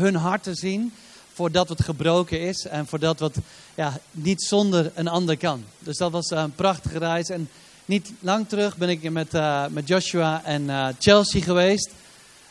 hun 0.00 0.14
hart 0.14 0.42
te 0.42 0.54
zien 0.54 0.92
voor 1.32 1.50
dat 1.50 1.68
wat 1.68 1.82
gebroken 1.82 2.40
is 2.40 2.66
en 2.66 2.86
voor 2.86 2.98
dat 2.98 3.18
wat 3.18 3.36
ja, 3.74 3.98
niet 4.10 4.42
zonder 4.42 4.92
een 4.94 5.08
ander 5.08 5.36
kan. 5.36 5.64
Dus 5.78 5.96
dat 5.96 6.10
was 6.10 6.30
een 6.30 6.54
prachtige 6.54 6.98
reis. 6.98 7.28
En 7.28 7.48
niet 7.84 8.12
lang 8.20 8.48
terug 8.48 8.76
ben 8.76 8.88
ik 8.88 9.10
met, 9.10 9.34
uh, 9.34 9.66
met 9.66 9.88
Joshua 9.88 10.44
en 10.44 10.62
uh, 10.62 10.88
Chelsea 10.98 11.42
geweest. 11.42 11.90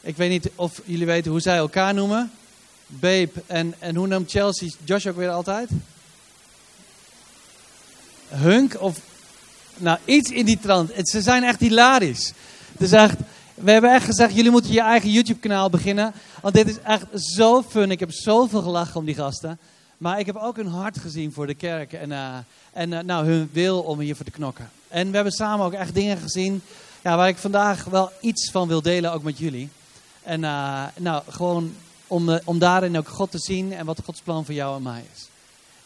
Ik 0.02 0.18
weet 0.18 0.29
niet 0.29 0.50
of 0.55 0.81
jullie 0.86 1.05
weten 1.05 1.31
hoe 1.31 1.39
zij 1.39 1.58
elkaar 1.58 1.94
noemen. 1.94 2.31
Babe. 2.88 3.31
En, 3.48 3.73
en 3.80 3.96
hoe 3.96 4.07
noemt 4.07 4.32
Chelsea 4.32 4.70
Joshua 4.84 5.12
ook 5.12 5.18
weer 5.18 5.30
altijd? 5.30 5.70
Hunk 8.27 8.82
of... 8.82 9.00
Nou, 9.77 9.98
iets 10.05 10.30
in 10.30 10.46
die 10.46 10.59
trant. 10.59 10.91
Ze 10.96 11.21
zijn 11.21 11.43
echt 11.43 11.59
hilarisch. 11.59 12.34
Het 12.71 12.82
is 12.82 12.91
echt... 12.91 13.18
We 13.56 13.72
hebben 13.72 13.94
echt 13.94 14.06
gezegd, 14.06 14.36
jullie 14.36 14.52
moeten 14.52 14.72
je 14.72 14.82
eigen 14.82 15.12
YouTube 15.12 15.40
kanaal 15.40 15.70
beginnen. 15.70 16.14
Want 16.42 16.55
dit 16.55 16.68
is 16.68 16.80
echt 16.80 17.05
zo 17.14 17.62
fun. 17.62 17.92
Ik 17.92 18.00
heb 18.00 18.12
zoveel 18.12 18.62
gelachen 18.62 18.96
om 18.96 19.05
die 19.05 19.16
gasten. 19.16 19.59
Maar 19.98 20.20
ik 20.20 20.26
heb 20.26 20.36
ook 20.36 20.55
hun 20.55 20.68
hart 20.68 21.00
gezien 21.00 21.32
voor 21.34 21.48
de 21.48 21.54
kerk. 21.54 21.94
En, 21.94 22.10
uh, 22.10 22.36
en 22.73 22.91
uh, 22.91 22.99
nou, 22.99 23.26
hun 23.26 23.49
wil 23.52 23.80
om 23.80 23.99
hiervoor 23.99 24.26
te 24.26 24.32
knokken. 24.32 24.70
En 24.88 25.10
we 25.10 25.16
hebben 25.16 25.34
samen 25.34 25.66
ook 25.66 25.73
echt 25.73 25.94
dingen 25.94 26.18
gezien. 26.18 26.62
Ja, 27.04 27.18
waar 27.18 27.27
ik 27.27 27.38
vandaag 27.38 27.84
wel 27.84 28.12
iets 28.22 28.52
van 28.52 28.68
wil 28.68 28.82
delen, 28.82 29.13
ook 29.13 29.23
met 29.23 29.38
jullie. 29.38 29.70
En 30.24 30.41
uh, 30.41 30.84
nou, 30.98 31.24
gewoon 31.30 31.76
om, 32.08 32.40
om 32.44 32.60
daarin 32.60 32.98
ook 32.98 33.08
God 33.08 33.32
te 33.32 33.40
zien 33.40 33.74
en 33.74 33.85
wat 33.85 34.02
Gods 34.05 34.22
plan 34.22 34.46
voor 34.46 34.54
jou 34.54 34.76
en 34.76 34.82
mij 34.82 35.04
is. 35.13 35.27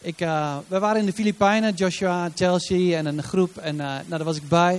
Ik, 0.00 0.18
we 0.68 0.78
waren 0.78 1.00
in 1.00 1.06
de 1.06 1.12
Filipijnen, 1.12 1.74
Joshua, 1.74 2.30
Chelsea 2.34 2.98
en 2.98 3.06
een 3.06 3.22
groep. 3.22 3.56
En 3.56 3.76
nou, 3.76 4.02
daar 4.06 4.24
was 4.24 4.36
ik 4.36 4.48
bij. 4.48 4.74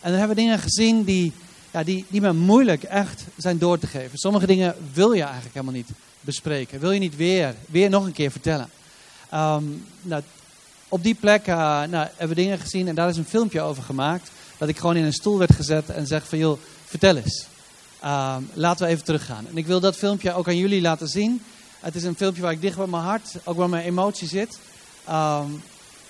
En 0.00 0.10
dan 0.10 0.18
hebben 0.18 0.36
we 0.36 0.42
dingen 0.42 0.58
gezien 0.58 1.04
die 1.04 1.32
ja, 1.72 1.82
die, 1.82 2.04
die 2.08 2.20
me 2.20 2.32
moeilijk 2.32 2.82
echt 2.82 3.24
zijn 3.36 3.58
door 3.58 3.78
te 3.78 3.86
geven. 3.86 4.18
Sommige 4.18 4.46
dingen 4.46 4.74
wil 4.92 5.12
je 5.12 5.22
eigenlijk 5.22 5.54
helemaal 5.54 5.74
niet 5.74 5.88
bespreken. 6.20 6.80
Wil 6.80 6.90
je 6.90 7.00
niet 7.00 7.16
weer, 7.16 7.54
weer 7.66 7.90
nog 7.90 8.04
een 8.04 8.12
keer 8.12 8.30
vertellen. 8.30 8.70
Um, 9.34 9.86
nou, 10.02 10.22
op 10.88 11.02
die 11.02 11.14
plek 11.14 11.46
uh, 11.46 11.54
nou, 11.54 12.08
hebben 12.08 12.28
we 12.28 12.34
dingen 12.42 12.58
gezien 12.58 12.88
en 12.88 12.94
daar 12.94 13.08
is 13.08 13.16
een 13.16 13.24
filmpje 13.24 13.60
over 13.60 13.82
gemaakt. 13.82 14.30
Dat 14.58 14.68
ik 14.68 14.78
gewoon 14.78 14.96
in 14.96 15.04
een 15.04 15.12
stoel 15.12 15.38
werd 15.38 15.54
gezet 15.54 15.90
en 15.90 16.06
zeg 16.06 16.28
van 16.28 16.38
joh, 16.38 16.58
vertel 16.84 17.16
eens. 17.16 17.46
Um, 18.04 18.50
laten 18.54 18.86
we 18.86 18.92
even 18.92 19.04
teruggaan. 19.04 19.46
En 19.46 19.56
ik 19.56 19.66
wil 19.66 19.80
dat 19.80 19.96
filmpje 19.96 20.34
ook 20.34 20.48
aan 20.48 20.56
jullie 20.56 20.80
laten 20.80 21.08
zien. 21.08 21.42
Het 21.80 21.94
is 21.94 22.04
een 22.04 22.16
filmpje 22.16 22.42
waar 22.42 22.52
ik 22.52 22.60
dicht 22.60 22.76
bij 22.76 22.86
mijn 22.86 23.02
hart, 23.02 23.34
ook 23.44 23.56
waar 23.56 23.68
mijn 23.68 23.84
emotie 23.84 24.28
zit. 24.28 24.58
Um, 25.10 25.62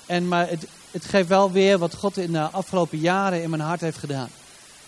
en, 0.07 0.29
maar 0.29 0.49
het, 0.49 0.67
het 0.91 1.05
geeft 1.05 1.29
wel 1.29 1.51
weer 1.51 1.79
wat 1.79 1.95
God 1.95 2.17
in 2.17 2.33
de 2.33 2.41
afgelopen 2.41 2.99
jaren 2.99 3.43
in 3.43 3.51
mijn 3.51 3.63
hart 3.63 3.81
heeft 3.81 3.99
gedaan. 3.99 4.29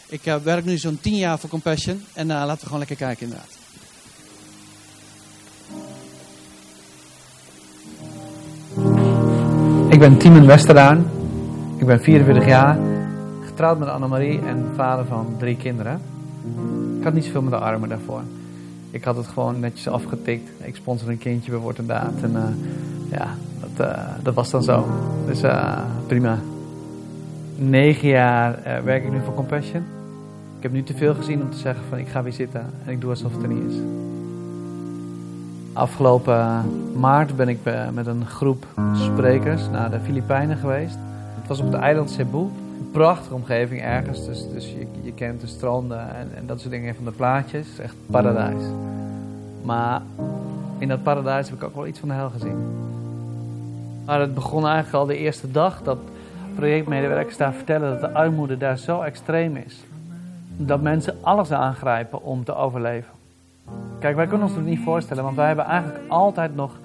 Ik 0.09 0.27
uh, 0.27 0.37
werk 0.37 0.65
nu 0.65 0.77
zo'n 0.79 0.99
tien 1.01 1.17
jaar 1.17 1.39
voor 1.39 1.51
Compassion. 1.51 2.03
En 2.13 2.29
uh, 2.29 2.35
laten 2.35 2.59
we 2.59 2.65
gewoon 2.65 2.79
lekker 2.79 2.97
kijken 2.97 3.23
inderdaad. 3.23 3.59
Ik 9.89 9.99
ben 9.99 10.19
Timon 10.19 10.47
Westeraan. 10.47 11.11
Ik 11.79 11.87
ben 11.87 12.01
44 12.01 12.47
jaar. 12.47 12.79
Getrouwd 13.45 13.79
met 13.79 13.89
Annemarie 13.89 14.41
en 14.41 14.67
vader 14.75 15.05
van 15.05 15.35
drie 15.39 15.57
kinderen. 15.57 16.01
Ik 16.99 17.05
had 17.05 17.13
niet 17.13 17.25
zoveel 17.25 17.43
met 17.43 17.53
de 17.53 17.59
armen 17.59 17.89
daarvoor. 17.89 18.23
Ik 18.91 19.05
had 19.05 19.17
het 19.17 19.27
gewoon 19.27 19.61
netjes 19.61 19.89
afgetikt. 19.89 20.51
Ik 20.63 20.77
sponsor 20.77 21.09
een 21.09 21.19
kindje 21.19 21.51
bij 21.51 21.61
Word 21.61 21.79
en 21.79 21.87
Daad. 21.87 22.23
En 22.23 22.33
uh, 22.33 22.43
ja, 23.11 23.35
dat, 23.77 23.97
dat 24.23 24.35
was 24.35 24.51
dan 24.51 24.63
zo. 24.63 24.87
Dus 25.27 25.41
prima. 26.07 26.39
Negen 27.57 28.09
jaar 28.09 28.59
werk 28.85 29.05
ik 29.05 29.13
nu 29.13 29.21
voor 29.25 29.35
Compassion. 29.35 29.94
Ik 30.65 30.71
heb 30.71 30.79
nu 30.79 30.87
te 30.87 30.97
veel 30.97 31.15
gezien 31.15 31.43
om 31.43 31.51
te 31.51 31.59
zeggen 31.59 31.85
van 31.89 31.99
ik 31.99 32.09
ga 32.09 32.23
weer 32.23 32.33
zitten 32.33 32.61
en 32.85 32.93
ik 32.93 33.01
doe 33.01 33.11
alsof 33.11 33.33
het 33.33 33.43
er 33.43 33.49
niet 33.49 33.73
is. 33.73 33.77
Afgelopen 35.73 36.65
maart 36.97 37.37
ben 37.37 37.49
ik 37.49 37.59
met 37.93 38.07
een 38.07 38.27
groep 38.27 38.67
sprekers 38.95 39.69
naar 39.69 39.91
de 39.91 40.01
Filipijnen 40.01 40.57
geweest. 40.57 40.97
Het 41.35 41.49
was 41.49 41.61
op 41.61 41.73
het 41.73 41.81
eiland 41.81 42.11
Cebu. 42.11 42.47
Prachtige 42.93 43.35
omgeving 43.35 43.83
ergens, 43.83 44.27
dus, 44.27 44.49
dus 44.53 44.71
je, 44.71 44.87
je 45.03 45.13
kent 45.13 45.41
de 45.41 45.47
stranden 45.47 46.15
en, 46.15 46.29
en 46.35 46.47
dat 46.47 46.61
soort 46.61 46.73
dingen 46.73 46.95
van 46.95 47.05
de 47.05 47.11
plaatjes. 47.11 47.79
Echt 47.79 47.95
paradijs. 48.07 48.63
Maar 49.63 50.03
in 50.79 50.89
dat 50.89 51.03
paradijs 51.03 51.49
heb 51.49 51.57
ik 51.57 51.65
ook 51.65 51.75
wel 51.75 51.87
iets 51.87 51.99
van 51.99 52.09
de 52.09 52.15
hel 52.15 52.31
gezien. 52.31 52.57
Maar 54.05 54.21
het 54.21 54.35
begon 54.35 54.65
eigenlijk 54.65 54.95
al 54.95 55.07
de 55.07 55.19
eerste 55.19 55.51
dag 55.51 55.83
dat 55.83 55.99
projectmedewerkers 56.55 57.37
daar 57.37 57.53
vertellen 57.53 57.91
dat 57.91 58.01
de 58.01 58.19
armoede 58.19 58.57
daar 58.57 58.79
zo 58.79 59.01
extreem 59.01 59.57
is 59.57 59.85
dat 60.57 60.81
mensen 60.81 61.17
alles 61.21 61.53
aangrijpen 61.53 62.23
om 62.23 62.45
te 62.45 62.55
overleven. 62.55 63.13
Kijk, 63.99 64.17
wij 64.17 64.27
kunnen 64.27 64.47
ons 64.47 64.57
dat 64.57 64.65
niet 64.65 64.81
voorstellen, 64.85 65.25
want 65.25 65.37
wij 65.37 65.47
hebben 65.47 65.65
eigenlijk 65.65 66.05
altijd 66.09 66.55
nog 66.55 66.79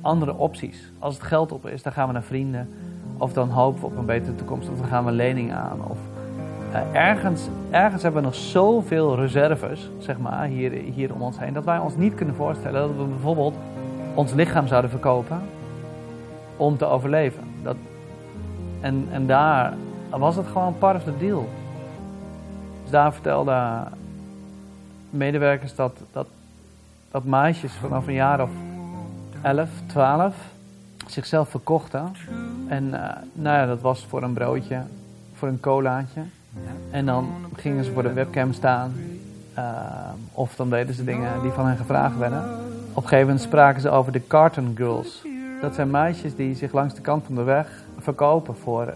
andere 0.00 0.36
opties. 0.36 0.92
Als 0.98 1.14
het 1.14 1.22
geld 1.22 1.52
op 1.52 1.66
is, 1.66 1.82
dan 1.82 1.92
gaan 1.92 2.06
we 2.06 2.12
naar 2.12 2.22
vrienden. 2.22 2.68
Of 3.16 3.32
dan 3.32 3.50
hopen 3.50 3.80
we 3.80 3.86
op 3.86 3.96
een 3.96 4.06
betere 4.06 4.34
toekomst, 4.34 4.68
of 4.68 4.78
dan 4.78 4.88
gaan 4.88 5.04
we 5.04 5.12
lening 5.12 5.52
aan. 5.52 5.78
Of, 5.88 5.98
uh, 6.72 6.80
ergens, 6.92 7.48
ergens 7.70 8.02
hebben 8.02 8.20
we 8.20 8.26
nog 8.26 8.36
zoveel 8.36 9.16
reserves, 9.16 9.90
zeg 9.98 10.18
maar, 10.18 10.46
hier, 10.46 10.70
hier 10.70 11.14
om 11.14 11.22
ons 11.22 11.38
heen, 11.38 11.52
dat 11.52 11.64
wij 11.64 11.78
ons 11.78 11.96
niet 11.96 12.14
kunnen 12.14 12.34
voorstellen 12.34 12.80
dat 12.80 12.96
we 12.96 13.04
bijvoorbeeld 13.04 13.54
ons 14.14 14.32
lichaam 14.32 14.66
zouden 14.66 14.90
verkopen 14.90 15.40
om 16.56 16.76
te 16.76 16.84
overleven. 16.84 17.42
Dat, 17.62 17.76
en, 18.80 19.08
en 19.12 19.26
daar 19.26 19.74
was 20.10 20.36
het 20.36 20.46
gewoon 20.46 20.78
part 20.78 20.96
of 20.96 21.02
the 21.02 21.18
deal. 21.18 21.48
Daar 22.90 23.12
vertelden 23.12 23.88
medewerkers 25.10 25.74
dat, 25.74 26.00
dat, 26.12 26.26
dat 27.10 27.24
meisjes 27.24 27.72
vanaf 27.72 28.06
een 28.06 28.14
jaar 28.14 28.42
of 28.42 28.50
11, 29.42 29.68
12 29.86 30.34
zichzelf 31.06 31.48
verkochten. 31.48 32.12
En 32.68 32.84
uh, 32.84 32.92
nou 33.32 33.56
ja, 33.56 33.66
dat 33.66 33.80
was 33.80 34.06
voor 34.08 34.22
een 34.22 34.32
broodje, 34.32 34.82
voor 35.34 35.48
een 35.48 35.60
colaatje. 35.60 36.20
En 36.90 37.06
dan 37.06 37.28
gingen 37.54 37.84
ze 37.84 37.92
voor 37.92 38.02
de 38.02 38.12
webcam 38.12 38.52
staan. 38.52 38.92
Uh, 39.58 39.64
of 40.32 40.54
dan 40.54 40.70
deden 40.70 40.94
ze 40.94 41.04
dingen 41.04 41.42
die 41.42 41.50
van 41.50 41.66
hen 41.66 41.76
gevraagd 41.76 42.18
werden. 42.18 42.42
Op 42.90 43.02
een 43.02 43.08
gegeven 43.08 43.26
moment 43.26 43.40
spraken 43.40 43.80
ze 43.80 43.90
over 43.90 44.12
de 44.12 44.26
carton 44.26 44.72
girls. 44.76 45.22
Dat 45.60 45.74
zijn 45.74 45.90
meisjes 45.90 46.36
die 46.36 46.54
zich 46.54 46.72
langs 46.72 46.94
de 46.94 47.00
kant 47.00 47.24
van 47.24 47.34
de 47.34 47.42
weg 47.42 47.82
verkopen 47.98 48.56
voor, 48.56 48.94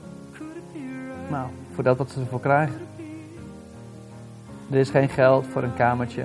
nou, 1.30 1.47
voor 1.74 1.84
dat 1.84 1.97
wat 1.97 2.10
ze 2.10 2.20
ervoor 2.20 2.41
krijgen. 2.41 2.74
Er 4.72 4.78
is 4.78 4.91
geen 4.91 5.09
geld 5.09 5.47
voor 5.53 5.62
een 5.62 5.75
kamertje. 5.75 6.25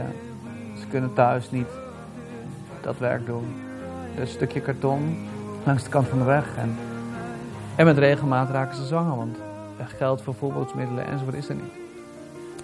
Ze 0.80 0.88
kunnen 0.90 1.14
thuis 1.14 1.52
niet 1.52 1.68
dat 2.82 2.98
werk 2.98 3.26
doen. 3.26 3.46
Een 4.20 4.28
stukje 4.28 4.62
karton 4.62 5.28
langs 5.64 5.84
de 5.84 5.90
kant 5.90 6.08
van 6.08 6.18
de 6.18 6.24
weg. 6.24 6.46
En, 6.58 6.76
en 7.76 7.86
met 7.86 7.98
regelmaat 7.98 8.50
raken 8.50 8.76
ze 8.76 8.86
zwanger, 8.86 9.16
want 9.16 9.38
geld 9.98 10.22
voor 10.22 10.34
voorbeeldsmiddelen 10.34 11.08
enzovoort 11.08 11.36
is 11.36 11.50
er 11.50 11.56
niet. 11.56 11.74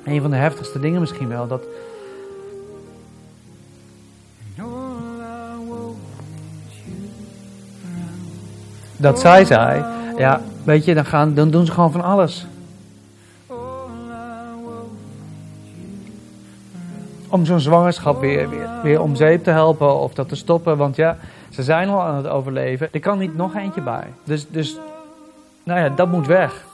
Een 0.05 0.21
van 0.21 0.29
de 0.29 0.35
heftigste 0.35 0.79
dingen 0.79 0.99
misschien 0.99 1.27
wel, 1.27 1.47
dat... 1.47 1.63
Dat 8.97 9.19
zij 9.19 9.45
zei, 9.45 9.83
ja, 10.17 10.41
weet 10.63 10.85
je, 10.85 10.93
dan, 10.93 11.05
gaan, 11.05 11.33
dan 11.33 11.49
doen 11.49 11.65
ze 11.65 11.71
gewoon 11.71 11.91
van 11.91 12.01
alles. 12.01 12.45
Om 17.33 17.45
zo'n 17.45 17.59
zwangerschap 17.59 18.19
weer, 18.19 18.49
weer, 18.49 18.69
weer 18.83 19.01
om 19.01 19.15
zeep 19.15 19.43
te 19.43 19.49
helpen 19.49 19.95
of 19.95 20.13
dat 20.13 20.29
te 20.29 20.35
stoppen. 20.35 20.77
Want 20.77 20.95
ja, 20.95 21.17
ze 21.49 21.63
zijn 21.63 21.89
al 21.89 22.01
aan 22.01 22.15
het 22.15 22.27
overleven. 22.27 22.89
Er 22.91 22.99
kan 22.99 23.17
niet 23.17 23.35
nog 23.35 23.55
eentje 23.55 23.81
bij. 23.81 24.13
Dus, 24.23 24.47
dus 24.49 24.77
nou 25.63 25.79
ja, 25.79 25.89
dat 25.89 26.11
moet 26.11 26.27
weg. 26.27 26.65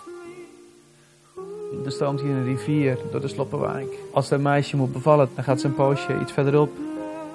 Er 1.86 1.92
stroomt 1.92 2.22
hier 2.22 2.30
een 2.30 2.44
rivier 2.44 2.98
door 3.12 3.22
de 3.22 3.28
Sloppenwijk. 3.28 3.94
Als 4.14 4.32
een 4.32 4.42
meisje 4.42 4.78
moet 4.78 4.94
bevallen, 4.94 5.30
dan 5.36 5.44
gaat 5.44 5.60
ze 5.60 5.68
een 5.68 5.76
poosje 5.76 6.20
iets 6.22 6.32
verderop. 6.32 6.72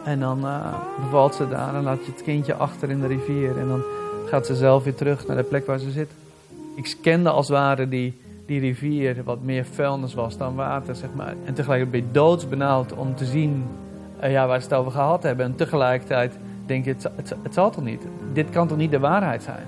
En 0.05 0.21
dan 0.21 0.39
uh, 0.45 0.75
bevalt 1.05 1.35
ze 1.35 1.49
daar 1.49 1.75
en 1.75 1.83
laat 1.83 2.05
je 2.05 2.13
het 2.13 2.23
kindje 2.23 2.55
achter 2.55 2.91
in 2.91 3.01
de 3.01 3.07
rivier. 3.07 3.59
En 3.59 3.69
dan 3.69 3.83
gaat 4.27 4.47
ze 4.47 4.55
zelf 4.55 4.85
weer 4.85 4.95
terug 4.95 5.27
naar 5.27 5.37
de 5.37 5.43
plek 5.43 5.67
waar 5.67 5.79
ze 5.79 5.91
zit. 5.91 6.11
Ik 6.77 6.97
kende 7.03 7.31
als 7.31 7.49
het 7.49 7.57
ware 7.57 7.89
die, 7.89 8.21
die 8.47 8.61
rivier 8.61 9.23
wat 9.25 9.43
meer 9.43 9.65
vuilnis 9.65 10.15
was 10.15 10.37
dan 10.37 10.55
water, 10.55 10.95
zeg 10.95 11.09
maar. 11.15 11.35
En 11.45 11.55
tegelijkertijd 11.55 11.91
ben 11.91 12.11
je 12.11 12.15
doodsbenauwd 12.15 12.93
om 12.93 13.15
te 13.15 13.25
zien 13.25 13.65
uh, 14.23 14.31
ja, 14.31 14.47
waar 14.47 14.61
ze 14.61 14.69
het 14.69 14.77
over 14.77 14.93
gehad 14.93 15.23
hebben. 15.23 15.47
En 15.47 15.55
tegelijkertijd 15.55 16.39
denk 16.67 16.85
je, 16.85 16.91
het, 16.91 17.03
het, 17.17 17.35
het, 17.43 17.55
zal 17.55 17.71
toch 17.71 17.85
niet? 17.85 18.03
Dit 18.33 18.51
kan 18.51 18.69
toch 18.69 18.79
niet 18.79 18.91
de 18.91 18.99
waarheid 18.99 19.43
zijn? 19.43 19.67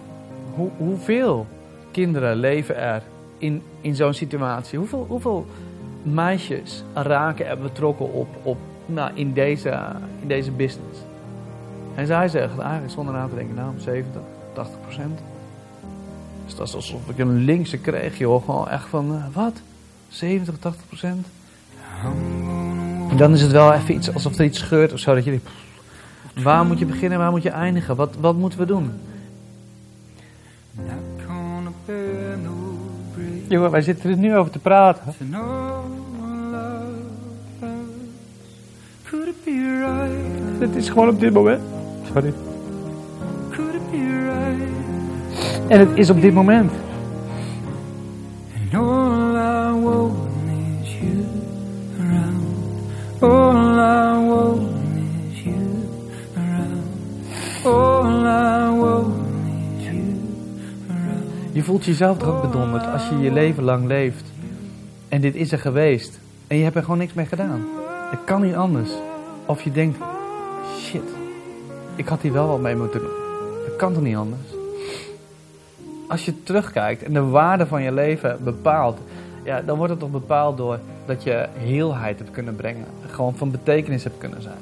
Hoe, 0.55 0.71
hoeveel 0.77 1.47
kinderen 1.91 2.37
leven 2.37 2.77
er 2.77 3.03
in, 3.39 3.63
in 3.81 3.95
zo'n 3.95 4.15
situatie? 4.15 4.79
Hoeveel, 4.79 5.05
hoeveel 5.09 5.47
meisjes 6.03 6.85
raken 6.95 7.47
er 7.47 7.59
betrokken 7.59 8.13
op, 8.13 8.29
op, 8.43 8.59
nou, 8.87 9.11
in, 9.15 9.33
deze, 9.33 9.79
in 10.21 10.29
deze 10.29 10.51
business? 10.51 10.99
En 11.95 12.07
zij 12.07 12.29
zegt 12.29 12.59
eigenlijk 12.59 12.93
zonder 12.93 13.15
na 13.15 13.27
te 13.27 13.35
denken, 13.35 13.55
nou 13.55 13.73
70, 13.77 14.21
80 14.53 14.81
procent. 14.81 15.21
Dus 16.47 16.55
dat 16.55 16.69
is 16.69 16.75
alsof 16.75 17.09
ik 17.09 17.19
een 17.19 17.45
linkse 17.45 17.79
kreeg, 17.79 18.19
joh. 18.19 18.45
Gewoon 18.45 18.69
echt 18.69 18.89
van, 18.89 19.13
uh, 19.13 19.25
wat? 19.33 19.61
70, 20.09 20.59
80 20.59 20.87
procent? 20.87 21.27
En 23.11 23.17
dan 23.17 23.33
is 23.33 23.43
het 23.43 23.53
wel 23.53 23.73
even 23.73 23.95
iets, 23.95 24.15
alsof 24.15 24.39
er 24.39 24.45
iets 24.45 24.59
scheurt 24.59 24.93
of 24.93 24.99
zo. 24.99 25.15
Dat 25.15 25.25
je 25.25 25.31
denkt, 25.31 25.49
Waar 26.43 26.65
moet 26.65 26.79
je 26.79 26.87
beginnen, 26.87 27.19
waar 27.19 27.31
moet 27.31 27.43
je 27.43 27.51
eindigen? 27.51 27.97
Wat, 27.97 28.15
wat 28.21 28.37
moeten 28.37 28.59
we 28.59 28.65
doen? 28.65 28.91
Jongen, 33.49 33.71
wij 33.71 33.83
zitten 33.83 34.11
er 34.11 34.17
nu 34.17 34.37
over 34.37 34.53
te 34.53 34.59
praten. 34.59 35.03
Het 40.59 40.77
is 40.77 40.89
gewoon 40.89 41.09
op 41.09 41.21
dit 41.21 41.33
moment. 41.33 41.61
Sorry. 42.13 42.35
En 45.69 45.79
het 45.81 45.89
is 45.95 46.11
op 46.11 46.21
dit 46.21 46.35
moment. 46.35 46.73
And 48.73 48.75
all 48.75 49.35
I 49.35 49.83
want 49.83 50.17
is 50.83 50.93
you 50.93 51.25
around. 52.01 52.45
All 53.21 53.79
I 53.79 54.29
want 54.29 54.63
is 55.33 55.43
you 55.43 55.57
around. 56.37 56.85
All 57.65 58.25
I 58.25 58.79
want 58.79 59.15
is 59.79 59.85
you 59.85 60.03
around. 60.91 61.25
Je 61.53 61.63
voelt 61.63 61.85
jezelf 61.85 62.19
toch 62.19 62.29
ook 62.29 62.43
bedonderd 62.43 62.87
als 62.93 63.09
je 63.09 63.19
je 63.19 63.33
leven 63.33 63.63
lang 63.63 63.87
leeft. 63.87 64.25
En 65.09 65.21
dit 65.21 65.35
is 65.35 65.53
er 65.53 65.59
geweest. 65.59 66.19
En 66.47 66.57
je 66.57 66.63
hebt 66.63 66.77
er 66.77 66.83
gewoon 66.83 66.99
niks 66.99 67.13
mee 67.13 67.27
gedaan. 67.27 67.65
Het 68.11 68.21
kan 68.25 68.43
niet 68.43 68.55
anders. 68.55 68.91
Of 69.47 69.63
je 69.63 69.73
denkt, 69.73 69.99
shit, 70.79 71.03
ik 71.95 72.09
had 72.09 72.23
hier 72.23 72.33
wel 72.33 72.49
wat 72.49 72.61
mee 72.61 72.77
moeten 72.77 73.01
doen. 73.01 73.11
Dat 73.67 73.77
kan 73.77 73.93
toch 73.93 74.03
niet 74.03 74.17
anders? 74.17 74.56
Als 76.09 76.25
je 76.25 76.43
terugkijkt 76.43 77.03
en 77.03 77.13
de 77.13 77.25
waarde 77.25 77.67
van 77.67 77.83
je 77.83 77.93
leven 77.93 78.39
bepaalt, 78.45 78.99
ja, 79.43 79.61
dan 79.61 79.77
wordt 79.77 79.91
het 79.91 80.01
toch 80.01 80.11
bepaald 80.11 80.57
door 80.57 80.79
dat 81.07 81.23
je 81.23 81.49
heelheid 81.53 82.19
hebt 82.19 82.31
kunnen 82.31 82.57
brengen. 82.57 82.85
Gewoon 83.07 83.37
van 83.37 83.51
betekenis 83.51 84.05
hebt 84.05 84.19
kunnen 84.19 84.43
zijn. 84.43 84.59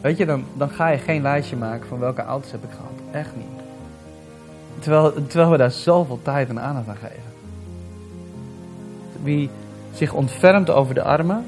Weet 0.00 0.16
je, 0.16 0.26
dan, 0.26 0.44
dan 0.56 0.68
ga 0.68 0.88
je 0.88 0.98
geen 0.98 1.22
lijstje 1.22 1.56
maken 1.56 1.88
van 1.88 1.98
welke 1.98 2.22
ouders 2.22 2.52
heb 2.52 2.64
ik 2.64 2.70
gehad. 2.70 2.92
Echt 3.10 3.36
niet. 3.36 3.62
Terwijl, 4.78 5.12
terwijl 5.26 5.50
we 5.50 5.56
daar 5.56 5.70
zoveel 5.70 6.18
tijd 6.22 6.48
en 6.48 6.60
aandacht 6.60 6.88
aan 6.88 6.96
geven. 6.96 7.32
Wie 9.22 9.50
zich 9.92 10.12
ontfermt 10.12 10.70
over 10.70 10.94
de 10.94 11.02
armen, 11.02 11.44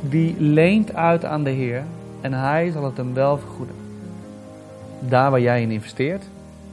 die 0.00 0.36
leent 0.38 0.94
uit 0.94 1.24
aan 1.24 1.44
de 1.44 1.50
Heer 1.50 1.84
en 2.20 2.32
Hij 2.32 2.70
zal 2.70 2.84
het 2.84 2.96
hem 2.96 3.14
wel 3.14 3.38
vergoeden. 3.38 3.74
Daar 5.00 5.30
waar 5.30 5.40
jij 5.40 5.62
in 5.62 5.70
investeert, 5.70 6.24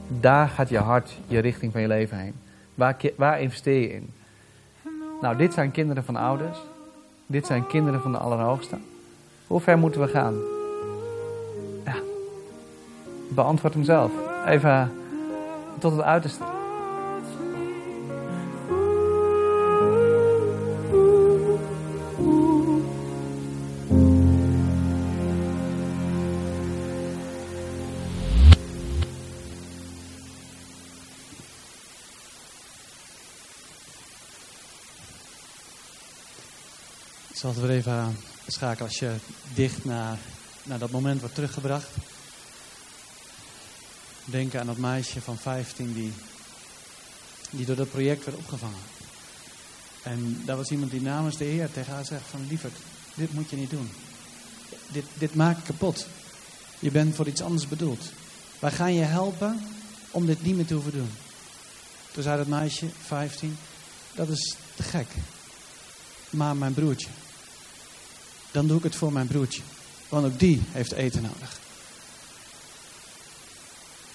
daar 0.08 0.48
gaat 0.48 0.68
je 0.68 0.78
hart, 0.78 1.18
je 1.26 1.38
richting 1.38 1.72
van 1.72 1.80
je 1.80 1.88
leven 1.88 2.18
heen. 2.18 2.34
Waar, 2.74 2.96
waar 3.16 3.40
investeer 3.40 3.80
je 3.80 3.92
in? 3.92 4.12
Nou, 5.20 5.36
dit 5.36 5.52
zijn 5.52 5.70
kinderen 5.70 6.04
van 6.04 6.16
ouders. 6.16 6.58
Dit 7.26 7.46
zijn 7.46 7.66
kinderen 7.66 8.00
van 8.00 8.12
de 8.12 8.18
Allerhoogste. 8.18 8.76
Hoe 9.46 9.60
ver 9.60 9.78
moeten 9.78 10.00
we 10.00 10.08
gaan? 10.08 10.34
Ja. 11.84 11.94
Beantwoord 13.28 13.74
hem 13.74 13.84
zelf. 13.84 14.10
Even 14.46 14.92
tot 15.78 15.92
het 15.92 16.02
uiterste. 16.02 16.55
Zal 37.46 37.54
het 37.54 37.64
weer 37.64 37.76
even 37.76 38.16
schakelen 38.46 38.88
als 38.88 38.98
je 38.98 39.14
dicht 39.54 39.84
naar, 39.84 40.18
naar 40.62 40.78
dat 40.78 40.90
moment 40.90 41.20
wordt 41.20 41.34
teruggebracht. 41.34 41.88
Denk 44.24 44.54
aan 44.54 44.66
dat 44.66 44.76
meisje 44.76 45.20
van 45.20 45.38
15 45.38 45.92
die, 45.92 46.12
die 47.50 47.66
door 47.66 47.76
dat 47.76 47.90
project 47.90 48.24
werd 48.24 48.36
opgevangen. 48.36 48.82
En 50.02 50.42
daar 50.44 50.56
was 50.56 50.70
iemand 50.70 50.90
die 50.90 51.00
namens 51.00 51.36
de 51.36 51.44
Heer 51.44 51.70
tegen 51.72 51.92
haar 51.92 52.04
zegt 52.04 52.26
van 52.30 52.46
lieverd, 52.48 52.76
dit 53.14 53.32
moet 53.32 53.50
je 53.50 53.56
niet 53.56 53.70
doen. 53.70 53.90
Dit, 54.88 55.04
dit 55.14 55.34
maakt 55.34 55.62
kapot. 55.62 56.06
Je 56.78 56.90
bent 56.90 57.14
voor 57.14 57.26
iets 57.26 57.42
anders 57.42 57.68
bedoeld. 57.68 58.04
Wij 58.58 58.70
gaan 58.70 58.94
je 58.94 59.04
helpen 59.04 59.60
om 60.10 60.26
dit 60.26 60.42
niet 60.42 60.56
meer 60.56 60.66
te 60.66 60.74
hoeven 60.74 60.92
doen. 60.92 61.10
Toen 62.10 62.22
zei 62.22 62.36
dat 62.36 62.46
meisje, 62.46 62.86
15, 63.04 63.58
dat 64.14 64.28
is 64.28 64.56
te 64.74 64.82
gek. 64.82 65.08
Maar 66.30 66.56
mijn 66.56 66.74
broertje. 66.74 67.08
Dan 68.56 68.66
doe 68.66 68.76
ik 68.76 68.82
het 68.82 68.94
voor 68.94 69.12
mijn 69.12 69.26
broertje. 69.26 69.62
Want 70.08 70.26
ook 70.26 70.38
die 70.38 70.62
heeft 70.72 70.92
eten 70.92 71.22
nodig. 71.22 71.58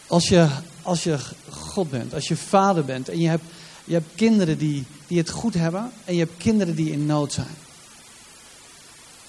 Als 0.07 0.27
je, 0.27 0.47
als 0.81 1.03
je 1.03 1.17
God 1.49 1.89
bent, 1.89 2.13
als 2.13 2.27
je 2.27 2.35
vader 2.35 2.85
bent 2.85 3.09
en 3.09 3.19
je 3.19 3.27
hebt, 3.27 3.43
je 3.83 3.93
hebt 3.93 4.15
kinderen 4.15 4.57
die, 4.57 4.85
die 5.07 5.17
het 5.17 5.29
goed 5.29 5.53
hebben 5.53 5.91
en 6.05 6.13
je 6.13 6.19
hebt 6.19 6.37
kinderen 6.37 6.75
die 6.75 6.91
in 6.91 7.05
nood 7.05 7.33
zijn. 7.33 7.55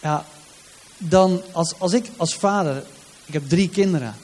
Ja, 0.02 0.24
dan 0.98 1.42
als, 1.52 1.74
als 1.78 1.92
ik 1.92 2.10
als 2.16 2.34
vader, 2.34 2.84
ik 3.24 3.32
heb 3.32 3.48
drie 3.48 3.68
kinderen. 3.68 4.14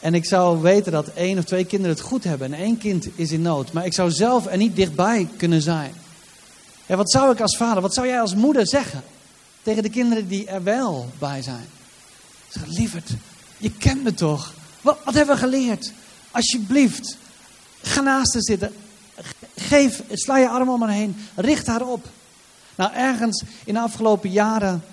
En 0.00 0.14
ik 0.14 0.24
zou 0.24 0.60
weten 0.60 0.92
dat 0.92 1.08
één 1.08 1.38
of 1.38 1.44
twee 1.44 1.64
kinderen 1.64 1.96
het 1.96 2.04
goed 2.04 2.24
hebben 2.24 2.52
en 2.52 2.60
één 2.60 2.78
kind 2.78 3.08
is 3.14 3.32
in 3.32 3.42
nood. 3.42 3.72
Maar 3.72 3.86
ik 3.86 3.94
zou 3.94 4.10
zelf 4.10 4.46
er 4.46 4.56
niet 4.56 4.76
dichtbij 4.76 5.28
kunnen 5.36 5.62
zijn. 5.62 5.94
Ja, 6.86 6.96
wat 6.96 7.10
zou 7.10 7.32
ik 7.32 7.40
als 7.40 7.56
vader, 7.56 7.82
wat 7.82 7.94
zou 7.94 8.06
jij 8.06 8.20
als 8.20 8.34
moeder 8.34 8.68
zeggen 8.68 9.02
tegen 9.64 9.82
de 9.82 9.88
kinderen 9.90 10.28
die 10.28 10.46
er 10.46 10.62
wel 10.62 11.10
bij 11.18 11.42
zijn? 11.42 11.66
Zeg, 12.48 12.66
lieverd, 12.66 13.10
je 13.58 13.72
kent 13.72 14.02
me 14.02 14.14
toch? 14.14 14.54
Wat, 14.80 14.98
wat 15.04 15.14
hebben 15.14 15.34
we 15.34 15.40
geleerd? 15.40 15.92
Alsjeblieft, 16.30 17.16
ga 17.82 18.00
naast 18.00 18.32
haar 18.32 18.42
zitten. 18.42 18.72
Geef, 19.56 20.02
sla 20.12 20.38
je 20.38 20.48
arm 20.48 20.68
om 20.68 20.82
haar 20.82 20.90
heen. 20.90 21.16
Richt 21.34 21.66
haar 21.66 21.86
op. 21.86 22.06
Nou, 22.74 22.92
ergens 22.92 23.42
in 23.64 23.74
de 23.74 23.80
afgelopen 23.80 24.30
jaren 24.30 24.84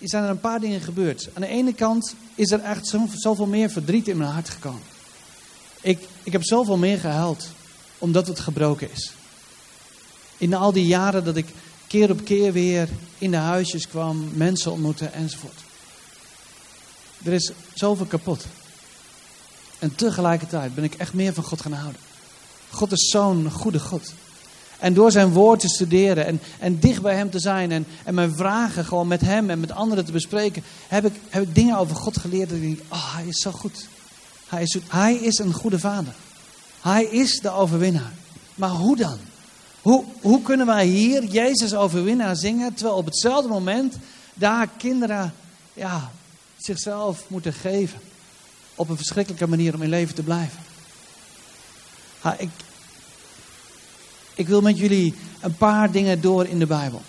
zijn 0.00 0.24
er 0.24 0.30
een 0.30 0.40
paar 0.40 0.60
dingen 0.60 0.80
gebeurd. 0.80 1.28
Aan 1.34 1.42
de 1.42 1.48
ene 1.48 1.72
kant 1.74 2.14
is 2.34 2.50
er 2.50 2.60
echt 2.60 2.86
zo- 2.86 3.08
zoveel 3.14 3.46
meer 3.46 3.70
verdriet 3.70 4.08
in 4.08 4.16
mijn 4.16 4.30
hart 4.30 4.48
gekomen. 4.48 4.82
Ik, 5.80 6.08
ik 6.22 6.32
heb 6.32 6.44
zoveel 6.44 6.76
meer 6.76 6.98
gehuild 6.98 7.48
omdat 7.98 8.26
het 8.26 8.40
gebroken 8.40 8.92
is. 8.92 9.12
In 10.36 10.54
al 10.54 10.72
die 10.72 10.86
jaren 10.86 11.24
dat 11.24 11.36
ik 11.36 11.46
keer 11.92 12.10
op 12.10 12.24
keer 12.24 12.52
weer 12.52 12.88
in 13.18 13.30
de 13.30 13.36
huisjes 13.36 13.88
kwam, 13.88 14.30
mensen 14.34 14.72
ontmoette 14.72 15.06
enzovoort. 15.06 15.60
Er 17.24 17.32
is 17.32 17.52
zoveel 17.74 18.06
kapot. 18.06 18.46
En 19.78 19.94
tegelijkertijd 19.94 20.74
ben 20.74 20.84
ik 20.84 20.94
echt 20.94 21.12
meer 21.12 21.34
van 21.34 21.44
God 21.44 21.60
gaan 21.60 21.72
houden. 21.72 22.00
God 22.70 22.92
is 22.92 23.10
zo'n 23.10 23.50
goede 23.50 23.80
God. 23.80 24.12
En 24.78 24.94
door 24.94 25.10
zijn 25.10 25.32
woord 25.32 25.60
te 25.60 25.68
studeren 25.68 26.26
en, 26.26 26.40
en 26.58 26.78
dicht 26.78 27.02
bij 27.02 27.16
hem 27.16 27.30
te 27.30 27.40
zijn 27.40 27.72
en, 27.72 27.86
en 28.04 28.14
mijn 28.14 28.34
vragen 28.34 28.84
gewoon 28.84 29.08
met 29.08 29.20
hem 29.20 29.50
en 29.50 29.60
met 29.60 29.72
anderen 29.72 30.04
te 30.04 30.12
bespreken, 30.12 30.62
heb 30.88 31.04
ik, 31.04 31.14
heb 31.28 31.54
dingen 31.54 31.78
over 31.78 31.96
God 31.96 32.18
geleerd 32.18 32.48
dat 32.48 32.58
ik 32.58 32.82
oh, 32.88 33.14
hij 33.14 33.26
is 33.26 33.40
zo 33.40 33.50
goed. 33.50 33.86
Hij 34.46 34.62
is, 34.62 34.78
hij 34.88 35.14
is 35.14 35.38
een 35.38 35.52
goede 35.52 35.78
vader. 35.78 36.14
Hij 36.80 37.04
is 37.04 37.40
de 37.40 37.50
overwinnaar. 37.50 38.12
Maar 38.54 38.70
hoe 38.70 38.96
dan? 38.96 39.18
Hoe, 39.82 40.04
hoe 40.20 40.42
kunnen 40.42 40.66
wij 40.66 40.86
hier 40.86 41.24
Jezus 41.24 41.74
overwinnaar 41.74 42.36
zingen, 42.36 42.74
terwijl 42.74 42.96
op 42.96 43.04
hetzelfde 43.04 43.48
moment 43.48 43.96
daar 44.34 44.68
kinderen 44.76 45.34
ja, 45.72 46.10
zichzelf 46.56 47.24
moeten 47.26 47.52
geven 47.52 48.00
op 48.74 48.88
een 48.88 48.96
verschrikkelijke 48.96 49.48
manier 49.48 49.74
om 49.74 49.82
in 49.82 49.88
leven 49.88 50.14
te 50.14 50.22
blijven? 50.22 50.58
Ik, 52.38 52.50
ik 54.34 54.48
wil 54.48 54.60
met 54.60 54.78
jullie 54.78 55.14
een 55.40 55.56
paar 55.56 55.90
dingen 55.90 56.20
door 56.20 56.46
in 56.46 56.58
de 56.58 56.66
Bijbel. 56.66 57.02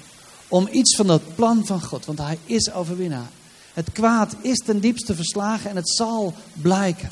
Om 0.48 0.68
iets 0.72 0.96
van 0.96 1.08
dat 1.08 1.36
plan 1.36 1.66
van 1.66 1.82
God, 1.82 2.06
want 2.06 2.18
Hij 2.18 2.38
is 2.46 2.72
overwinnaar. 2.72 3.30
Het 3.74 3.92
kwaad 3.92 4.36
is 4.42 4.58
ten 4.58 4.80
diepste 4.80 5.16
verslagen 5.16 5.70
en 5.70 5.76
het 5.76 5.90
zal 5.90 6.34
blijken. 6.54 7.10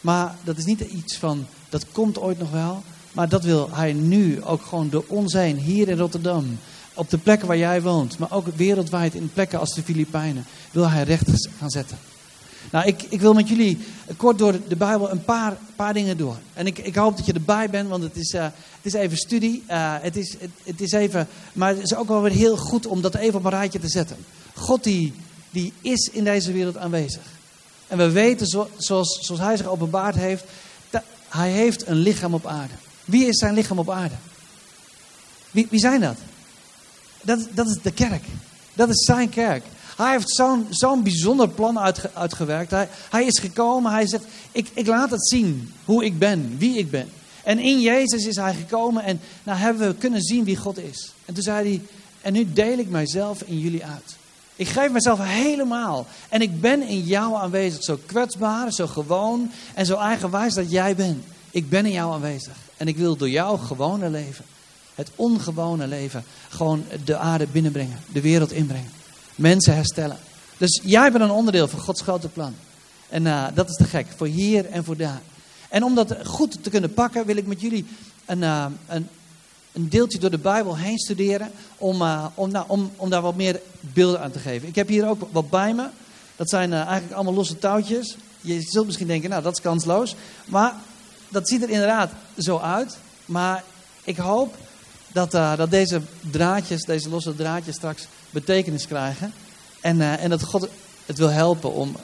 Maar 0.00 0.36
dat 0.44 0.56
is 0.56 0.64
niet 0.64 0.80
iets 0.80 1.16
van, 1.16 1.46
dat 1.68 1.86
komt 1.92 2.18
ooit 2.18 2.38
nog 2.38 2.50
wel. 2.50 2.82
Maar 3.16 3.28
dat 3.28 3.44
wil 3.44 3.68
Hij 3.72 3.92
nu 3.92 4.42
ook 4.42 4.62
gewoon 4.62 4.88
door 4.90 5.04
ons 5.06 5.32
heen, 5.32 5.56
hier 5.56 5.88
in 5.88 5.98
Rotterdam. 5.98 6.58
Op 6.94 7.10
de 7.10 7.18
plekken 7.18 7.48
waar 7.48 7.56
jij 7.56 7.82
woont, 7.82 8.18
maar 8.18 8.32
ook 8.32 8.46
wereldwijd 8.56 9.14
in 9.14 9.30
plekken 9.32 9.58
als 9.58 9.74
de 9.74 9.82
Filipijnen. 9.82 10.44
Wil 10.70 10.90
Hij 10.90 11.02
recht 11.02 11.48
gaan 11.58 11.70
zetten. 11.70 11.98
Nou, 12.70 12.86
ik, 12.86 13.02
ik 13.08 13.20
wil 13.20 13.32
met 13.32 13.48
jullie 13.48 13.78
kort 14.16 14.38
door 14.38 14.54
de 14.68 14.76
Bijbel 14.76 15.10
een 15.10 15.24
paar, 15.24 15.56
paar 15.76 15.94
dingen 15.94 16.16
door. 16.16 16.36
En 16.54 16.66
ik, 16.66 16.78
ik 16.78 16.94
hoop 16.94 17.16
dat 17.16 17.26
je 17.26 17.32
erbij 17.32 17.70
bent, 17.70 17.88
want 17.88 18.02
het 18.02 18.16
is, 18.16 18.34
uh, 18.34 18.42
het 18.42 18.54
is 18.82 18.92
even 18.92 19.16
studie. 19.16 19.64
Uh, 19.70 19.94
het, 20.00 20.16
is, 20.16 20.36
het, 20.38 20.50
het, 20.62 20.80
is 20.80 20.92
even, 20.92 21.28
maar 21.52 21.68
het 21.68 21.82
is 21.82 21.94
ook 21.94 22.08
wel 22.08 22.22
weer 22.22 22.32
heel 22.32 22.56
goed 22.56 22.86
om 22.86 23.00
dat 23.00 23.14
even 23.14 23.38
op 23.38 23.44
een 23.44 23.50
rijtje 23.50 23.78
te 23.78 23.88
zetten. 23.88 24.16
God 24.54 24.84
die, 24.84 25.12
die 25.50 25.72
is 25.80 26.10
in 26.12 26.24
deze 26.24 26.52
wereld 26.52 26.76
aanwezig. 26.76 27.22
En 27.86 27.98
we 27.98 28.10
weten, 28.10 28.46
zo, 28.46 28.68
zoals, 28.76 29.18
zoals 29.22 29.40
hij 29.40 29.56
zich 29.56 29.66
openbaard 29.66 30.14
heeft, 30.14 30.44
hij 31.28 31.50
heeft 31.50 31.86
een 31.86 31.96
lichaam 31.96 32.34
op 32.34 32.46
aarde. 32.46 32.74
Wie 33.06 33.26
is 33.26 33.38
zijn 33.38 33.54
lichaam 33.54 33.78
op 33.78 33.90
aarde? 33.90 34.14
Wie, 35.50 35.66
wie 35.70 35.80
zijn 35.80 36.00
dat? 36.00 36.16
dat? 37.22 37.48
Dat 37.52 37.66
is 37.66 37.78
de 37.82 37.92
kerk. 37.92 38.24
Dat 38.74 38.88
is 38.88 39.04
zijn 39.04 39.28
kerk. 39.28 39.64
Hij 39.96 40.10
heeft 40.10 40.30
zo'n 40.30 40.66
zo'n 40.70 41.02
bijzonder 41.02 41.48
plan 41.48 41.78
uitge- 41.78 42.10
uitgewerkt. 42.14 42.70
Hij, 42.70 42.88
hij 43.10 43.24
is 43.24 43.38
gekomen, 43.38 43.92
hij 43.92 44.06
zegt, 44.06 44.24
ik, 44.52 44.68
ik 44.74 44.86
laat 44.86 45.10
het 45.10 45.28
zien 45.28 45.72
hoe 45.84 46.04
ik 46.04 46.18
ben, 46.18 46.54
wie 46.58 46.78
ik 46.78 46.90
ben. 46.90 47.08
En 47.42 47.58
in 47.58 47.80
Jezus 47.80 48.24
is 48.24 48.36
hij 48.36 48.54
gekomen 48.54 49.04
en 49.04 49.20
nou 49.42 49.58
hebben 49.58 49.88
we 49.88 49.94
kunnen 49.94 50.22
zien 50.22 50.44
wie 50.44 50.56
God 50.56 50.78
is. 50.78 51.12
En 51.24 51.34
toen 51.34 51.42
zei 51.42 51.68
hij, 51.68 51.82
en 52.22 52.32
nu 52.32 52.52
deel 52.52 52.78
ik 52.78 52.88
mijzelf 52.88 53.42
in 53.42 53.58
jullie 53.58 53.84
uit. 53.84 54.16
Ik 54.56 54.68
geef 54.68 54.90
mezelf 54.90 55.18
helemaal. 55.22 56.06
En 56.28 56.40
ik 56.40 56.60
ben 56.60 56.82
in 56.82 57.00
jou 57.00 57.34
aanwezig. 57.34 57.82
Zo 57.82 57.98
kwetsbaar, 58.06 58.72
zo 58.72 58.86
gewoon 58.86 59.50
en 59.74 59.86
zo 59.86 59.96
eigenwijs 59.96 60.54
dat 60.54 60.70
jij 60.70 60.96
bent. 60.96 61.24
Ik 61.50 61.68
ben 61.68 61.86
in 61.86 61.92
jou 61.92 62.12
aanwezig. 62.12 62.56
En 62.76 62.88
ik 62.88 62.96
wil 62.96 63.16
door 63.16 63.30
jouw 63.30 63.56
gewone 63.56 64.10
leven, 64.10 64.44
het 64.94 65.10
ongewone 65.14 65.86
leven, 65.86 66.24
gewoon 66.48 66.84
de 67.04 67.16
aarde 67.16 67.46
binnenbrengen. 67.46 68.00
De 68.12 68.20
wereld 68.20 68.52
inbrengen. 68.52 68.90
Mensen 69.34 69.74
herstellen. 69.74 70.18
Dus 70.56 70.80
jij 70.84 71.12
bent 71.12 71.24
een 71.24 71.30
onderdeel 71.30 71.68
van 71.68 71.80
Gods 71.80 72.00
grote 72.00 72.28
plan. 72.28 72.54
En 73.08 73.26
eh, 73.26 73.44
dat 73.54 73.68
is 73.68 73.76
te 73.76 73.84
gek. 73.84 74.06
Voor 74.16 74.26
hier 74.26 74.66
en 74.66 74.84
voor 74.84 74.96
daar. 74.96 75.20
En 75.68 75.84
om 75.84 75.94
dat 75.94 76.16
goed 76.24 76.62
te 76.62 76.70
kunnen 76.70 76.94
pakken, 76.94 77.26
wil 77.26 77.36
ik 77.36 77.46
met 77.46 77.60
jullie 77.60 77.86
een, 78.24 78.42
eh, 78.42 78.66
een, 78.86 79.08
een 79.72 79.88
deeltje 79.88 80.18
door 80.18 80.30
de 80.30 80.38
Bijbel 80.38 80.76
heen 80.76 80.98
studeren. 80.98 81.50
Om, 81.76 82.02
eh, 82.02 82.26
om, 82.34 82.50
nou, 82.50 82.64
om, 82.68 82.90
om 82.96 83.10
daar 83.10 83.22
wat 83.22 83.36
meer 83.36 83.60
beelden 83.80 84.20
aan 84.20 84.30
te 84.30 84.38
geven. 84.38 84.68
Ik 84.68 84.74
heb 84.74 84.88
hier 84.88 85.08
ook 85.08 85.28
wat 85.32 85.50
bij 85.50 85.74
me. 85.74 85.86
Dat 86.36 86.50
zijn 86.50 86.72
eigenlijk 86.72 87.12
allemaal 87.12 87.34
losse 87.34 87.58
touwtjes. 87.58 88.16
Je 88.40 88.60
zult 88.60 88.86
misschien 88.86 89.06
denken, 89.06 89.30
nou 89.30 89.42
dat 89.42 89.52
is 89.52 89.62
kansloos. 89.62 90.14
Maar 90.44 90.74
dat 91.28 91.48
ziet 91.48 91.62
er 91.62 91.70
inderdaad 91.70 92.10
zo 92.38 92.58
uit. 92.58 92.96
Maar 93.24 93.64
ik 94.04 94.16
hoop 94.16 94.54
dat, 95.12 95.34
eh, 95.34 95.56
dat 95.56 95.70
deze 95.70 96.00
draadjes, 96.20 96.82
deze 96.82 97.08
losse 97.08 97.34
draadjes 97.34 97.76
straks 97.76 98.06
betekenis 98.30 98.86
krijgen. 98.86 99.32
En, 99.80 100.00
eh, 100.00 100.22
en 100.22 100.30
dat 100.30 100.42
God 100.42 100.68
het 101.06 101.18
wil 101.18 101.30
helpen 101.30 101.72
om 101.72 101.96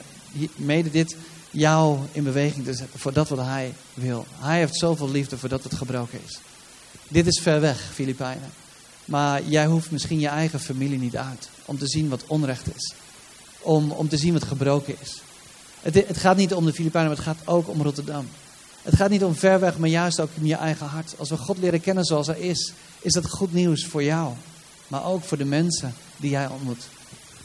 mede 0.55 0.91
dit 0.91 1.15
jou 1.51 1.99
in 2.11 2.23
beweging 2.23 2.65
te 2.65 2.73
zetten 2.73 2.99
voor 2.99 3.13
dat 3.13 3.29
wat 3.29 3.39
hij 3.39 3.73
wil. 3.93 4.25
Hij 4.39 4.57
heeft 4.57 4.75
zoveel 4.75 5.09
liefde 5.09 5.37
voor 5.37 5.49
dat 5.49 5.63
wat 5.63 5.73
gebroken 5.73 6.19
is. 6.25 6.39
Dit 7.07 7.27
is 7.27 7.39
ver 7.41 7.61
weg, 7.61 7.89
Filipijnen. 7.93 8.51
Maar 9.05 9.43
jij 9.43 9.65
hoeft 9.65 9.91
misschien 9.91 10.19
je 10.19 10.27
eigen 10.27 10.59
familie 10.59 10.99
niet 10.99 11.17
uit 11.17 11.49
om 11.65 11.77
te 11.77 11.87
zien 11.87 12.09
wat 12.09 12.23
onrecht 12.27 12.75
is. 12.75 12.93
Om, 13.59 13.91
om 13.91 14.09
te 14.09 14.17
zien 14.17 14.33
wat 14.33 14.43
gebroken 14.43 14.95
is. 15.01 15.21
Het, 15.81 16.07
het 16.07 16.17
gaat 16.17 16.37
niet 16.37 16.53
om 16.53 16.65
de 16.65 16.73
Filipijnen, 16.73 17.09
maar 17.09 17.25
het 17.25 17.27
gaat 17.27 17.47
ook 17.47 17.69
om 17.69 17.81
Rotterdam. 17.81 18.29
Het 18.83 18.95
gaat 18.95 19.09
niet 19.09 19.23
om 19.23 19.35
ver 19.35 19.59
weg, 19.59 19.77
maar 19.77 19.89
juist 19.89 20.19
ook 20.19 20.29
om 20.37 20.45
je 20.45 20.55
eigen 20.55 20.85
hart. 20.85 21.15
Als 21.17 21.29
we 21.29 21.37
God 21.37 21.57
leren 21.57 21.81
kennen 21.81 22.05
zoals 22.05 22.27
hij 22.27 22.39
is, 22.39 22.73
is 23.01 23.13
dat 23.13 23.29
goed 23.29 23.53
nieuws 23.53 23.85
voor 23.85 24.03
jou. 24.03 24.33
Maar 24.87 25.05
ook 25.05 25.23
voor 25.23 25.37
de 25.37 25.45
mensen 25.45 25.93
die 26.17 26.29
jij 26.29 26.47
ontmoet. 26.47 26.87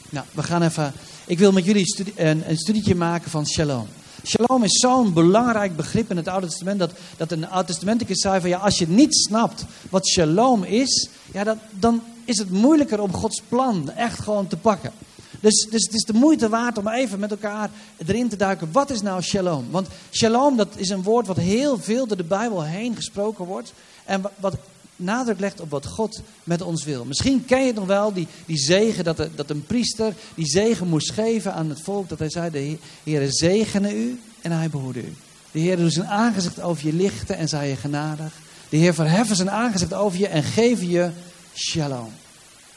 Nou, 0.09 0.25
we 0.31 0.43
gaan 0.43 0.61
even. 0.61 0.93
Ik 1.25 1.39
wil 1.39 1.51
met 1.51 1.65
jullie 1.65 2.13
een, 2.15 2.49
een 2.49 2.57
studietje 2.57 2.95
maken 2.95 3.31
van 3.31 3.47
shalom. 3.47 3.87
Shalom 4.25 4.63
is 4.63 4.79
zo'n 4.79 5.13
belangrijk 5.13 5.75
begrip 5.75 6.09
in 6.09 6.17
het 6.17 6.27
Oude 6.27 6.47
Testament. 6.47 6.79
Dat, 6.79 6.91
dat 7.17 7.31
een 7.31 7.49
Oud-testamenticus 7.49 8.21
zei 8.21 8.39
van 8.39 8.49
ja, 8.49 8.57
als 8.57 8.77
je 8.77 8.87
niet 8.87 9.15
snapt 9.15 9.65
wat 9.89 10.07
shalom 10.07 10.63
is, 10.63 11.09
ja, 11.31 11.43
dat, 11.43 11.57
dan 11.71 12.03
is 12.25 12.37
het 12.37 12.49
moeilijker 12.49 13.01
om 13.01 13.13
Gods 13.13 13.41
plan 13.47 13.91
echt 13.91 14.19
gewoon 14.19 14.47
te 14.47 14.57
pakken. 14.57 14.91
Dus, 15.39 15.67
dus 15.69 15.83
het 15.83 15.93
is 15.93 16.03
de 16.03 16.13
moeite 16.13 16.49
waard 16.49 16.77
om 16.77 16.87
even 16.87 17.19
met 17.19 17.31
elkaar 17.31 17.69
erin 18.05 18.29
te 18.29 18.35
duiken. 18.35 18.69
Wat 18.71 18.89
is 18.89 19.01
nou 19.01 19.21
shalom? 19.21 19.65
Want 19.71 19.87
shalom 20.11 20.57
dat 20.57 20.67
is 20.75 20.89
een 20.89 21.03
woord 21.03 21.27
wat 21.27 21.37
heel 21.37 21.77
veel 21.79 22.07
door 22.07 22.17
de 22.17 22.23
Bijbel 22.23 22.63
heen 22.63 22.95
gesproken 22.95 23.45
wordt. 23.45 23.73
En 24.05 24.21
wa- 24.21 24.31
wat 24.39 24.55
nadruk 24.95 25.39
legt 25.39 25.59
op 25.61 25.69
wat 25.69 25.85
God 25.85 26.21
met 26.43 26.61
ons 26.61 26.83
wil. 26.83 27.05
Misschien 27.05 27.45
ken 27.45 27.59
je 27.59 27.65
het 27.67 27.75
nog 27.75 27.85
wel, 27.85 28.13
die, 28.13 28.27
die 28.45 28.57
zegen 28.57 29.03
dat, 29.03 29.17
de- 29.17 29.29
dat 29.35 29.49
een 29.49 29.65
priester 29.65 30.13
die 30.35 30.45
zegen 30.47 30.87
moest 30.87 31.11
geven 31.11 31.53
aan 31.53 31.69
het 31.69 31.81
volk. 31.81 32.09
Dat 32.09 32.19
hij 32.19 32.29
zei, 32.29 32.49
de 32.51 32.77
Heer 33.03 33.27
zegene 33.31 33.95
u 33.95 34.19
en 34.41 34.51
hij 34.51 34.69
behoede 34.69 34.99
u. 34.99 35.13
De 35.51 35.59
Heer 35.59 35.77
doet 35.77 35.93
zijn 35.93 36.07
aangezicht 36.07 36.61
over 36.61 36.85
je 36.85 36.93
lichten 36.93 37.37
en 37.37 37.47
zij 37.47 37.69
je 37.69 37.75
genadig. 37.75 38.33
De 38.69 38.77
Heer 38.77 38.93
verheffen 38.93 39.35
zijn 39.35 39.51
aangezicht 39.51 39.93
over 39.93 40.19
je 40.19 40.27
en 40.27 40.43
geef 40.43 40.81
je 40.81 41.09
shalom. 41.53 42.11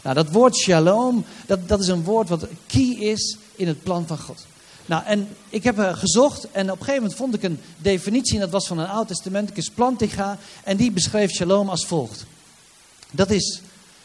Nou, 0.02 0.14
dat 0.14 0.30
woord 0.30 0.56
shalom, 0.56 1.24
dat, 1.46 1.68
dat 1.68 1.80
is 1.80 1.88
een 1.88 2.04
woord 2.04 2.28
wat 2.28 2.46
key 2.66 2.96
is 2.98 3.36
in 3.54 3.66
het 3.66 3.82
plan 3.82 4.06
van 4.06 4.18
God. 4.18 4.46
Nou, 4.86 5.04
en 5.04 5.28
ik 5.48 5.64
heb 5.64 5.78
eh, 5.78 5.94
gezocht 5.94 6.50
en 6.50 6.64
op 6.70 6.78
een 6.78 6.84
gegeven 6.84 7.02
moment 7.02 7.14
vond 7.14 7.34
ik 7.34 7.42
een 7.42 7.58
definitie. 7.78 8.34
En 8.34 8.40
dat 8.40 8.50
was 8.50 8.66
van 8.66 8.78
een 8.78 8.88
oud-testamenticus 8.88 9.70
Plantinga. 9.70 10.38
En 10.64 10.76
die 10.76 10.90
beschreef 10.90 11.30
shalom 11.30 11.68
als 11.68 11.86
volgt. 11.86 12.24
Dat 13.10 13.30
is 13.30 13.60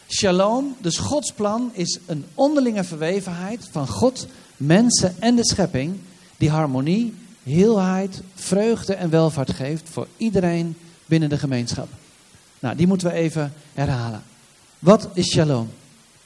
shalom, 0.08 0.76
dus 0.80 0.98
Gods 0.98 1.32
plan 1.32 1.70
is 1.72 1.98
een 2.06 2.24
onderlinge 2.34 2.84
verwevenheid 2.84 3.68
van 3.70 3.88
God, 3.88 4.26
mensen 4.56 5.14
en 5.18 5.36
de 5.36 5.46
schepping. 5.46 5.98
Die 6.36 6.50
harmonie, 6.50 7.14
heelheid, 7.42 8.22
vreugde 8.34 8.94
en 8.94 9.10
welvaart 9.10 9.52
geeft 9.52 9.88
voor 9.88 10.06
iedereen 10.16 10.76
binnen 11.06 11.28
de 11.28 11.38
gemeenschap. 11.38 11.88
Nou, 12.58 12.76
die 12.76 12.86
moeten 12.86 13.06
we 13.06 13.12
even 13.12 13.52
herhalen. 13.74 14.22
Wat 14.78 15.08
is 15.14 15.30
shalom? 15.32 15.70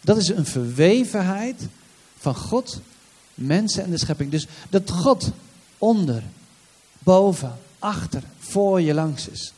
Dat 0.04 0.16
is 0.16 0.28
een 0.28 0.46
verwevenheid 0.46 1.60
van 2.18 2.34
God, 2.34 2.80
mensen 3.34 3.84
en 3.84 3.90
de 3.90 3.98
schepping. 3.98 4.30
Dus 4.30 4.46
dat 4.70 4.90
God 4.90 5.30
onder, 5.78 6.22
boven, 6.98 7.58
achter, 7.78 8.22
voor 8.38 8.80
je 8.80 8.94
langs 8.94 9.28
is. 9.28 9.52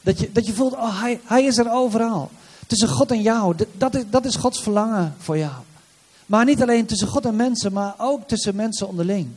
Dat 0.00 0.18
je, 0.18 0.32
dat 0.32 0.46
je 0.46 0.52
voelt, 0.52 0.72
oh, 0.72 1.00
hij, 1.00 1.20
hij 1.24 1.44
is 1.44 1.58
er 1.58 1.72
overal. 1.72 2.30
Tussen 2.66 2.88
God 2.88 3.10
en 3.10 3.22
jou. 3.22 3.54
Dat- 3.72 3.94
is, 3.94 4.02
dat 4.10 4.24
is 4.24 4.36
Gods 4.36 4.62
verlangen 4.62 5.14
voor 5.18 5.38
jou. 5.38 5.52
Maar 6.26 6.44
niet 6.44 6.62
alleen 6.62 6.86
tussen 6.86 7.08
God 7.08 7.24
en 7.24 7.36
mensen, 7.36 7.72
maar 7.72 7.94
ook 7.96 8.28
tussen 8.28 8.56
mensen 8.56 8.88
onderling. 8.88 9.28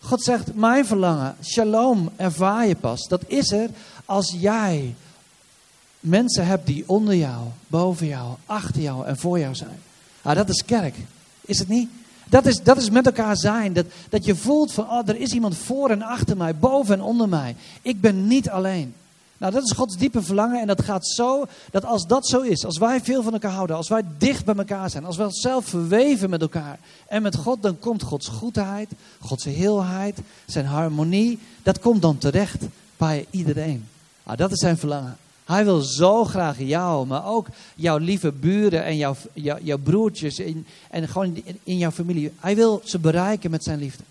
God 0.00 0.22
zegt, 0.22 0.54
mijn 0.54 0.86
verlangen, 0.86 1.36
shalom, 1.42 2.10
ervaar 2.16 2.66
je 2.66 2.76
pas. 2.76 3.08
Dat 3.08 3.22
is 3.26 3.52
er 3.52 3.68
als 4.04 4.34
jij 4.38 4.94
mensen 6.08 6.46
hebt 6.46 6.66
die 6.66 6.84
onder 6.86 7.14
jou, 7.14 7.46
boven 7.66 8.06
jou, 8.06 8.36
achter 8.46 8.82
jou 8.82 9.06
en 9.06 9.18
voor 9.18 9.38
jou 9.38 9.54
zijn. 9.54 9.80
Ah, 10.22 10.36
dat 10.36 10.48
is 10.48 10.64
kerk. 10.64 10.94
Is 11.40 11.58
het 11.58 11.68
niet? 11.68 11.88
Dat 12.28 12.46
is, 12.46 12.62
dat 12.62 12.76
is 12.76 12.90
met 12.90 13.06
elkaar 13.06 13.36
zijn. 13.36 13.72
Dat, 13.72 13.86
dat 14.08 14.24
je 14.24 14.36
voelt 14.36 14.72
van, 14.72 14.90
oh, 14.90 15.08
er 15.08 15.16
is 15.16 15.32
iemand 15.32 15.56
voor 15.56 15.90
en 15.90 16.02
achter 16.02 16.36
mij, 16.36 16.56
boven 16.56 16.94
en 16.94 17.02
onder 17.02 17.28
mij. 17.28 17.56
Ik 17.82 18.00
ben 18.00 18.26
niet 18.26 18.50
alleen. 18.50 18.94
Nou, 19.38 19.52
dat 19.52 19.62
is 19.62 19.76
Gods 19.76 19.96
diepe 19.96 20.22
verlangen 20.22 20.60
en 20.60 20.66
dat 20.66 20.82
gaat 20.82 21.08
zo, 21.08 21.46
dat 21.70 21.84
als 21.84 22.06
dat 22.06 22.28
zo 22.28 22.40
is, 22.40 22.64
als 22.64 22.78
wij 22.78 23.00
veel 23.00 23.22
van 23.22 23.32
elkaar 23.32 23.52
houden, 23.52 23.76
als 23.76 23.88
wij 23.88 24.02
dicht 24.18 24.44
bij 24.44 24.54
elkaar 24.54 24.90
zijn, 24.90 25.04
als 25.04 25.16
wij 25.16 25.26
onszelf 25.26 25.64
verweven 25.64 26.30
met 26.30 26.40
elkaar 26.40 26.78
en 27.06 27.22
met 27.22 27.36
God, 27.36 27.62
dan 27.62 27.78
komt 27.78 28.02
Gods 28.02 28.28
goedheid, 28.28 28.88
Gods 29.20 29.44
heelheid, 29.44 30.18
zijn 30.46 30.66
harmonie, 30.66 31.38
dat 31.62 31.80
komt 31.80 32.02
dan 32.02 32.18
terecht 32.18 32.64
bij 32.96 33.26
iedereen. 33.30 33.88
Nou, 34.24 34.36
dat 34.36 34.52
is 34.52 34.58
zijn 34.58 34.78
verlangen. 34.78 35.16
Hij 35.48 35.64
wil 35.64 35.80
zo 35.80 36.24
graag 36.24 36.58
jou, 36.58 37.06
maar 37.06 37.26
ook 37.26 37.46
jouw 37.74 37.96
lieve 37.96 38.32
buren 38.32 38.84
en 38.84 38.96
jouw, 38.96 39.16
jouw, 39.62 39.78
broertjes 39.78 40.38
in, 40.38 40.66
en 40.90 41.08
gewoon 41.08 41.40
in, 41.44 41.58
in 41.62 41.78
jouw 41.78 41.90
familie. 41.90 42.32
Hij 42.40 42.56
wil 42.56 42.80
ze 42.84 42.98
bereiken 42.98 43.50
met 43.50 43.64
zijn 43.64 43.78
liefde. 43.78 44.02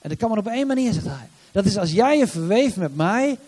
En 0.00 0.08
dat 0.08 0.18
kan 0.18 0.28
maar 0.28 0.38
op 0.38 0.46
één 0.46 0.66
manier, 0.66 0.92
zegt 0.92 1.06
hij. 1.06 1.28
Dat 1.52 1.64
is 1.64 1.76
als 1.76 1.90
jij 1.92 2.18
je 2.18 2.26
verweeft 2.26 2.76
met 2.76 2.96
mij 2.96 3.38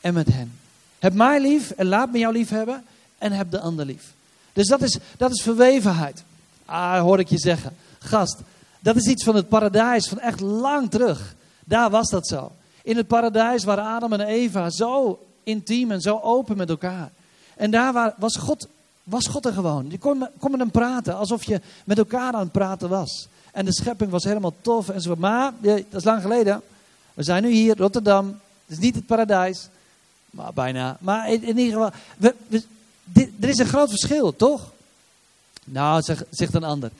en 0.00 0.14
met 0.14 0.26
hen. 0.26 0.52
Heb 0.98 1.14
mij 1.14 1.40
lief 1.40 1.70
en 1.70 1.86
laat 1.86 2.12
me 2.12 2.18
jou 2.18 2.32
lief 2.32 2.48
hebben 2.48 2.84
en 3.18 3.32
heb 3.32 3.50
de 3.50 3.60
ander 3.60 3.86
lief. 3.86 4.12
Dus 4.52 4.68
dat 4.68 4.82
is, 4.82 4.98
dat 5.16 5.30
is 5.30 5.42
verwevenheid. 5.42 6.22
Ah, 6.64 7.00
hoor 7.00 7.18
ik 7.18 7.28
je 7.28 7.38
zeggen. 7.38 7.76
Gast, 7.98 8.38
dat 8.80 8.96
is 8.96 9.06
iets 9.06 9.24
van 9.24 9.36
het 9.36 9.48
paradijs 9.48 10.08
van 10.08 10.20
echt 10.20 10.40
lang 10.40 10.90
terug. 10.90 11.34
Daar 11.64 11.90
was 11.90 12.10
dat 12.10 12.28
zo. 12.28 12.52
In 12.82 12.96
het 12.96 13.06
paradijs 13.06 13.64
waren 13.64 13.84
Adam 13.84 14.12
en 14.12 14.20
Eva 14.20 14.70
zo 14.70 15.25
intiem 15.46 15.90
en 15.90 16.00
zo 16.00 16.20
open 16.22 16.56
met 16.56 16.68
elkaar. 16.68 17.10
En 17.56 17.70
daar 17.70 17.92
wa- 17.92 18.14
was 18.18 18.36
God, 18.36 18.66
was 19.02 19.26
God 19.26 19.46
er 19.46 19.52
gewoon. 19.52 19.90
Je 19.90 19.98
kon, 19.98 20.28
kon 20.38 20.50
met 20.50 20.60
hem 20.60 20.70
praten 20.70 21.16
alsof 21.16 21.44
je 21.44 21.60
met 21.84 21.98
elkaar 21.98 22.32
aan 22.34 22.40
het 22.40 22.52
praten 22.52 22.88
was. 22.88 23.26
En 23.52 23.64
de 23.64 23.72
schepping 23.74 24.10
was 24.10 24.24
helemaal 24.24 24.54
tof 24.60 24.88
en 24.88 25.00
zo. 25.00 25.14
Maar, 25.18 25.52
dat 25.60 25.84
is 25.90 26.04
lang 26.04 26.22
geleden. 26.22 26.62
We 27.14 27.22
zijn 27.22 27.42
nu 27.42 27.50
hier, 27.50 27.76
Rotterdam. 27.76 28.26
Het 28.66 28.76
is 28.76 28.78
niet 28.78 28.94
het 28.94 29.06
paradijs. 29.06 29.68
Maar 30.30 30.52
bijna. 30.52 30.96
Maar 31.00 31.32
in, 31.32 31.58
ieder 31.58 31.72
geval, 31.72 31.90
we, 32.16 32.34
we- 32.46 33.30
er 33.40 33.48
is 33.48 33.58
een 33.58 33.66
groot 33.66 33.88
verschil, 33.88 34.36
toch? 34.36 34.72
Nou, 35.64 36.02
zegt, 36.02 36.24
zegt 36.30 36.54
een 36.54 36.64
ander. 36.64 36.90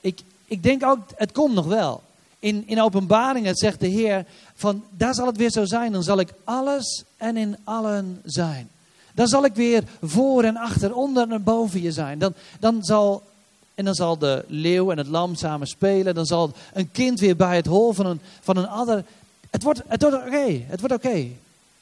Ik, 0.00 0.20
ik 0.44 0.62
denk 0.62 0.84
ook, 0.84 0.98
het 1.16 1.32
komt 1.32 1.54
nog 1.54 1.66
wel. 1.66 2.02
In, 2.38 2.62
in 2.66 2.80
openbaringen 2.80 3.54
zegt 3.54 3.80
de 3.80 3.86
Heer, 3.86 4.26
van 4.54 4.84
daar 4.90 5.14
zal 5.14 5.26
het 5.26 5.36
weer 5.36 5.50
zo 5.50 5.64
zijn. 5.64 5.92
Dan 5.92 6.02
zal 6.02 6.18
ik 6.18 6.32
alles 6.44 7.04
en 7.16 7.36
in 7.36 7.56
allen 7.64 8.20
zijn. 8.24 8.68
Dan 9.14 9.26
zal 9.26 9.44
ik 9.44 9.54
weer 9.54 9.82
voor 10.02 10.44
en 10.44 10.56
achter, 10.56 10.94
onder 10.94 11.30
en 11.30 11.42
boven 11.42 11.82
je 11.82 11.92
zijn. 11.92 12.18
Dan, 12.18 12.34
dan 12.60 12.84
zal, 12.84 13.22
en 13.74 13.84
dan 13.84 13.94
zal 13.94 14.18
de 14.18 14.44
leeuw 14.48 14.90
en 14.90 14.98
het 14.98 15.06
lam 15.06 15.34
samen 15.34 15.66
spelen. 15.66 16.14
Dan 16.14 16.26
zal 16.26 16.52
een 16.72 16.90
kind 16.90 17.20
weer 17.20 17.36
bij 17.36 17.56
het 17.56 17.66
hol 17.66 17.92
van 17.92 18.06
een, 18.06 18.20
van 18.40 18.56
een 18.56 18.68
ander. 18.68 19.04
Het 19.50 19.62
wordt, 19.62 19.82
het 19.86 20.80
wordt 20.80 20.94
oké. 20.94 21.26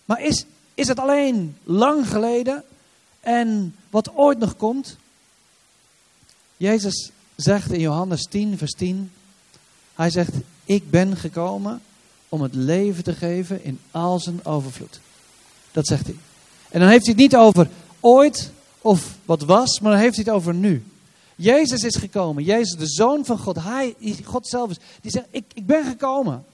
Maar 0.04 0.22
is, 0.22 0.44
is 0.75 0.88
het 0.88 0.98
alleen 0.98 1.56
lang 1.64 2.08
geleden 2.08 2.64
en 3.20 3.75
wat 3.90 4.14
ooit 4.14 4.38
nog 4.38 4.56
komt? 4.56 4.96
Jezus 6.56 7.10
zegt 7.34 7.72
in 7.72 7.80
Johannes 7.80 8.26
10, 8.30 8.58
vers 8.58 8.72
10: 8.72 9.10
Hij 9.96 10.10
zegt, 10.10 10.32
ik 10.64 10.90
ben 10.90 11.16
gekomen 11.16 11.80
om 12.28 12.42
het 12.42 12.54
leven 12.54 13.04
te 13.04 13.12
geven 13.12 13.64
in 13.64 13.78
al 13.90 14.20
zijn 14.20 14.44
overvloed. 14.44 15.00
Dat 15.72 15.86
zegt 15.86 16.06
hij. 16.06 16.16
En 16.70 16.80
dan 16.80 16.88
heeft 16.88 17.04
hij 17.06 17.14
het 17.14 17.22
niet 17.22 17.36
over 17.36 17.68
ooit 18.00 18.50
of 18.80 19.16
wat 19.24 19.42
was, 19.42 19.80
maar 19.80 19.92
dan 19.92 20.00
heeft 20.00 20.16
hij 20.16 20.24
het 20.24 20.34
over 20.34 20.54
nu. 20.54 20.84
Jezus 21.36 21.82
is 21.82 21.96
gekomen. 21.96 22.44
Jezus, 22.44 22.78
de 22.78 22.86
Zoon 22.86 23.24
van 23.24 23.38
God. 23.38 23.56
Hij, 23.62 23.94
God 24.24 24.48
zelf 24.48 24.70
is. 24.70 24.76
Die 25.00 25.10
zegt, 25.10 25.26
ik, 25.30 25.44
ik 25.54 25.66
ben 25.66 25.84
gekomen. 25.84 26.44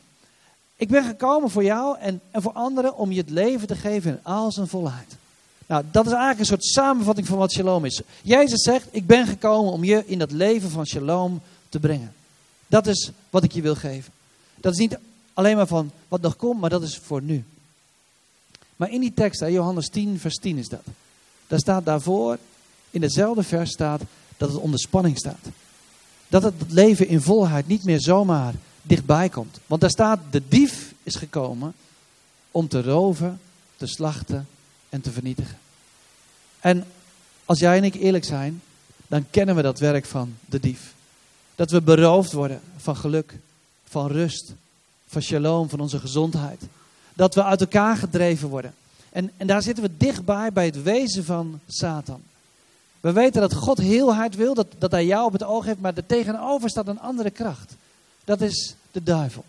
Ik 0.76 0.88
ben 0.88 1.04
gekomen 1.04 1.50
voor 1.50 1.64
jou 1.64 1.98
en, 1.98 2.20
en 2.30 2.42
voor 2.42 2.52
anderen 2.52 2.96
om 2.96 3.12
je 3.12 3.20
het 3.20 3.30
leven 3.30 3.66
te 3.66 3.76
geven 3.76 4.10
in 4.10 4.18
al 4.22 4.52
zijn 4.52 4.68
volheid. 4.68 5.16
Nou, 5.66 5.84
dat 5.90 6.06
is 6.06 6.10
eigenlijk 6.12 6.40
een 6.40 6.46
soort 6.46 6.64
samenvatting 6.64 7.26
van 7.26 7.38
wat 7.38 7.52
shalom 7.52 7.84
is. 7.84 8.00
Jezus 8.22 8.62
zegt, 8.62 8.86
ik 8.90 9.06
ben 9.06 9.26
gekomen 9.26 9.72
om 9.72 9.84
je 9.84 10.02
in 10.06 10.18
dat 10.18 10.32
leven 10.32 10.70
van 10.70 10.86
shalom 10.86 11.40
te 11.68 11.80
brengen. 11.80 12.12
Dat 12.72 12.86
is 12.86 13.10
wat 13.30 13.42
ik 13.42 13.52
je 13.52 13.62
wil 13.62 13.74
geven. 13.74 14.12
Dat 14.60 14.72
is 14.72 14.78
niet 14.78 14.98
alleen 15.32 15.56
maar 15.56 15.66
van 15.66 15.90
wat 16.08 16.20
nog 16.20 16.36
komt, 16.36 16.60
maar 16.60 16.70
dat 16.70 16.82
is 16.82 16.96
voor 16.96 17.22
nu. 17.22 17.44
Maar 18.76 18.90
in 18.90 19.00
die 19.00 19.14
tekst, 19.14 19.40
Johannes 19.40 19.88
10, 19.88 20.18
vers 20.18 20.34
10 20.34 20.58
is 20.58 20.68
dat. 20.68 20.82
Daar 21.46 21.58
staat 21.58 21.84
daarvoor, 21.84 22.38
in 22.90 23.02
hetzelfde 23.02 23.42
vers 23.42 23.70
staat, 23.70 24.02
dat 24.36 24.52
het 24.52 24.58
onder 24.60 24.80
spanning 24.80 25.18
staat. 25.18 25.46
Dat 26.28 26.42
het 26.42 26.54
leven 26.68 27.08
in 27.08 27.20
volheid 27.20 27.66
niet 27.66 27.84
meer 27.84 28.00
zomaar 28.00 28.54
dichtbij 28.82 29.28
komt. 29.28 29.58
Want 29.66 29.80
daar 29.80 29.90
staat, 29.90 30.18
de 30.30 30.42
dief 30.48 30.94
is 31.02 31.14
gekomen 31.14 31.74
om 32.50 32.68
te 32.68 32.82
roven, 32.82 33.40
te 33.76 33.86
slachten 33.86 34.48
en 34.88 35.00
te 35.00 35.10
vernietigen. 35.10 35.58
En 36.60 36.84
als 37.44 37.58
jij 37.58 37.76
en 37.76 37.84
ik 37.84 37.94
eerlijk 37.94 38.24
zijn, 38.24 38.62
dan 39.06 39.26
kennen 39.30 39.56
we 39.56 39.62
dat 39.62 39.78
werk 39.78 40.04
van 40.04 40.36
de 40.46 40.60
dief. 40.60 40.94
Dat 41.54 41.70
we 41.70 41.82
beroofd 41.82 42.32
worden 42.32 42.60
van 42.76 42.96
geluk, 42.96 43.34
van 43.88 44.06
rust, 44.06 44.52
van 45.06 45.22
shalom, 45.22 45.68
van 45.68 45.80
onze 45.80 45.98
gezondheid. 45.98 46.60
Dat 47.14 47.34
we 47.34 47.44
uit 47.44 47.60
elkaar 47.60 47.96
gedreven 47.96 48.48
worden. 48.48 48.74
En, 49.10 49.30
en 49.36 49.46
daar 49.46 49.62
zitten 49.62 49.84
we 49.84 49.90
dichtbij 49.96 50.52
bij 50.52 50.64
het 50.64 50.82
wezen 50.82 51.24
van 51.24 51.60
Satan. 51.66 52.22
We 53.00 53.12
weten 53.12 53.40
dat 53.40 53.54
God 53.54 53.78
heelheid 53.78 54.36
wil, 54.36 54.54
dat, 54.54 54.66
dat 54.78 54.90
hij 54.90 55.06
jou 55.06 55.26
op 55.26 55.32
het 55.32 55.44
oog 55.44 55.64
heeft, 55.64 55.80
maar 55.80 55.92
er 55.96 56.06
tegenover 56.06 56.70
staat 56.70 56.88
een 56.88 57.00
andere 57.00 57.30
kracht. 57.30 57.74
Dat 58.24 58.40
is 58.40 58.74
de 58.90 59.02
duivel. 59.02 59.44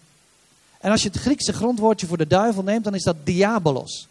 En 0.80 0.92
als 0.92 1.02
je 1.02 1.08
het 1.08 1.18
Griekse 1.18 1.54
grondwoordje 1.54 2.08
voor 2.08 2.18
de 2.18 2.28
duivel 2.28 2.64
neemt, 2.64 2.84
dan 2.84 2.96
is 2.96 3.04
dat 3.04 3.16
diabolos. 3.24 4.08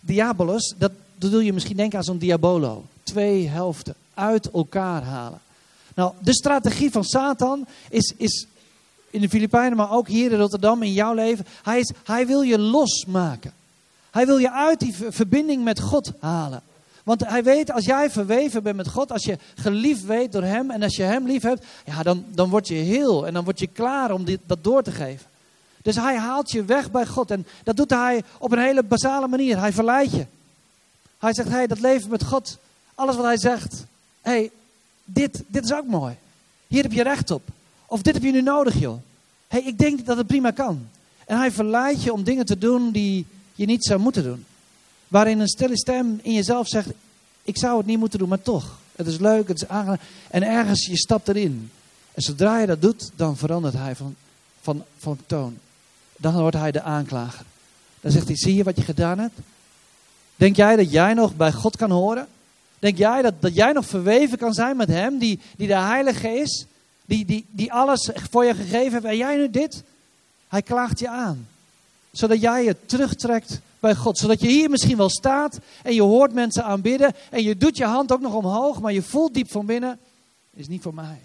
Diabolos, 0.00 0.74
dat, 0.78 0.92
dat 1.16 1.30
doe 1.30 1.44
je 1.44 1.52
misschien 1.52 1.76
denken 1.76 1.98
aan 1.98 2.04
zo'n 2.04 2.18
diabolo. 2.18 2.84
Twee 3.02 3.48
helften 3.48 3.94
uit 4.14 4.50
elkaar 4.50 5.02
halen. 5.02 5.40
Nou, 5.94 6.12
de 6.18 6.34
strategie 6.34 6.90
van 6.90 7.04
Satan 7.04 7.66
is, 7.88 8.14
is 8.16 8.46
in 9.10 9.20
de 9.20 9.28
Filipijnen, 9.28 9.76
maar 9.76 9.92
ook 9.92 10.08
hier 10.08 10.32
in 10.32 10.38
Rotterdam, 10.38 10.82
in 10.82 10.92
jouw 10.92 11.14
leven. 11.14 11.46
Hij, 11.62 11.78
is, 11.78 11.92
hij 12.04 12.26
wil 12.26 12.42
je 12.42 12.58
losmaken. 12.58 13.52
Hij 14.10 14.26
wil 14.26 14.38
je 14.38 14.50
uit 14.50 14.80
die 14.80 14.94
verbinding 15.08 15.64
met 15.64 15.80
God 15.80 16.12
halen. 16.20 16.62
Want 17.04 17.26
hij 17.26 17.42
weet, 17.42 17.72
als 17.72 17.84
jij 17.84 18.10
verweven 18.10 18.62
bent 18.62 18.76
met 18.76 18.88
God, 18.88 19.12
als 19.12 19.24
je 19.24 19.38
geliefd 19.54 20.04
weet 20.04 20.32
door 20.32 20.42
hem 20.42 20.70
en 20.70 20.82
als 20.82 20.96
je 20.96 21.02
hem 21.02 21.26
lief 21.26 21.42
hebt, 21.42 21.64
ja, 21.84 22.02
dan, 22.02 22.24
dan 22.28 22.50
word 22.50 22.68
je 22.68 22.74
heel 22.74 23.26
en 23.26 23.34
dan 23.34 23.44
word 23.44 23.58
je 23.58 23.66
klaar 23.66 24.10
om 24.10 24.24
dit, 24.24 24.40
dat 24.46 24.64
door 24.64 24.82
te 24.82 24.92
geven. 24.92 25.26
Dus 25.82 25.96
hij 25.96 26.16
haalt 26.16 26.50
je 26.50 26.64
weg 26.64 26.90
bij 26.90 27.06
God 27.06 27.30
en 27.30 27.46
dat 27.64 27.76
doet 27.76 27.90
hij 27.90 28.22
op 28.38 28.52
een 28.52 28.58
hele 28.58 28.82
basale 28.82 29.28
manier. 29.28 29.58
Hij 29.58 29.72
verleidt 29.72 30.12
je. 30.12 30.26
Hij 31.18 31.34
zegt, 31.34 31.48
hé, 31.48 31.54
hey, 31.54 31.66
dat 31.66 31.80
leven 31.80 32.10
met 32.10 32.24
God, 32.24 32.58
alles 32.94 33.16
wat 33.16 33.24
hij 33.24 33.38
zegt, 33.38 33.84
hé, 34.20 34.30
hey, 34.30 34.50
dit, 35.04 35.42
dit 35.46 35.64
is 35.64 35.72
ook 35.72 35.86
mooi. 35.86 36.16
Hier 36.66 36.82
heb 36.82 36.92
je 36.92 37.02
recht 37.02 37.30
op. 37.30 37.42
Of 37.86 38.02
dit 38.02 38.14
heb 38.14 38.22
je 38.22 38.32
nu 38.32 38.42
nodig, 38.42 38.80
joh. 38.80 38.98
Hey, 39.48 39.62
ik 39.62 39.78
denk 39.78 40.06
dat 40.06 40.16
het 40.16 40.26
prima 40.26 40.50
kan. 40.50 40.88
En 41.26 41.38
hij 41.38 41.52
verleidt 41.52 42.02
je 42.02 42.12
om 42.12 42.22
dingen 42.22 42.46
te 42.46 42.58
doen 42.58 42.90
die 42.90 43.26
je 43.54 43.66
niet 43.66 43.84
zou 43.84 44.00
moeten 44.00 44.22
doen. 44.22 44.44
Waarin 45.08 45.40
een 45.40 45.48
stille 45.48 45.76
stem 45.78 46.20
in 46.22 46.32
jezelf 46.32 46.68
zegt, 46.68 46.88
ik 47.42 47.58
zou 47.58 47.76
het 47.76 47.86
niet 47.86 47.98
moeten 47.98 48.18
doen, 48.18 48.28
maar 48.28 48.42
toch. 48.42 48.78
Het 48.96 49.06
is 49.06 49.18
leuk, 49.18 49.48
het 49.48 49.62
is 49.62 49.68
aangenaam. 49.68 49.98
En 50.30 50.42
ergens, 50.42 50.86
je 50.86 50.96
stapt 50.96 51.28
erin. 51.28 51.70
En 52.14 52.22
zodra 52.22 52.58
je 52.58 52.66
dat 52.66 52.82
doet, 52.82 53.10
dan 53.16 53.36
verandert 53.36 53.74
hij 53.74 53.96
van, 53.96 54.14
van, 54.60 54.84
van 54.98 55.18
toon. 55.26 55.58
Dan 56.16 56.34
wordt 56.34 56.56
hij 56.56 56.72
de 56.72 56.82
aanklager. 56.82 57.44
Dan 58.00 58.12
zegt 58.12 58.26
hij, 58.26 58.36
zie 58.36 58.54
je 58.54 58.64
wat 58.64 58.76
je 58.76 58.82
gedaan 58.82 59.18
hebt? 59.18 59.38
Denk 60.36 60.56
jij 60.56 60.76
dat 60.76 60.90
jij 60.90 61.14
nog 61.14 61.36
bij 61.36 61.52
God 61.52 61.76
kan 61.76 61.90
horen? 61.90 62.28
Denk 62.84 62.98
jij 62.98 63.22
dat, 63.22 63.34
dat 63.40 63.54
jij 63.54 63.72
nog 63.72 63.86
verweven 63.86 64.38
kan 64.38 64.52
zijn 64.52 64.76
met 64.76 64.88
hem, 64.88 65.18
die, 65.18 65.40
die 65.56 65.66
de 65.66 65.76
heilige 65.76 66.28
is? 66.28 66.66
Die, 67.04 67.24
die, 67.24 67.46
die 67.50 67.72
alles 67.72 68.10
voor 68.30 68.44
je 68.44 68.54
gegeven 68.54 68.92
heeft. 68.92 69.04
En 69.04 69.16
jij 69.16 69.36
nu 69.36 69.50
dit? 69.50 69.82
Hij 70.48 70.62
klaagt 70.62 70.98
je 70.98 71.08
aan. 71.08 71.48
Zodat 72.10 72.40
jij 72.40 72.64
je 72.64 72.76
terugtrekt 72.86 73.60
bij 73.80 73.94
God. 73.94 74.18
Zodat 74.18 74.40
je 74.40 74.48
hier 74.48 74.70
misschien 74.70 74.96
wel 74.96 75.10
staat 75.10 75.58
en 75.82 75.94
je 75.94 76.02
hoort 76.02 76.32
mensen 76.32 76.64
aanbidden. 76.64 77.14
En 77.30 77.42
je 77.42 77.56
doet 77.56 77.76
je 77.76 77.84
hand 77.84 78.12
ook 78.12 78.20
nog 78.20 78.34
omhoog, 78.34 78.80
maar 78.80 78.92
je 78.92 79.02
voelt 79.02 79.34
diep 79.34 79.50
van 79.50 79.66
binnen. 79.66 79.98
Is 80.54 80.68
niet 80.68 80.82
voor 80.82 80.94
mij. 80.94 81.20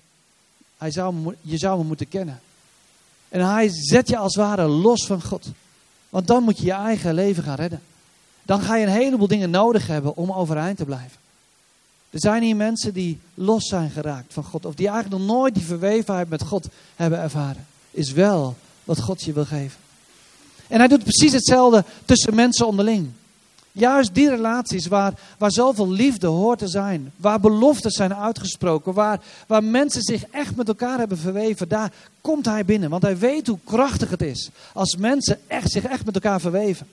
Hij 0.78 0.92
zou, 0.92 1.36
je 1.42 1.58
zou 1.58 1.78
me 1.78 1.84
moeten 1.84 2.10
kennen. 2.10 2.40
En 3.30 3.50
hij 3.50 3.70
zet 3.72 4.10
je 4.10 4.18
als 4.18 4.36
het 4.36 4.46
ware 4.46 4.68
los 4.68 5.06
van 5.06 5.22
God. 5.22 5.48
Want 6.10 6.28
dan 6.28 6.44
moet 6.44 6.58
je 6.58 6.66
je 6.66 6.72
eigen 6.72 7.14
leven 7.14 7.44
gaan 7.44 7.56
redden. 7.56 7.82
Dan 8.44 8.62
ga 8.62 8.76
je 8.76 8.86
een 8.86 8.92
heleboel 8.92 9.28
dingen 9.28 9.50
nodig 9.50 9.88
hebben 9.88 10.16
om 10.16 10.32
overeind 10.32 10.78
te 10.78 10.86
blijven. 10.86 11.18
Er 12.10 12.20
zijn 12.20 12.44
hier 12.44 12.56
mensen 12.56 12.94
die 12.94 13.20
los 13.34 13.68
zijn 13.68 13.90
geraakt 13.90 14.34
van 14.34 14.44
God. 14.44 14.66
Of 14.66 14.76
die 14.76 14.88
eigenlijk 14.88 15.22
nog 15.22 15.38
nooit 15.38 15.54
die 15.54 15.64
verwevenheid 15.64 16.30
met 16.30 16.44
God 16.44 16.68
hebben 16.96 17.20
ervaren. 17.20 17.66
Is 17.92 18.12
wel 18.12 18.56
wat 18.84 19.02
God 19.02 19.24
je 19.24 19.34
wil 19.34 19.46
geven. 19.46 19.80
En 20.68 20.80
hij 20.80 20.88
doet 20.88 21.04
precies 21.04 21.34
hetzelfde 21.34 21.84
tussen 22.06 22.36
mensen 22.36 22.68
onderling. 22.68 23.10
Juist 23.72 24.14
die 24.14 24.30
relaties 24.30 24.88
waar, 24.88 25.14
waar 25.38 25.52
zoveel 25.52 25.92
liefde 25.92 26.28
hoort 26.28 26.60
te 26.60 26.68
zijn. 26.68 27.12
Waar 27.16 27.40
beloftes 27.40 27.94
zijn 27.94 28.16
uitgesproken. 28.16 28.94
Waar, 28.94 29.22
waar 29.48 29.64
mensen 29.64 30.02
zich 30.02 30.24
echt 30.24 30.56
met 30.56 30.68
elkaar 30.68 30.98
hebben 30.98 31.18
verweven. 31.18 31.68
Daar 31.68 31.92
komt 32.22 32.46
hij 32.46 32.66
binnen. 32.66 32.90
Want 32.90 33.04
hij 33.04 33.18
weet 33.18 33.48
hoe 33.48 33.60
krachtig 33.64 34.10
het 34.10 34.22
is. 34.22 34.50
Als 34.74 34.96
mensen 34.96 35.40
echt, 35.48 35.72
zich 35.72 35.84
echt 35.84 36.06
met 36.06 36.16
elkaar 36.16 36.40
verweven. 36.40 36.88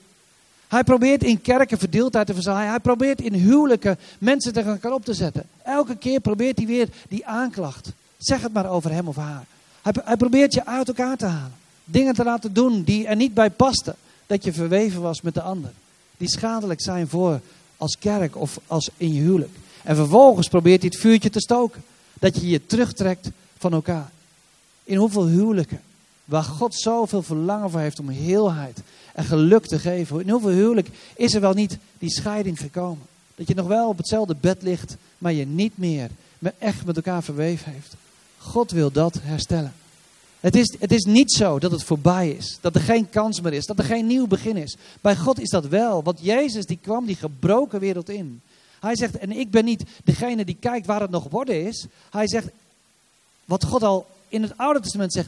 Hij 0.67 0.83
probeert 0.83 1.23
in 1.23 1.41
kerken 1.41 1.77
verdeeldheid 1.77 2.27
te 2.27 2.33
verzaaien. 2.33 2.69
Hij 2.69 2.79
probeert 2.79 3.21
in 3.21 3.33
huwelijken 3.33 3.97
mensen 4.19 4.53
tegen 4.53 4.71
elkaar 4.71 4.91
op 4.91 5.05
te 5.05 5.13
zetten. 5.13 5.43
Elke 5.63 5.95
keer 5.95 6.19
probeert 6.19 6.57
hij 6.57 6.67
weer 6.67 6.89
die 7.09 7.25
aanklacht. 7.25 7.91
Zeg 8.17 8.41
het 8.41 8.53
maar 8.53 8.69
over 8.69 8.91
hem 8.91 9.07
of 9.07 9.15
haar. 9.15 9.45
Hij, 9.81 10.17
probeert 10.17 10.53
je 10.53 10.65
uit 10.65 10.87
elkaar 10.87 11.17
te 11.17 11.25
halen. 11.25 11.55
Dingen 11.83 12.13
te 12.13 12.23
laten 12.23 12.53
doen 12.53 12.83
die 12.83 13.07
er 13.07 13.15
niet 13.15 13.33
bij 13.33 13.49
pasten. 13.49 13.95
Dat 14.25 14.43
je 14.43 14.53
verweven 14.53 15.01
was 15.01 15.21
met 15.21 15.33
de 15.33 15.41
ander. 15.41 15.71
Die 16.17 16.29
schadelijk 16.29 16.81
zijn 16.81 17.07
voor 17.07 17.39
als 17.77 17.97
kerk 17.99 18.35
of 18.35 18.59
als 18.67 18.89
in 18.97 19.13
je 19.13 19.21
huwelijk. 19.21 19.55
En 19.83 19.95
vervolgens 19.95 20.47
probeert 20.47 20.81
hij 20.81 20.89
het 20.93 21.01
vuurtje 21.01 21.29
te 21.29 21.39
stoken. 21.39 21.83
Dat 22.13 22.35
je 22.35 22.47
je 22.47 22.65
terugtrekt 22.65 23.29
van 23.57 23.73
elkaar. 23.73 24.11
In 24.83 24.97
hoeveel 24.97 25.27
huwelijken, 25.27 25.81
waar 26.27 26.43
God 26.43 26.75
zoveel 26.75 27.23
verlangen 27.23 27.69
voor 27.69 27.79
heeft 27.79 27.99
om 27.99 28.09
heelheid 28.09 28.79
en 29.13 29.23
geluk 29.23 29.65
te 29.65 29.79
geven. 29.79 30.21
In 30.21 30.29
hoeveel 30.29 30.49
huwelijk 30.49 30.89
is 31.15 31.33
er 31.33 31.41
wel 31.41 31.53
niet 31.53 31.77
die 31.99 32.09
scheiding 32.09 32.59
gekomen? 32.59 33.05
Dat 33.35 33.47
je 33.47 33.55
nog 33.55 33.67
wel 33.67 33.87
op 33.87 33.97
hetzelfde 33.97 34.35
bed 34.39 34.61
ligt, 34.61 34.95
maar 35.17 35.33
je 35.33 35.45
niet 35.45 35.77
meer 35.77 36.09
echt 36.57 36.85
met 36.85 36.95
elkaar 36.95 37.23
verweven 37.23 37.71
heeft. 37.71 37.95
God 38.37 38.71
wil 38.71 38.91
dat 38.91 39.19
herstellen. 39.21 39.73
Het 40.39 40.55
is, 40.55 40.75
het 40.79 40.91
is 40.91 41.03
niet 41.03 41.31
zo 41.31 41.59
dat 41.59 41.71
het 41.71 41.83
voorbij 41.83 42.29
is. 42.29 42.57
Dat 42.61 42.75
er 42.75 42.81
geen 42.81 43.09
kans 43.09 43.41
meer 43.41 43.53
is. 43.53 43.65
Dat 43.65 43.77
er 43.77 43.85
geen 43.85 44.07
nieuw 44.07 44.27
begin 44.27 44.57
is. 44.57 44.75
Bij 45.01 45.15
God 45.15 45.39
is 45.39 45.49
dat 45.49 45.67
wel. 45.67 46.03
Want 46.03 46.19
Jezus 46.21 46.65
die 46.65 46.79
kwam 46.81 47.05
die 47.05 47.15
gebroken 47.15 47.79
wereld 47.79 48.09
in. 48.09 48.41
Hij 48.79 48.95
zegt, 48.95 49.17
en 49.17 49.31
ik 49.31 49.51
ben 49.51 49.65
niet 49.65 49.83
degene 50.03 50.45
die 50.45 50.57
kijkt 50.59 50.85
waar 50.85 51.01
het 51.01 51.09
nog 51.09 51.29
worden 51.29 51.65
is. 51.65 51.85
Hij 52.09 52.27
zegt, 52.27 52.47
wat 53.45 53.63
God 53.63 53.83
al 53.83 54.07
in 54.27 54.41
het 54.41 54.57
Oude 54.57 54.79
Testament 54.79 55.13
zegt. 55.13 55.27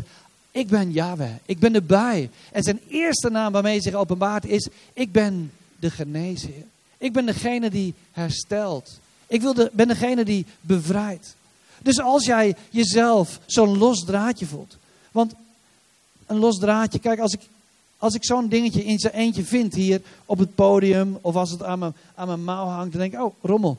Ik 0.51 0.67
ben 0.67 0.91
Yahweh. 0.91 1.31
Ik 1.45 1.59
ben 1.59 1.75
erbij. 1.75 2.29
En 2.51 2.63
zijn 2.63 2.79
eerste 2.87 3.29
naam 3.29 3.51
waarmee 3.51 3.73
hij 3.73 3.81
zich 3.81 3.93
openbaart 3.93 4.45
is, 4.45 4.67
ik 4.93 5.11
ben 5.11 5.51
de 5.79 5.89
genezer. 5.89 6.63
Ik 6.97 7.13
ben 7.13 7.25
degene 7.25 7.69
die 7.69 7.93
herstelt. 8.11 8.99
Ik 9.27 9.41
wil 9.41 9.53
de, 9.53 9.69
ben 9.73 9.87
degene 9.87 10.25
die 10.25 10.45
bevrijdt. 10.61 11.35
Dus 11.81 11.99
als 11.99 12.25
jij 12.25 12.55
jezelf 12.69 13.39
zo'n 13.45 13.77
los 13.77 14.05
draadje 14.05 14.45
voelt, 14.45 14.77
want 15.11 15.33
een 16.25 16.37
los 16.37 16.59
draadje, 16.59 16.99
kijk, 16.99 17.19
als 17.19 17.33
ik, 17.33 17.41
als 17.97 18.13
ik 18.13 18.25
zo'n 18.25 18.47
dingetje 18.47 18.83
in 18.83 18.99
zijn 18.99 19.13
eentje 19.13 19.43
vind 19.43 19.73
hier 19.73 20.01
op 20.25 20.37
het 20.37 20.55
podium, 20.55 21.17
of 21.21 21.35
als 21.35 21.51
het 21.51 21.63
aan 21.63 21.79
mijn, 21.79 21.93
aan 22.15 22.27
mijn 22.27 22.43
mouw 22.43 22.65
hangt, 22.65 22.91
dan 22.91 23.01
denk 23.01 23.13
ik, 23.13 23.21
oh, 23.21 23.33
rommel. 23.41 23.77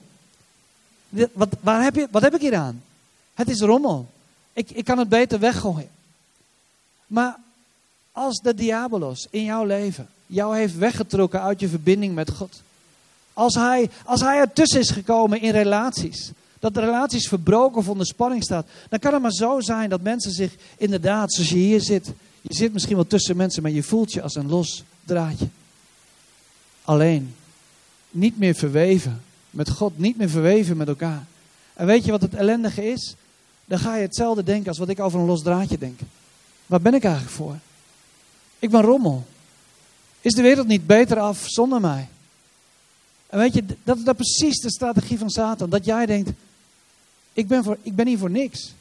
Wat, 1.32 1.48
waar 1.60 1.82
heb 1.82 1.94
je, 1.94 2.08
wat 2.10 2.22
heb 2.22 2.34
ik 2.34 2.40
hier 2.40 2.54
aan? 2.54 2.82
Het 3.34 3.48
is 3.48 3.60
rommel. 3.60 4.08
Ik, 4.52 4.70
ik 4.70 4.84
kan 4.84 4.98
het 4.98 5.08
beter 5.08 5.38
weggooien. 5.38 5.88
Maar 7.10 7.36
als 8.12 8.38
de 8.38 8.54
diabolos 8.54 9.26
in 9.30 9.44
jouw 9.44 9.64
leven 9.64 10.08
jou 10.26 10.56
heeft 10.56 10.76
weggetrokken 10.76 11.42
uit 11.42 11.60
je 11.60 11.68
verbinding 11.68 12.14
met 12.14 12.30
God. 12.30 12.62
Als 13.32 13.54
hij, 13.54 13.90
als 14.04 14.20
hij 14.20 14.38
ertussen 14.38 14.80
is 14.80 14.90
gekomen 14.90 15.40
in 15.40 15.50
relaties. 15.50 16.30
Dat 16.58 16.74
de 16.74 16.80
relaties 16.80 17.28
verbroken 17.28 17.78
of 17.78 17.88
onder 17.88 18.06
spanning 18.06 18.42
staat. 18.42 18.66
Dan 18.88 18.98
kan 18.98 19.12
het 19.12 19.22
maar 19.22 19.32
zo 19.32 19.60
zijn 19.60 19.90
dat 19.90 20.00
mensen 20.00 20.32
zich 20.32 20.54
inderdaad, 20.76 21.32
zoals 21.32 21.50
je 21.50 21.56
hier 21.56 21.80
zit. 21.80 22.12
Je 22.40 22.54
zit 22.54 22.72
misschien 22.72 22.94
wel 22.94 23.06
tussen 23.06 23.36
mensen, 23.36 23.62
maar 23.62 23.70
je 23.70 23.82
voelt 23.82 24.12
je 24.12 24.22
als 24.22 24.34
een 24.34 24.48
los 24.48 24.84
draadje. 25.04 25.48
Alleen. 26.84 27.34
Niet 28.10 28.38
meer 28.38 28.54
verweven 28.54 29.22
met 29.50 29.70
God. 29.70 29.98
Niet 29.98 30.16
meer 30.16 30.30
verweven 30.30 30.76
met 30.76 30.88
elkaar. 30.88 31.26
En 31.74 31.86
weet 31.86 32.04
je 32.04 32.10
wat 32.10 32.22
het 32.22 32.34
ellendige 32.34 32.90
is? 32.90 33.14
Dan 33.64 33.78
ga 33.78 33.96
je 33.96 34.02
hetzelfde 34.02 34.42
denken 34.42 34.68
als 34.68 34.78
wat 34.78 34.88
ik 34.88 35.00
over 35.00 35.20
een 35.20 35.26
los 35.26 35.42
draadje 35.42 35.78
denk. 35.78 36.00
Waar 36.70 36.80
ben 36.80 36.94
ik 36.94 37.04
eigenlijk 37.04 37.34
voor? 37.34 37.58
Ik 38.58 38.70
ben 38.70 38.80
rommel. 38.80 39.26
Is 40.20 40.32
de 40.32 40.42
wereld 40.42 40.66
niet 40.66 40.86
beter 40.86 41.18
af 41.18 41.44
zonder 41.46 41.80
mij? 41.80 42.08
En 43.26 43.38
weet 43.38 43.54
je, 43.54 43.64
dat 43.84 43.96
is 43.96 44.02
precies 44.02 44.60
de 44.60 44.70
strategie 44.70 45.18
van 45.18 45.30
Satan. 45.30 45.70
Dat 45.70 45.84
jij 45.84 46.06
denkt, 46.06 46.30
ik 47.32 47.48
ben, 47.48 47.64
voor, 47.64 47.76
ik 47.82 47.94
ben 47.94 48.06
hier 48.06 48.18
voor 48.18 48.30
niks. 48.30 48.72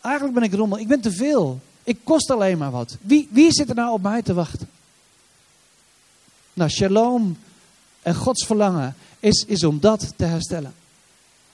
Eigenlijk 0.00 0.34
ben 0.34 0.42
ik 0.42 0.54
rommel, 0.54 0.78
ik 0.78 0.88
ben 0.88 1.00
te 1.00 1.12
veel. 1.12 1.60
Ik 1.82 1.98
kost 2.04 2.30
alleen 2.30 2.58
maar 2.58 2.70
wat. 2.70 2.96
Wie, 3.00 3.28
wie 3.30 3.52
zit 3.52 3.68
er 3.68 3.74
nou 3.74 3.92
op 3.92 4.02
mij 4.02 4.22
te 4.22 4.34
wachten? 4.34 4.68
Nou, 6.52 6.70
shalom 6.70 7.38
en 8.02 8.14
Gods 8.14 8.46
verlangen 8.46 8.96
is, 9.20 9.44
is 9.46 9.64
om 9.64 9.80
dat 9.80 10.12
te 10.16 10.24
herstellen. 10.24 10.74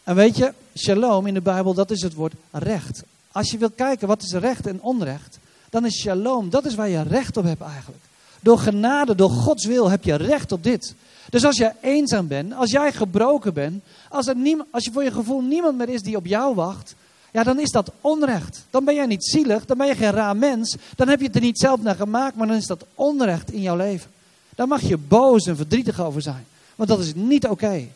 En 0.05 0.15
weet 0.15 0.37
je, 0.37 0.53
shalom 0.77 1.27
in 1.27 1.35
de 1.35 1.41
Bijbel, 1.41 1.75
dat 1.75 1.91
is 1.91 2.03
het 2.03 2.15
woord 2.15 2.35
recht. 2.51 3.03
Als 3.33 3.51
je 3.51 3.59
wilt 3.59 3.75
kijken 3.75 4.09
wat 4.09 4.23
is 4.23 4.33
recht 4.33 4.67
en 4.67 4.81
onrecht, 4.81 5.39
dan 5.71 5.85
is 5.85 6.01
shalom, 6.01 6.51
dat 6.51 6.65
is 6.65 6.75
waar 6.75 6.89
je 6.89 7.03
recht 7.03 7.37
op 7.37 7.45
hebt 7.45 7.61
eigenlijk. 7.61 8.03
Door 8.41 8.59
genade, 8.59 9.15
door 9.15 9.31
Gods 9.31 9.67
wil 9.67 9.91
heb 9.91 10.05
je 10.05 10.15
recht 10.15 10.53
op 10.53 10.63
dit. 10.63 10.95
Dus 11.31 11.45
als 11.45 11.57
je 11.57 11.73
eenzaam 11.81 12.29
bent, 12.29 12.55
als 12.55 12.71
jij 12.71 12.93
gebroken 12.93 13.55
bent, 13.55 13.83
als, 14.09 14.27
er 14.27 14.37
niemand, 14.37 14.69
als 14.73 14.85
je 14.85 14.93
voor 14.93 15.05
je 15.05 15.13
gevoel 15.13 15.41
niemand 15.41 15.77
meer 15.77 15.89
is 15.89 16.03
die 16.03 16.17
op 16.17 16.27
jou 16.27 16.55
wacht, 16.55 16.95
ja, 17.33 17.43
dan 17.43 17.59
is 17.59 17.71
dat 17.71 17.91
onrecht. 18.01 18.65
Dan 18.71 18.85
ben 18.85 18.95
jij 18.95 19.07
niet 19.07 19.25
zielig, 19.25 19.67
dan 19.67 19.79
ben 19.79 19.87
je 19.87 19.95
geen 19.95 20.11
raar 20.11 20.37
mens, 20.37 20.77
dan 20.97 21.09
heb 21.09 21.21
je 21.21 21.27
het 21.27 21.35
er 21.35 21.41
niet 21.41 21.59
zelf 21.59 21.83
naar 21.83 21.95
gemaakt, 21.95 22.37
maar 22.37 22.47
dan 22.47 22.57
is 22.57 22.67
dat 22.67 22.85
onrecht 22.95 23.53
in 23.53 23.61
jouw 23.61 23.77
leven. 23.77 24.11
Daar 24.55 24.69
mag 24.69 24.81
je 24.81 24.97
boos 24.97 25.47
en 25.47 25.57
verdrietig 25.57 26.01
over 26.01 26.23
zijn, 26.23 26.47
want 26.77 26.89
dat 26.89 26.99
is 26.99 27.15
niet 27.15 27.47
oké. 27.47 27.89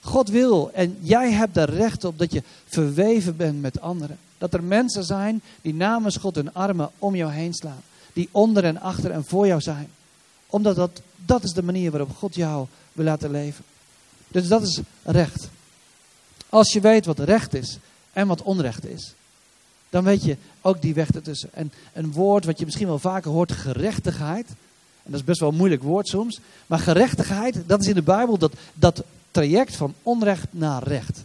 God 0.00 0.28
wil 0.28 0.70
en 0.74 0.96
jij 1.00 1.32
hebt 1.32 1.56
er 1.56 1.70
recht 1.70 2.04
op 2.04 2.18
dat 2.18 2.32
je 2.32 2.42
verweven 2.66 3.36
bent 3.36 3.60
met 3.60 3.80
anderen. 3.80 4.18
Dat 4.38 4.54
er 4.54 4.62
mensen 4.62 5.04
zijn 5.04 5.42
die 5.62 5.74
namens 5.74 6.16
God 6.16 6.34
hun 6.34 6.54
armen 6.54 6.90
om 6.98 7.16
jou 7.16 7.32
heen 7.32 7.54
slaan. 7.54 7.82
Die 8.12 8.28
onder 8.30 8.64
en 8.64 8.80
achter 8.80 9.10
en 9.10 9.24
voor 9.24 9.46
jou 9.46 9.60
zijn. 9.60 9.90
Omdat 10.46 10.76
dat, 10.76 11.00
dat 11.16 11.44
is 11.44 11.52
de 11.52 11.62
manier 11.62 11.90
waarop 11.90 12.16
God 12.16 12.34
jou 12.34 12.66
wil 12.92 13.04
laten 13.04 13.30
leven. 13.30 13.64
Dus 14.28 14.48
dat 14.48 14.62
is 14.62 14.80
recht. 15.02 15.48
Als 16.48 16.72
je 16.72 16.80
weet 16.80 17.06
wat 17.06 17.18
recht 17.18 17.54
is 17.54 17.78
en 18.12 18.26
wat 18.26 18.42
onrecht 18.42 18.86
is, 18.86 19.14
dan 19.90 20.04
weet 20.04 20.24
je 20.24 20.36
ook 20.60 20.82
die 20.82 20.94
weg 20.94 21.10
ertussen. 21.10 21.48
En 21.52 21.72
een 21.92 22.12
woord 22.12 22.44
wat 22.44 22.58
je 22.58 22.64
misschien 22.64 22.86
wel 22.86 22.98
vaker 22.98 23.30
hoort, 23.30 23.52
gerechtigheid. 23.52 24.48
En 25.02 25.10
dat 25.10 25.20
is 25.20 25.26
best 25.26 25.40
wel 25.40 25.48
een 25.48 25.56
moeilijk 25.56 25.82
woord 25.82 26.08
soms. 26.08 26.40
Maar 26.66 26.78
gerechtigheid, 26.78 27.62
dat 27.66 27.80
is 27.80 27.86
in 27.86 27.94
de 27.94 28.02
Bijbel 28.02 28.38
dat, 28.38 28.52
dat 28.74 29.02
traject 29.30 29.76
van 29.76 29.94
onrecht 30.02 30.46
naar 30.50 30.82
recht. 30.82 31.24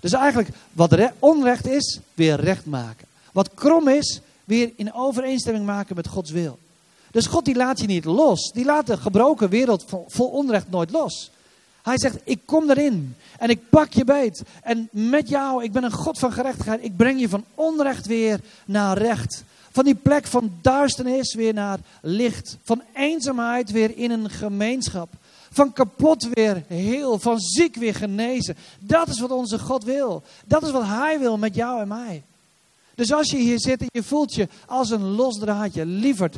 Dus 0.00 0.12
eigenlijk 0.12 0.48
wat 0.72 0.98
onrecht 1.18 1.66
is, 1.66 2.00
weer 2.14 2.40
recht 2.40 2.66
maken. 2.66 3.06
Wat 3.32 3.54
krom 3.54 3.88
is, 3.88 4.20
weer 4.44 4.72
in 4.76 4.92
overeenstemming 4.92 5.66
maken 5.66 5.96
met 5.96 6.08
Gods 6.08 6.30
wil. 6.30 6.58
Dus 7.10 7.26
God 7.26 7.44
die 7.44 7.54
laat 7.54 7.80
je 7.80 7.86
niet 7.86 8.04
los. 8.04 8.52
Die 8.52 8.64
laat 8.64 8.86
de 8.86 8.96
gebroken 8.96 9.48
wereld 9.48 9.84
vol 10.06 10.28
onrecht 10.28 10.70
nooit 10.70 10.90
los. 10.90 11.30
Hij 11.82 11.98
zegt, 11.98 12.18
ik 12.24 12.40
kom 12.44 12.70
erin 12.70 13.16
en 13.38 13.50
ik 13.50 13.68
pak 13.68 13.92
je 13.92 14.04
beet. 14.04 14.42
En 14.62 14.88
met 14.90 15.28
jou, 15.28 15.64
ik 15.64 15.72
ben 15.72 15.84
een 15.84 15.92
God 15.92 16.18
van 16.18 16.32
gerechtigheid. 16.32 16.84
Ik 16.84 16.96
breng 16.96 17.20
je 17.20 17.28
van 17.28 17.44
onrecht 17.54 18.06
weer 18.06 18.40
naar 18.64 18.98
recht. 18.98 19.44
Van 19.70 19.84
die 19.84 19.94
plek 19.94 20.26
van 20.26 20.52
duisternis 20.60 21.34
weer 21.34 21.54
naar 21.54 21.78
licht. 22.00 22.56
Van 22.62 22.82
eenzaamheid 22.94 23.70
weer 23.70 23.96
in 23.96 24.10
een 24.10 24.30
gemeenschap. 24.30 25.08
Van 25.50 25.72
kapot 25.72 26.28
weer 26.32 26.64
heel, 26.66 27.18
van 27.18 27.40
ziek 27.40 27.76
weer 27.76 27.94
genezen. 27.94 28.56
Dat 28.78 29.08
is 29.08 29.20
wat 29.20 29.30
onze 29.30 29.58
God 29.58 29.84
wil. 29.84 30.22
Dat 30.46 30.62
is 30.62 30.70
wat 30.70 30.84
Hij 30.84 31.18
wil 31.18 31.38
met 31.38 31.54
jou 31.54 31.80
en 31.80 31.88
mij. 31.88 32.22
Dus 32.94 33.12
als 33.12 33.30
je 33.30 33.36
hier 33.36 33.60
zit 33.60 33.80
en 33.80 33.86
je 33.90 34.02
voelt 34.02 34.34
je 34.34 34.48
als 34.66 34.90
een 34.90 35.04
losdraadje, 35.04 35.86
lieverd, 35.86 36.36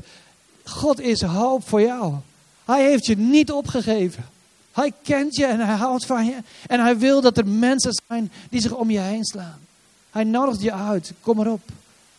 God 0.64 1.01
is 1.01 1.23
hoop 1.23 1.68
voor 1.68 1.81
jou. 1.81 2.14
Hij 2.64 2.85
heeft 2.85 3.07
je 3.07 3.16
niet 3.16 3.53
opgegeven. 3.53 4.25
Hij 4.73 4.92
kent 5.03 5.37
je 5.37 5.46
en 5.46 5.61
hij 5.61 5.77
houdt 5.77 6.07
van 6.07 6.27
je. 6.27 6.37
En 6.66 6.81
hij 6.81 6.99
wil 6.99 7.20
dat 7.20 7.38
er 7.38 7.46
mensen 7.46 7.92
zijn 8.07 8.33
die 8.51 8.61
zich 8.61 8.73
om 8.73 8.90
je 8.90 8.99
heen 8.99 9.25
slaan. 9.25 9.59
Hij 10.11 10.25
nodigt 10.25 10.62
je 10.62 10.73
uit. 10.73 11.12
Kom 11.20 11.40
erop. 11.40 11.61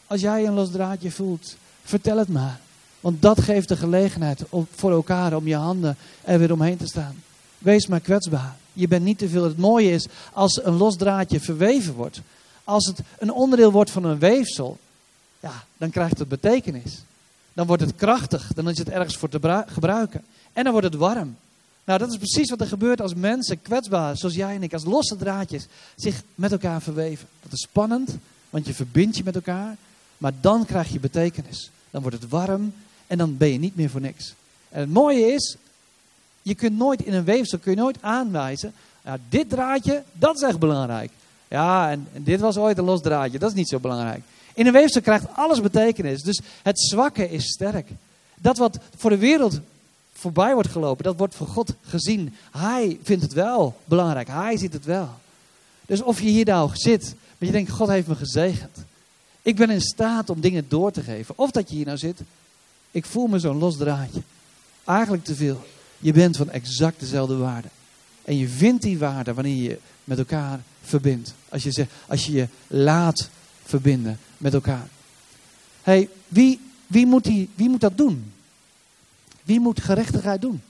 Als 0.07 0.21
jij 0.21 0.45
een 0.45 0.53
losdraadje 0.53 1.11
voelt, 1.11 1.55
vertel 1.83 2.17
het 2.17 2.27
maar. 2.27 2.59
Want 3.01 3.21
dat 3.21 3.41
geeft 3.41 3.67
de 3.67 3.77
gelegenheid 3.77 4.43
voor 4.75 4.91
elkaar 4.91 5.35
om 5.35 5.47
je 5.47 5.55
handen 5.55 5.97
er 6.21 6.39
weer 6.39 6.51
omheen 6.51 6.77
te 6.77 6.87
staan. 6.87 7.23
Wees 7.57 7.87
maar 7.87 7.99
kwetsbaar. 7.99 8.55
Je 8.73 8.87
bent 8.87 9.03
niet 9.03 9.17
te 9.17 9.29
veel. 9.29 9.43
Het 9.43 9.57
mooie 9.57 9.91
is 9.91 10.07
als 10.33 10.63
een 10.63 10.77
los 10.77 10.95
draadje 10.95 11.39
verweven 11.39 11.93
wordt. 11.93 12.21
Als 12.63 12.85
het 12.85 12.99
een 13.19 13.31
onderdeel 13.31 13.71
wordt 13.71 13.91
van 13.91 14.03
een 14.03 14.19
weefsel. 14.19 14.77
Ja, 15.39 15.63
dan 15.77 15.89
krijgt 15.89 16.19
het 16.19 16.27
betekenis. 16.27 17.01
Dan 17.53 17.67
wordt 17.67 17.81
het 17.81 17.95
krachtig. 17.95 18.51
Dan 18.53 18.69
is 18.69 18.77
het 18.77 18.89
ergens 18.89 19.17
voor 19.17 19.29
te 19.29 19.63
gebruiken. 19.67 20.23
En 20.53 20.63
dan 20.63 20.71
wordt 20.71 20.87
het 20.87 20.95
warm. 20.95 21.35
Nou, 21.83 21.99
dat 21.99 22.11
is 22.11 22.17
precies 22.17 22.49
wat 22.49 22.61
er 22.61 22.67
gebeurt 22.67 23.01
als 23.01 23.13
mensen 23.13 23.61
kwetsbaar, 23.61 24.17
zoals 24.17 24.35
jij 24.35 24.55
en 24.55 24.63
ik, 24.63 24.73
als 24.73 24.85
losse 24.85 25.15
draadjes, 25.15 25.67
zich 25.95 26.21
met 26.35 26.51
elkaar 26.51 26.81
verweven. 26.81 27.27
Dat 27.41 27.51
is 27.51 27.61
spannend, 27.61 28.17
want 28.49 28.65
je 28.65 28.73
verbindt 28.73 29.17
je 29.17 29.23
met 29.23 29.35
elkaar. 29.35 29.75
Maar 30.17 30.31
dan 30.41 30.65
krijg 30.65 30.89
je 30.89 30.99
betekenis. 30.99 31.69
Dan 31.89 32.01
wordt 32.01 32.21
het 32.21 32.29
warm 32.29 32.73
en 33.11 33.17
dan 33.17 33.37
ben 33.37 33.51
je 33.51 33.59
niet 33.59 33.75
meer 33.75 33.89
voor 33.89 34.01
niks. 34.01 34.33
En 34.69 34.79
het 34.79 34.93
mooie 34.93 35.33
is, 35.33 35.55
je 36.41 36.55
kunt 36.55 36.77
nooit 36.77 37.01
in 37.01 37.13
een 37.13 37.23
weefsel 37.23 37.59
kun 37.59 37.71
je 37.71 37.77
nooit 37.77 37.97
aanwijzen. 38.01 38.73
Ja, 39.05 39.17
dit 39.29 39.49
draadje, 39.49 40.03
dat 40.13 40.35
is 40.35 40.41
echt 40.41 40.59
belangrijk. 40.59 41.11
Ja, 41.47 41.91
en, 41.91 42.07
dit 42.13 42.39
was 42.39 42.57
ooit 42.57 42.77
een 42.77 42.83
los 42.83 43.01
draadje, 43.01 43.39
dat 43.39 43.49
is 43.49 43.55
niet 43.55 43.67
zo 43.67 43.79
belangrijk. 43.79 44.21
In 44.53 44.67
een 44.67 44.73
weefsel 44.73 45.01
krijgt 45.01 45.25
alles 45.35 45.61
betekenis. 45.61 46.21
Dus 46.21 46.41
het 46.63 46.81
zwakke 46.81 47.29
is 47.29 47.51
sterk. 47.51 47.89
Dat 48.35 48.57
wat 48.57 48.79
voor 48.95 49.09
de 49.09 49.17
wereld 49.17 49.59
voorbij 50.13 50.53
wordt 50.53 50.69
gelopen, 50.69 51.03
dat 51.03 51.17
wordt 51.17 51.35
voor 51.35 51.47
God 51.47 51.73
gezien. 51.81 52.35
Hij 52.51 52.99
vindt 53.03 53.23
het 53.23 53.33
wel 53.33 53.77
belangrijk, 53.85 54.27
hij 54.27 54.57
ziet 54.57 54.73
het 54.73 54.85
wel. 54.85 55.09
Dus 55.85 56.01
of 56.01 56.21
je 56.21 56.29
hier 56.29 56.45
nou 56.45 56.69
zit, 56.73 57.15
maar 57.37 57.47
je 57.47 57.51
denkt, 57.51 57.71
God 57.71 57.87
heeft 57.87 58.07
me 58.07 58.15
gezegend. 58.15 58.77
Ik 59.41 59.55
ben 59.55 59.69
in 59.69 59.81
staat 59.81 60.29
om 60.29 60.41
dingen 60.41 60.65
door 60.67 60.91
te 60.91 61.01
geven. 61.01 61.37
Of 61.37 61.51
dat 61.51 61.69
je 61.69 61.75
hier 61.75 61.85
nou 61.85 61.97
zit 61.97 62.21
ik 62.91 63.05
voel 63.05 63.27
me 63.27 63.39
zo'n 63.39 63.57
los 63.57 63.77
draadje. 63.77 64.21
Eigenlijk 64.83 65.23
te 65.23 65.35
veel. 65.35 65.65
Je 65.99 66.13
bent 66.13 66.37
van 66.37 66.49
exact 66.49 66.99
dezelfde 66.99 67.35
waarde. 67.35 67.67
En 68.23 68.37
je 68.37 68.47
vindt 68.47 68.81
die 68.81 68.97
waarde 68.97 69.33
wanneer 69.33 69.69
je 69.69 69.79
met 70.03 70.17
elkaar 70.17 70.59
verbindt. 70.81 71.33
Als 71.49 71.63
je, 71.63 71.71
zegt, 71.71 71.91
als 72.07 72.25
je 72.25 72.31
je 72.31 72.47
laat 72.67 73.29
verbinden 73.63 74.19
met 74.37 74.53
elkaar. 74.53 74.87
hey, 75.81 76.09
wie, 76.27 76.59
wie, 76.87 77.05
moet 77.05 77.23
die, 77.23 77.49
wie 77.55 77.69
moet 77.69 77.81
dat 77.81 77.97
doen? 77.97 78.31
Wie 79.43 79.59
moet 79.59 79.81
gerechtigheid 79.81 80.41
doen? 80.41 80.61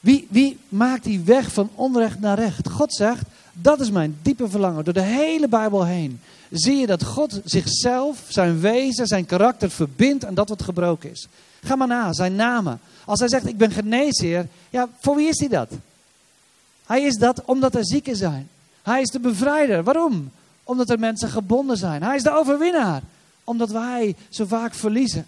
Wie, 0.00 0.26
wie 0.30 0.58
maakt 0.68 1.04
die 1.04 1.20
weg 1.20 1.52
van 1.52 1.70
onrecht 1.74 2.20
naar 2.20 2.38
recht? 2.38 2.68
God 2.68 2.94
zegt, 2.94 3.22
dat 3.60 3.80
is 3.80 3.90
mijn 3.90 4.18
diepe 4.22 4.48
verlangen. 4.48 4.84
Door 4.84 4.94
de 4.94 5.00
hele 5.00 5.48
Bijbel 5.48 5.84
heen 5.84 6.20
zie 6.50 6.76
je 6.76 6.86
dat 6.86 7.04
God 7.04 7.40
zichzelf, 7.44 8.22
zijn 8.28 8.60
wezen, 8.60 9.06
zijn 9.06 9.26
karakter 9.26 9.70
verbindt 9.70 10.24
aan 10.24 10.34
dat 10.34 10.48
wat 10.48 10.62
gebroken 10.62 11.10
is. 11.10 11.26
Ga 11.62 11.76
maar 11.76 11.86
na, 11.86 12.12
zijn 12.12 12.34
namen. 12.34 12.80
Als 13.04 13.18
hij 13.18 13.28
zegt, 13.28 13.46
ik 13.46 13.56
ben 13.56 13.70
geneesheer, 13.70 14.46
ja, 14.70 14.88
voor 15.00 15.16
wie 15.16 15.28
is 15.28 15.38
hij 15.38 15.48
dat? 15.48 15.70
Hij 16.86 17.02
is 17.02 17.16
dat 17.16 17.44
omdat 17.44 17.74
er 17.74 17.86
zieken 17.86 18.16
zijn. 18.16 18.48
Hij 18.82 19.00
is 19.00 19.10
de 19.10 19.20
bevrijder. 19.20 19.82
Waarom? 19.82 20.30
Omdat 20.64 20.90
er 20.90 20.98
mensen 20.98 21.28
gebonden 21.28 21.76
zijn. 21.76 22.02
Hij 22.02 22.16
is 22.16 22.22
de 22.22 22.36
overwinnaar. 22.36 23.02
Omdat 23.44 23.70
wij 23.70 24.16
zo 24.28 24.44
vaak 24.44 24.74
verliezen. 24.74 25.26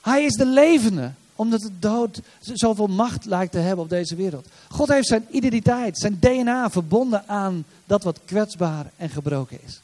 Hij 0.00 0.24
is 0.24 0.32
de 0.32 0.46
levende 0.46 1.10
omdat 1.36 1.60
de 1.60 1.78
dood 1.78 2.20
zoveel 2.40 2.86
macht 2.86 3.24
lijkt 3.24 3.52
te 3.52 3.58
hebben 3.58 3.84
op 3.84 3.90
deze 3.90 4.16
wereld. 4.16 4.46
God 4.68 4.88
heeft 4.88 5.06
zijn 5.06 5.26
identiteit, 5.30 5.98
zijn 5.98 6.18
DNA 6.20 6.70
verbonden 6.70 7.28
aan 7.28 7.64
dat 7.86 8.02
wat 8.02 8.20
kwetsbaar 8.24 8.90
en 8.96 9.08
gebroken 9.08 9.58
is. 9.66 9.80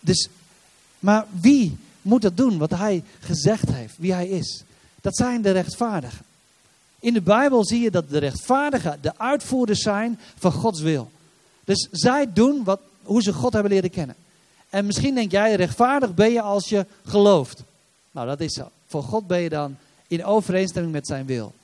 Dus, 0.00 0.28
maar 0.98 1.26
wie 1.40 1.76
moet 2.02 2.22
dat 2.22 2.36
doen 2.36 2.58
wat 2.58 2.70
hij 2.70 3.02
gezegd 3.20 3.68
heeft, 3.68 3.94
wie 3.98 4.12
hij 4.12 4.28
is? 4.28 4.62
Dat 5.00 5.16
zijn 5.16 5.42
de 5.42 5.50
rechtvaardigen. 5.50 6.24
In 6.98 7.14
de 7.14 7.22
Bijbel 7.22 7.64
zie 7.64 7.80
je 7.80 7.90
dat 7.90 8.10
de 8.10 8.18
rechtvaardigen 8.18 8.98
de 9.00 9.18
uitvoerders 9.18 9.82
zijn 9.82 10.18
van 10.38 10.52
Gods 10.52 10.80
wil. 10.80 11.10
Dus 11.64 11.88
zij 11.90 12.32
doen 12.32 12.64
wat, 12.64 12.80
hoe 13.02 13.22
ze 13.22 13.32
God 13.32 13.52
hebben 13.52 13.72
leren 13.72 13.90
kennen. 13.90 14.16
En 14.68 14.86
misschien 14.86 15.14
denk 15.14 15.30
jij, 15.30 15.54
rechtvaardig 15.54 16.14
ben 16.14 16.32
je 16.32 16.40
als 16.40 16.68
je 16.68 16.86
gelooft. 17.04 17.62
Nou, 18.10 18.26
dat 18.26 18.40
is 18.40 18.52
zo. 18.52 18.70
Voor 18.86 19.02
God 19.02 19.26
ben 19.26 19.40
je 19.40 19.48
dan 19.48 19.76
in 20.12 20.24
overeenstemming 20.24 20.92
met 20.92 21.06
zijn 21.06 21.26
wil. 21.26 21.54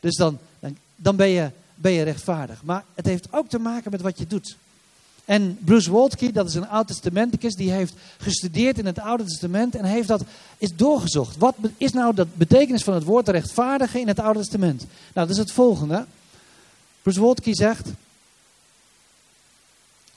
Dus 0.00 0.16
dan, 0.16 0.38
dan, 0.60 0.76
dan 0.96 1.16
ben, 1.16 1.28
je, 1.28 1.50
ben 1.74 1.92
je 1.92 2.02
rechtvaardig. 2.02 2.62
Maar 2.64 2.84
het 2.94 3.06
heeft 3.06 3.32
ook 3.32 3.48
te 3.48 3.58
maken 3.58 3.90
met 3.90 4.00
wat 4.00 4.18
je 4.18 4.26
doet. 4.26 4.56
En 5.24 5.58
Bruce 5.60 5.90
Waltke, 5.90 6.32
dat 6.32 6.48
is 6.48 6.54
een 6.54 6.68
oud-testamenticus, 6.68 7.54
die 7.54 7.70
heeft 7.70 7.94
gestudeerd 8.18 8.78
in 8.78 8.86
het 8.86 8.98
Oude 8.98 9.24
Testament 9.24 9.74
en 9.74 9.84
heeft 9.84 10.08
dat 10.08 10.24
is 10.58 10.76
doorgezocht. 10.76 11.36
Wat 11.36 11.54
is 11.76 11.92
nou 11.92 12.14
de 12.14 12.26
betekenis 12.34 12.82
van 12.82 12.94
het 12.94 13.04
woord 13.04 13.28
rechtvaardigen 13.28 14.00
in 14.00 14.08
het 14.08 14.18
Oude 14.18 14.38
Testament? 14.38 14.78
Nou, 14.78 15.26
dat 15.26 15.30
is 15.30 15.42
het 15.42 15.52
volgende. 15.52 16.06
Bruce 17.02 17.20
Waltke 17.20 17.54
zegt, 17.54 17.88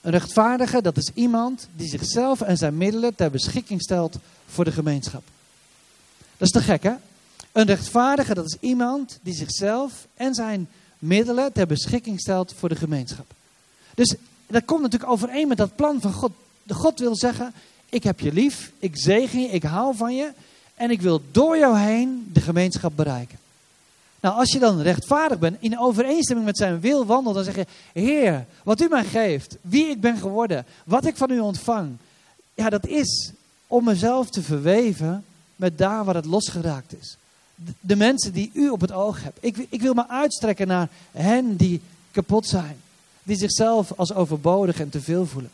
een 0.02 0.12
rechtvaardige, 0.12 0.82
dat 0.82 0.98
is 0.98 1.12
iemand 1.14 1.68
die 1.76 1.90
zichzelf 1.90 2.42
en 2.42 2.58
zijn 2.58 2.78
middelen 2.78 3.16
ter 3.16 3.32
beschikking 3.32 3.82
stelt 3.82 4.16
voor 4.48 4.66
de 4.66 4.72
gemeenschap. 4.72 5.24
Dat 6.38 6.48
is 6.48 6.62
te 6.62 6.62
gek, 6.62 6.84
hè? 6.84 6.94
Een 7.60 7.66
rechtvaardige, 7.66 8.34
dat 8.34 8.46
is 8.46 8.58
iemand 8.60 9.20
die 9.22 9.34
zichzelf 9.34 10.08
en 10.16 10.34
zijn 10.34 10.68
middelen 11.00 11.54
ter 11.54 11.68
beschikking 11.68 12.20
stelt 12.20 12.54
voor 12.58 12.70
de 12.70 12.76
gemeenschap. 12.76 13.26
Dus 13.96 14.16
dat 14.48 14.66
komt 14.66 14.82
natuurlijk 14.82 15.12
overeen 15.12 15.48
met 15.48 15.58
dat 15.58 15.76
plan 15.76 16.02
van 16.02 16.14
God. 16.14 16.32
God 16.68 17.00
wil 17.00 17.16
zeggen, 17.16 17.54
ik 17.90 18.04
heb 18.04 18.20
je 18.20 18.34
lief, 18.34 18.72
ik 18.80 18.98
zegen 18.98 19.42
je, 19.42 19.48
ik 19.48 19.64
hou 19.64 19.96
van 19.96 20.16
je 20.16 20.32
en 20.76 20.92
ik 20.92 21.02
wil 21.02 21.22
door 21.32 21.58
jou 21.58 21.78
heen 21.78 22.30
de 22.34 22.42
gemeenschap 22.42 22.96
bereiken. 22.96 23.38
Nou, 24.20 24.36
als 24.36 24.52
je 24.52 24.60
dan 24.60 24.82
rechtvaardig 24.82 25.40
bent, 25.40 25.58
in 25.60 25.80
overeenstemming 25.80 26.48
met 26.48 26.58
zijn 26.58 26.80
wil 26.80 27.06
wandelt, 27.06 27.36
dan 27.36 27.44
zeg 27.44 27.56
je, 27.56 27.66
Heer, 27.94 28.46
wat 28.64 28.82
u 28.82 28.88
mij 28.88 29.06
geeft, 29.06 29.56
wie 29.62 29.90
ik 29.90 30.02
ben 30.02 30.18
geworden, 30.18 30.66
wat 30.84 31.06
ik 31.06 31.18
van 31.18 31.32
u 31.32 31.40
ontvang, 31.40 31.98
ja, 32.54 32.70
dat 32.70 32.88
is 32.88 33.32
om 33.68 33.84
mezelf 33.84 34.30
te 34.30 34.42
verweven 34.42 35.26
met 35.56 35.78
daar 35.78 36.06
waar 36.06 36.16
het 36.16 36.26
losgeraakt 36.26 36.94
is. 37.00 37.18
De, 37.80 37.96
mensen 37.96 38.34
die 38.34 38.52
u 38.54 38.70
op 38.70 38.82
het 38.82 38.92
oog 38.92 39.24
hebt. 39.24 39.38
Ik, 39.42 39.58
ik 39.70 39.82
wil 39.82 39.94
me 39.94 40.08
uitstrekken 40.08 40.68
naar 40.68 40.90
hen 41.12 41.56
die 41.56 41.82
kapot 42.12 42.48
zijn, 42.48 42.78
die 43.24 43.38
zichzelf 43.38 43.92
als 43.96 44.14
overbodig 44.14 44.80
en 44.80 44.90
te 44.90 45.02
veel 45.02 45.26
voelen. 45.26 45.52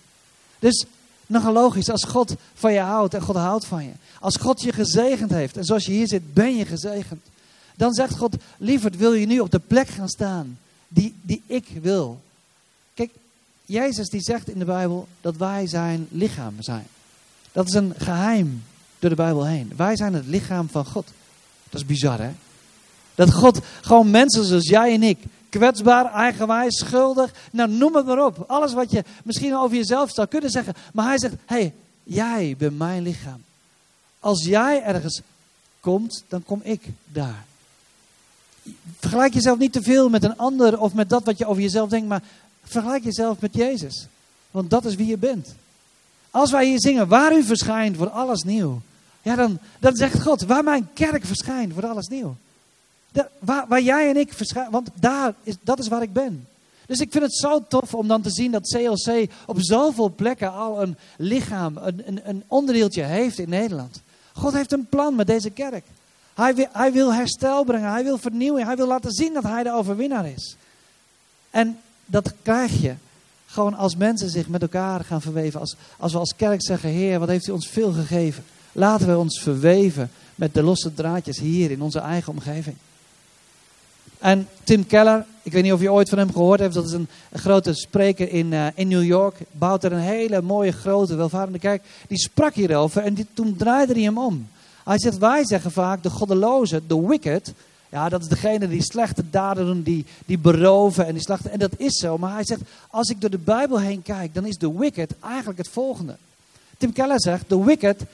Dus 0.60 0.86
nogal 1.28 1.54
logisch, 1.54 1.90
als 1.90 2.04
God 2.04 2.36
van 2.54 2.74
je 2.74 2.80
houdt 2.80 3.14
en 3.14 3.22
God 3.22 3.36
houdt 3.36 3.66
van 3.66 3.84
je, 3.84 3.92
als 4.20 4.36
God 4.36 4.62
je 4.62 4.72
gezegend 4.72 5.32
heeft, 5.32 5.58
en 5.58 5.66
zoals 5.66 5.86
je 5.86 5.92
hier 5.92 6.08
zit, 6.08 6.34
ben 6.34 6.56
je 6.56 6.66
gezegend. 6.66 7.26
Dan 7.76 7.94
zegt 7.94 8.18
God, 8.18 8.36
lieverd, 8.58 8.98
wil 8.98 9.14
je 9.14 9.26
nu 9.26 9.40
op 9.40 9.52
de 9.52 9.60
plek 9.60 9.88
gaan 9.88 10.10
staan 10.10 10.58
die, 10.88 11.14
die 11.22 11.42
ik 11.46 11.68
wil. 11.82 12.22
Kijk, 12.94 13.12
Jezus 13.66 14.10
die 14.10 14.22
zegt 14.22 14.50
in 14.50 14.60
de 14.60 14.66
Bijbel 14.66 15.08
dat 15.22 15.36
wij 15.36 15.68
zijn 15.68 16.08
lichaam 16.10 16.56
zijn. 16.60 16.88
Dat 17.52 17.68
is 17.68 17.74
een 17.74 17.94
geheim 17.98 18.64
door 19.00 19.10
de 19.10 19.16
Bijbel 19.16 19.46
heen. 19.46 19.72
Wij 19.76 19.96
zijn 19.96 20.14
het 20.14 20.26
lichaam 20.26 20.70
van 20.70 20.86
God. 20.86 21.12
Dat 21.76 21.84
is 21.84 21.90
bizar, 21.90 22.20
hè? 22.20 22.32
Dat 23.16 23.34
God 23.34 23.60
gewoon 23.82 24.12
mensen 24.12 24.46
zoals 24.46 24.68
jij 24.68 24.94
en 24.94 25.04
ik, 25.04 25.18
kwetsbaar, 25.50 26.14
eigenwijs, 26.14 26.78
schuldig, 26.78 27.34
nou 27.52 27.70
noem 27.70 27.96
het 27.96 28.06
maar 28.06 28.26
op. 28.26 28.44
Alles 28.48 28.74
wat 28.74 28.92
je 28.92 29.04
misschien 29.24 29.56
over 29.56 29.78
jezelf 29.78 30.12
zou 30.12 30.28
kunnen 30.28 30.50
zeggen. 30.50 30.74
Maar 30.94 31.06
hij 31.06 31.20
zegt, 31.20 31.34
hé, 31.46 31.56
hey, 31.56 31.74
jij 32.04 32.56
bent 32.58 32.78
mijn 32.78 33.02
lichaam. 33.02 33.44
Als 34.20 34.46
jij 34.46 34.84
ergens 34.84 35.22
komt, 35.80 36.24
dan 36.28 36.44
kom 36.44 36.60
ik 36.64 36.82
daar. 37.12 37.46
Vergelijk 39.00 39.34
jezelf 39.34 39.58
niet 39.58 39.74
te 39.74 39.82
veel 39.82 40.10
met 40.10 40.24
een 40.24 40.38
ander 40.38 40.80
of 40.80 40.94
met 40.94 41.10
dat 41.10 41.24
wat 41.24 41.38
je 41.38 41.46
over 41.46 41.62
jezelf 41.62 41.90
denkt, 41.90 42.08
maar 42.08 42.24
vergelijk 42.64 43.04
jezelf 43.04 43.40
met 43.40 43.56
Jezus. 43.56 44.08
Want 44.52 44.70
dat 44.70 44.86
is 44.86 44.96
wie 44.96 45.08
je 45.08 45.18
bent. 45.18 45.56
Als 46.32 46.52
wij 46.52 46.66
hier 46.66 46.82
zingen, 46.82 47.08
waar 47.08 47.38
u 47.38 47.44
verschijnt, 47.44 47.98
wordt 47.98 48.14
alles 48.14 48.44
nieuw. 48.44 48.82
Ja, 49.26 49.36
dan, 49.36 49.60
dan 49.80 49.96
zegt 49.96 50.22
God, 50.22 50.42
waar 50.42 50.64
mijn 50.64 50.90
kerk 50.94 51.26
verschijnt, 51.26 51.74
wordt 51.74 51.88
alles 51.88 52.08
nieuw. 52.08 52.36
Da- 53.12 53.30
waar, 53.40 53.66
waar 53.68 53.82
jij 53.82 54.10
en 54.10 54.18
ik 54.18 54.34
verschijnen, 54.34 54.72
want 54.72 54.90
daar 54.94 55.34
is, 55.44 55.56
dat 55.62 55.80
is 55.80 55.88
waar 55.88 56.02
ik 56.02 56.14
ben. 56.14 56.48
Dus 56.86 57.00
ik 57.00 57.12
vind 57.12 57.24
het 57.24 57.36
zo 57.36 57.64
tof 57.68 57.94
om 57.94 58.08
dan 58.08 58.22
te 58.22 58.30
zien 58.30 58.52
dat 58.52 58.68
CLC 58.68 59.32
op 59.46 59.56
zoveel 59.60 60.14
plekken 60.16 60.54
al 60.54 60.82
een 60.82 60.98
lichaam, 61.18 61.78
een, 61.78 62.02
een, 62.06 62.30
een 62.30 62.44
onderdeeltje 62.48 63.04
heeft 63.04 63.40
in 63.40 63.50
Nederland. 63.50 64.02
God 64.34 64.54
heeft 64.54 64.72
een 64.72 64.88
plan 64.90 65.16
met 65.16 65.28
deze 65.28 65.50
kerk. 65.50 65.86
Hij 66.34 66.56
wil, 66.56 66.68
hij 66.72 66.92
wil 66.92 67.14
herstel 67.14 67.64
brengen, 67.64 67.92
hij 67.92 68.04
wil 68.04 68.18
vernieuwing, 68.18 68.66
hij 68.66 68.76
wil 68.76 68.88
laten 68.88 69.12
zien 69.12 69.34
dat 69.34 69.44
hij 69.44 69.64
de 69.64 69.74
overwinnaar 69.74 70.28
is. 70.28 70.56
En 71.50 71.80
dat 72.06 72.34
krijg 72.42 72.82
je 72.82 72.94
gewoon 73.46 73.74
als 73.74 73.96
mensen 73.96 74.30
zich 74.30 74.48
met 74.48 74.62
elkaar 74.62 75.04
gaan 75.04 75.22
verweven. 75.22 75.60
Als, 75.60 75.76
als 75.98 76.14
we 76.14 76.20
als 76.20 76.36
kerk 76.36 76.64
zeggen, 76.64 76.90
Heer, 76.90 77.20
wat 77.20 77.28
heeft 77.28 77.48
u 77.48 77.52
ons 77.52 77.68
veel 77.68 77.92
gegeven. 77.92 78.44
Laten 78.78 79.08
we 79.08 79.18
ons 79.18 79.42
verweven 79.42 80.12
met 80.36 80.54
de 80.54 80.64
losse 80.64 80.94
draadjes 80.94 81.40
hier 81.40 81.72
in 81.72 81.82
onze 81.82 82.00
eigen 82.00 82.34
omgeving. 82.34 82.76
En 84.20 84.48
Tim 84.64 84.86
Keller, 84.86 85.26
ik 85.44 85.52
weet 85.52 85.64
niet 85.64 85.74
of 85.74 85.82
je 85.82 85.92
ooit 85.92 86.10
van 86.10 86.18
hem 86.18 86.32
gehoord 86.32 86.60
hebt, 86.60 86.74
dat 86.74 86.86
is 86.86 86.92
een, 86.92 87.08
grote 87.34 87.74
spreker 87.74 88.30
in, 88.30 88.54
eh, 88.54 88.68
in 88.76 88.88
New 88.88 89.04
York. 89.04 89.36
Bouwt 89.52 89.84
er 89.84 89.92
een 89.92 90.00
hele 90.00 90.42
mooie, 90.42 90.72
grote, 90.72 91.16
welvarende 91.16 91.60
kerk. 91.60 91.84
Die 92.08 92.18
sprak 92.18 92.54
hierover 92.54 93.04
en 93.04 93.14
die, 93.14 93.28
toen 93.34 93.56
draaide 93.56 93.94
hij 93.94 94.02
hem 94.02 94.18
om. 94.18 94.48
Hij 94.84 95.00
zegt, 95.00 95.18
wij 95.18 95.46
zeggen 95.46 95.72
vaak 95.72 96.04
de 96.04 96.10
goddeloze, 96.10 96.82
de 96.88 97.08
wicked. 97.08 97.54
Ja, 97.90 98.10
dat 98.10 98.22
is 98.22 98.28
degene 98.28 98.68
die 98.68 98.84
slechte 98.84 99.30
daden 99.30 99.66
doen, 99.66 99.82
die, 99.82 100.06
die 100.26 100.38
beroven 100.38 101.06
en 101.06 101.14
die 101.14 101.24
slachten. 101.24 101.52
En 101.52 101.60
dat 101.60 101.74
is 101.78 102.00
zo. 102.00 102.18
Maar 102.18 102.34
hij 102.34 102.46
zegt, 102.46 102.62
als 102.90 103.10
ik 103.10 103.22
door 103.22 103.30
de 103.30 103.38
Bijbel 103.38 103.80
heen 103.80 104.02
kijk, 104.02 104.34
dan 104.34 104.46
is 104.46 104.58
de 104.58 104.78
wicked 104.78 105.12
eigenlijk 105.20 105.58
het 105.58 105.70
volgende. 105.70 106.16
Tim 106.78 106.94
Keller 106.94 107.22
zegt, 107.22 107.50
de 107.50 107.64
wicked 107.64 108.06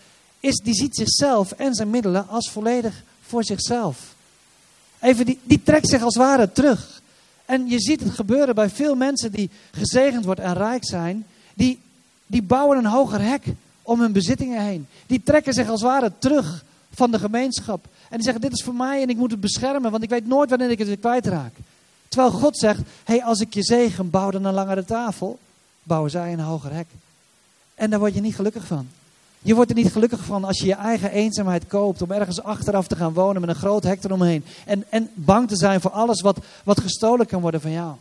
is, 0.42 0.56
die 0.56 0.74
ziet 0.74 0.96
zichzelf 0.96 1.52
en 1.52 1.74
zijn 1.74 1.90
middelen 1.90 2.28
als 2.28 2.50
volledig 2.50 3.04
voor 3.22 3.44
zichzelf. 3.44 4.16
Even, 5.00 5.26
die, 5.26 5.40
die 5.44 5.64
trekt 5.64 5.90
zich 5.90 6.02
als 6.02 6.14
het 6.14 6.24
ware 6.24 6.52
terug. 6.52 7.02
En 7.46 7.68
je 7.68 7.80
ziet 7.80 8.04
het 8.04 8.14
gebeuren 8.14 8.56
bij 8.56 8.70
veel 8.70 8.96
mensen 8.96 9.32
die 9.32 9.50
gezegend 9.72 10.26
worden 10.26 10.46
en 10.46 10.54
rijk 10.54 10.86
zijn. 10.86 11.26
Die, 11.54 11.80
die 12.28 12.42
bouwen 12.42 12.78
een 12.78 12.86
hoger 12.86 13.22
hek 13.22 13.44
om 13.82 14.00
hun 14.00 14.12
bezittingen 14.12 14.66
heen. 14.66 14.88
Die 15.08 15.24
trekken 15.24 15.54
zich 15.54 15.70
als 15.70 15.82
het 15.82 15.90
ware 15.90 16.12
terug 16.18 16.64
van 16.94 17.12
de 17.12 17.20
gemeenschap. 17.20 17.86
En 18.10 18.16
die 18.16 18.24
zeggen, 18.24 18.42
dit 18.42 18.52
is 18.52 18.64
voor 18.64 18.74
mij 18.74 19.02
en 19.02 19.10
ik 19.10 19.18
moet 19.18 19.32
het 19.32 19.40
beschermen, 19.40 19.92
want 19.92 20.04
ik 20.04 20.10
weet 20.10 20.28
nooit 20.28 20.50
wanneer 20.50 20.70
ik 20.70 20.78
het 20.78 20.88
weer 20.88 20.98
kwijtraak. 20.98 21.54
Terwijl 22.08 22.32
God 22.32 22.58
zegt, 22.58 22.82
hey, 23.04 23.24
als 23.24 23.40
ik 23.40 23.54
je 23.54 23.64
zegen, 23.64 24.10
bouw 24.10 24.32
dan 24.32 24.46
een 24.46 24.54
langere 24.54 24.86
tafel. 24.86 25.40
Bouwen 25.84 26.12
zij 26.12 26.34
een 26.34 26.40
hoger 26.40 26.74
hek. 26.74 26.88
En 27.76 27.90
daar 27.90 28.00
word 28.00 28.14
je 28.14 28.22
niet 28.22 28.36
gelukkig 28.36 28.66
van. 28.66 28.90
Je 29.44 29.56
wordt 29.56 29.70
er 29.70 29.76
niet 29.76 29.92
gelukkig 29.92 30.24
van 30.24 30.44
als 30.44 30.60
je 30.60 30.66
je 30.66 30.74
eigen 30.74 31.12
eenzaamheid 31.12 31.68
koopt 31.68 32.02
om 32.02 32.12
ergens 32.12 32.44
achteraf 32.44 32.88
te 32.88 32.96
gaan 32.96 33.14
wonen 33.14 33.42
met 33.42 33.50
een 33.50 33.56
groot 33.56 33.84
hek 33.84 34.04
eromheen. 34.04 34.44
En, 34.66 34.84
en 34.90 35.10
bang 35.14 35.48
te 35.48 35.56
zijn 35.56 35.82
voor 35.82 35.92
alles 35.92 36.22
wat, 36.22 36.38
wat 36.64 36.82
gestolen 36.82 37.26
kan 37.26 37.42
worden 37.42 37.62
van 37.62 37.72
jou. 37.72 37.96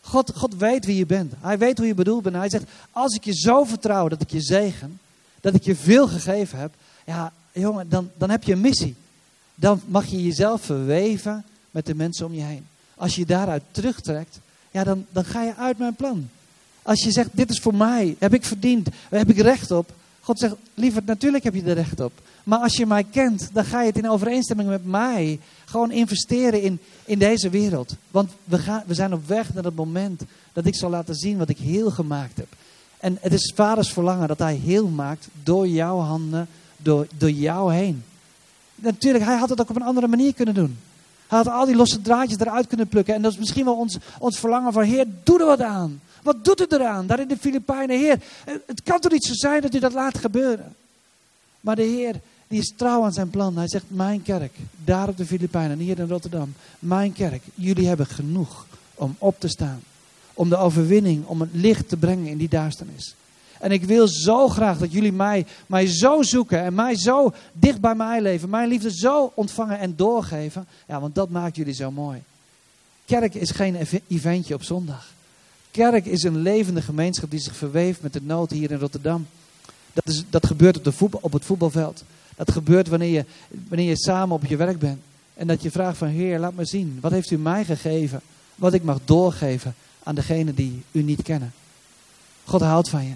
God, 0.00 0.32
God 0.34 0.54
weet 0.56 0.84
wie 0.84 0.96
je 0.96 1.06
bent. 1.06 1.32
Hij 1.40 1.58
weet 1.58 1.78
hoe 1.78 1.86
je 1.86 1.94
bedoeld 1.94 2.22
bent. 2.22 2.36
Hij 2.36 2.48
zegt, 2.48 2.64
als 2.90 3.14
ik 3.14 3.24
je 3.24 3.34
zo 3.34 3.64
vertrouw 3.64 4.08
dat 4.08 4.20
ik 4.20 4.30
je 4.30 4.40
zegen, 4.40 5.00
dat 5.40 5.54
ik 5.54 5.62
je 5.62 5.76
veel 5.76 6.08
gegeven 6.08 6.58
heb. 6.58 6.72
Ja, 7.04 7.32
jongen, 7.52 7.88
dan, 7.88 8.10
dan 8.16 8.30
heb 8.30 8.42
je 8.42 8.52
een 8.52 8.60
missie. 8.60 8.96
Dan 9.54 9.80
mag 9.86 10.06
je 10.06 10.22
jezelf 10.22 10.62
verweven 10.62 11.44
met 11.70 11.86
de 11.86 11.94
mensen 11.94 12.26
om 12.26 12.34
je 12.34 12.42
heen. 12.42 12.66
Als 12.94 13.14
je 13.14 13.26
daaruit 13.26 13.62
terugtrekt, 13.70 14.38
ja, 14.70 14.84
dan, 14.84 15.06
dan 15.10 15.24
ga 15.24 15.42
je 15.42 15.56
uit 15.56 15.78
mijn 15.78 15.94
plan. 15.94 16.28
Als 16.82 17.02
je 17.02 17.10
zegt, 17.10 17.28
dit 17.32 17.50
is 17.50 17.58
voor 17.58 17.74
mij, 17.74 18.16
heb 18.18 18.34
ik 18.34 18.44
verdiend, 18.44 18.88
heb 19.08 19.30
ik 19.30 19.38
recht 19.38 19.70
op. 19.70 19.92
God 20.26 20.38
zegt, 20.38 20.54
liever, 20.74 21.02
natuurlijk 21.04 21.44
heb 21.44 21.54
je 21.54 21.62
er 21.62 21.74
recht 21.74 22.00
op. 22.00 22.12
Maar 22.44 22.58
als 22.58 22.76
je 22.76 22.86
mij 22.86 23.04
kent, 23.04 23.48
dan 23.52 23.64
ga 23.64 23.80
je 23.80 23.86
het 23.86 23.98
in 23.98 24.10
overeenstemming 24.10 24.68
met 24.68 24.86
mij 24.86 25.40
gewoon 25.64 25.90
investeren 25.90 26.62
in, 26.62 26.78
in 27.04 27.18
deze 27.18 27.50
wereld. 27.50 27.94
Want 28.10 28.30
we, 28.44 28.58
gaan, 28.58 28.82
we 28.86 28.94
zijn 28.94 29.12
op 29.12 29.26
weg 29.26 29.54
naar 29.54 29.64
het 29.64 29.74
moment 29.74 30.22
dat 30.52 30.66
ik 30.66 30.74
zal 30.74 30.90
laten 30.90 31.14
zien 31.14 31.38
wat 31.38 31.48
ik 31.48 31.58
heel 31.58 31.90
gemaakt 31.90 32.36
heb. 32.36 32.46
En 32.98 33.18
het 33.20 33.32
is 33.32 33.52
vaders 33.54 33.92
verlangen 33.92 34.28
dat 34.28 34.38
hij 34.38 34.54
heel 34.54 34.88
maakt 34.88 35.28
door 35.42 35.68
jouw 35.68 35.98
handen, 35.98 36.48
door, 36.76 37.06
door 37.18 37.30
jou 37.30 37.74
heen. 37.74 38.04
Natuurlijk, 38.74 39.24
hij 39.24 39.36
had 39.36 39.48
het 39.48 39.60
ook 39.60 39.70
op 39.70 39.76
een 39.76 39.82
andere 39.82 40.08
manier 40.08 40.34
kunnen 40.34 40.54
doen. 40.54 40.78
Hij 41.26 41.38
had 41.38 41.48
al 41.48 41.66
die 41.66 41.76
losse 41.76 42.02
draadjes 42.02 42.38
eruit 42.38 42.66
kunnen 42.66 42.88
plukken. 42.88 43.14
En 43.14 43.22
dat 43.22 43.32
is 43.32 43.38
misschien 43.38 43.64
wel 43.64 43.76
ons, 43.76 43.98
ons 44.18 44.38
verlangen 44.38 44.72
van, 44.72 44.82
Heer, 44.82 45.06
doe 45.22 45.40
er 45.40 45.46
wat 45.46 45.60
aan. 45.60 46.00
Wat 46.26 46.44
doet 46.44 46.58
het 46.58 46.72
eraan? 46.72 47.06
Daar 47.06 47.20
in 47.20 47.28
de 47.28 47.36
Filipijnen, 47.36 47.98
Heer, 47.98 48.18
het 48.66 48.82
kan 48.82 49.00
toch 49.00 49.12
niet 49.12 49.24
zo 49.24 49.32
zijn 49.34 49.60
dat 49.60 49.74
u 49.74 49.78
dat 49.78 49.92
laat 49.92 50.18
gebeuren. 50.18 50.74
Maar 51.60 51.76
de 51.76 51.82
Heer, 51.82 52.20
die 52.48 52.60
is 52.60 52.72
trouw 52.76 53.04
aan 53.04 53.12
zijn 53.12 53.30
plan. 53.30 53.56
Hij 53.56 53.68
zegt, 53.68 53.84
mijn 53.88 54.22
kerk, 54.22 54.52
daar 54.84 55.08
op 55.08 55.16
de 55.16 55.26
Filipijnen, 55.26 55.78
hier 55.78 55.98
in 55.98 56.08
Rotterdam. 56.08 56.54
Mijn 56.78 57.12
kerk, 57.12 57.42
jullie 57.54 57.86
hebben 57.86 58.06
genoeg 58.06 58.66
om 58.94 59.16
op 59.18 59.40
te 59.40 59.48
staan. 59.48 59.80
Om 60.34 60.48
de 60.48 60.56
overwinning, 60.56 61.26
om 61.26 61.40
het 61.40 61.50
licht 61.52 61.88
te 61.88 61.96
brengen 61.96 62.26
in 62.26 62.38
die 62.38 62.48
duisternis. 62.48 63.14
En 63.58 63.70
ik 63.70 63.84
wil 63.84 64.08
zo 64.08 64.48
graag 64.48 64.78
dat 64.78 64.92
jullie 64.92 65.12
mij, 65.12 65.46
mij 65.66 65.86
zo 65.86 66.22
zoeken 66.22 66.62
en 66.62 66.74
mij 66.74 66.96
zo 66.96 67.32
dicht 67.52 67.80
bij 67.80 67.94
mij 67.94 68.20
leven. 68.20 68.50
Mijn 68.50 68.68
liefde 68.68 68.96
zo 68.96 69.32
ontvangen 69.34 69.78
en 69.78 69.96
doorgeven. 69.96 70.66
Ja, 70.88 71.00
want 71.00 71.14
dat 71.14 71.30
maakt 71.30 71.56
jullie 71.56 71.74
zo 71.74 71.90
mooi. 71.90 72.22
Kerk 73.04 73.34
is 73.34 73.50
geen 73.50 73.86
eventje 74.08 74.54
op 74.54 74.62
zondag. 74.62 75.14
Kerk 75.76 76.06
is 76.06 76.22
een 76.22 76.36
levende 76.36 76.82
gemeenschap 76.82 77.30
die 77.30 77.40
zich 77.40 77.56
verweeft 77.56 78.02
met 78.02 78.12
de 78.12 78.22
nood 78.22 78.50
hier 78.50 78.70
in 78.70 78.78
Rotterdam. 78.78 79.26
Dat, 79.92 80.08
is, 80.08 80.24
dat 80.30 80.46
gebeurt 80.46 80.76
op, 80.76 80.84
de 80.84 80.92
voetbal, 80.92 81.20
op 81.22 81.32
het 81.32 81.44
voetbalveld. 81.44 82.04
Dat 82.36 82.50
gebeurt 82.50 82.88
wanneer 82.88 83.08
je, 83.08 83.24
wanneer 83.68 83.88
je 83.88 83.98
samen 83.98 84.34
op 84.34 84.44
je 84.44 84.56
werk 84.56 84.78
bent. 84.78 85.00
En 85.34 85.46
dat 85.46 85.62
je 85.62 85.70
vraagt 85.70 85.98
van 85.98 86.08
Heer, 86.08 86.38
laat 86.38 86.54
me 86.54 86.64
zien. 86.64 86.98
Wat 87.00 87.12
heeft 87.12 87.30
u 87.30 87.38
mij 87.38 87.64
gegeven? 87.64 88.20
Wat 88.54 88.74
ik 88.74 88.82
mag 88.82 88.98
doorgeven 89.04 89.74
aan 90.02 90.14
degenen 90.14 90.54
die 90.54 90.82
u 90.92 91.02
niet 91.02 91.22
kennen. 91.22 91.52
God 92.44 92.60
houdt 92.60 92.88
van 92.88 93.04
je, 93.04 93.14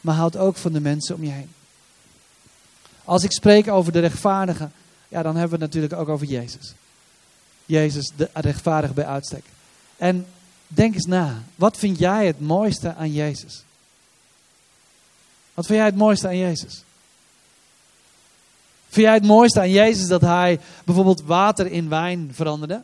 maar 0.00 0.14
houdt 0.14 0.36
ook 0.36 0.56
van 0.56 0.72
de 0.72 0.80
mensen 0.80 1.14
om 1.14 1.24
je 1.24 1.30
heen. 1.30 1.50
Als 3.04 3.24
ik 3.24 3.32
spreek 3.32 3.68
over 3.68 3.92
de 3.92 4.00
rechtvaardigen, 4.00 4.72
ja, 5.08 5.22
dan 5.22 5.36
hebben 5.36 5.58
we 5.58 5.64
het 5.64 5.74
natuurlijk 5.74 6.00
ook 6.00 6.08
over 6.08 6.26
Jezus. 6.26 6.74
Jezus, 7.66 8.12
de 8.16 8.30
rechtvaardige 8.32 8.94
bij 8.94 9.06
uitstek. 9.06 9.44
En 9.96 10.26
denk 10.68 10.94
eens 10.94 11.06
na, 11.06 11.42
wat 11.54 11.76
vind 11.76 11.98
jij 11.98 12.26
het 12.26 12.40
mooiste 12.40 12.94
aan 12.94 13.12
Jezus? 13.12 13.62
Wat 15.54 15.66
vind 15.66 15.78
jij 15.78 15.86
het 15.86 15.96
mooiste 15.96 16.26
aan 16.26 16.36
Jezus? 16.36 16.82
Vind 18.88 19.06
jij 19.06 19.14
het 19.14 19.24
mooiste 19.24 19.60
aan 19.60 19.70
Jezus 19.70 20.06
dat 20.06 20.20
hij 20.20 20.60
bijvoorbeeld 20.84 21.22
water 21.22 21.66
in 21.66 21.88
wijn 21.88 22.30
veranderde? 22.32 22.82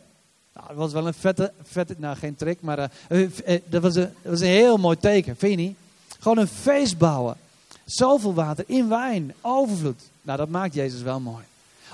Nou, 0.54 0.66
dat 0.68 0.76
was 0.76 0.92
wel 0.92 1.06
een 1.06 1.14
vette, 1.14 1.52
vette 1.62 1.94
nou 1.98 2.16
geen 2.16 2.36
trick, 2.36 2.60
maar 2.60 2.90
uh, 3.08 3.58
dat, 3.64 3.82
was 3.82 3.94
een, 3.94 4.12
dat 4.22 4.30
was 4.30 4.40
een 4.40 4.46
heel 4.46 4.76
mooi 4.76 4.96
teken, 4.98 5.36
vind 5.36 5.52
je 5.52 5.58
niet? 5.58 5.76
Gewoon 6.18 6.38
een 6.38 6.48
feest 6.48 6.98
bouwen. 6.98 7.36
Zoveel 7.84 8.34
water 8.34 8.64
in 8.66 8.88
wijn, 8.88 9.34
overvloed. 9.40 10.00
Nou, 10.22 10.38
dat 10.38 10.48
maakt 10.48 10.74
Jezus 10.74 11.02
wel 11.02 11.20
mooi. 11.20 11.44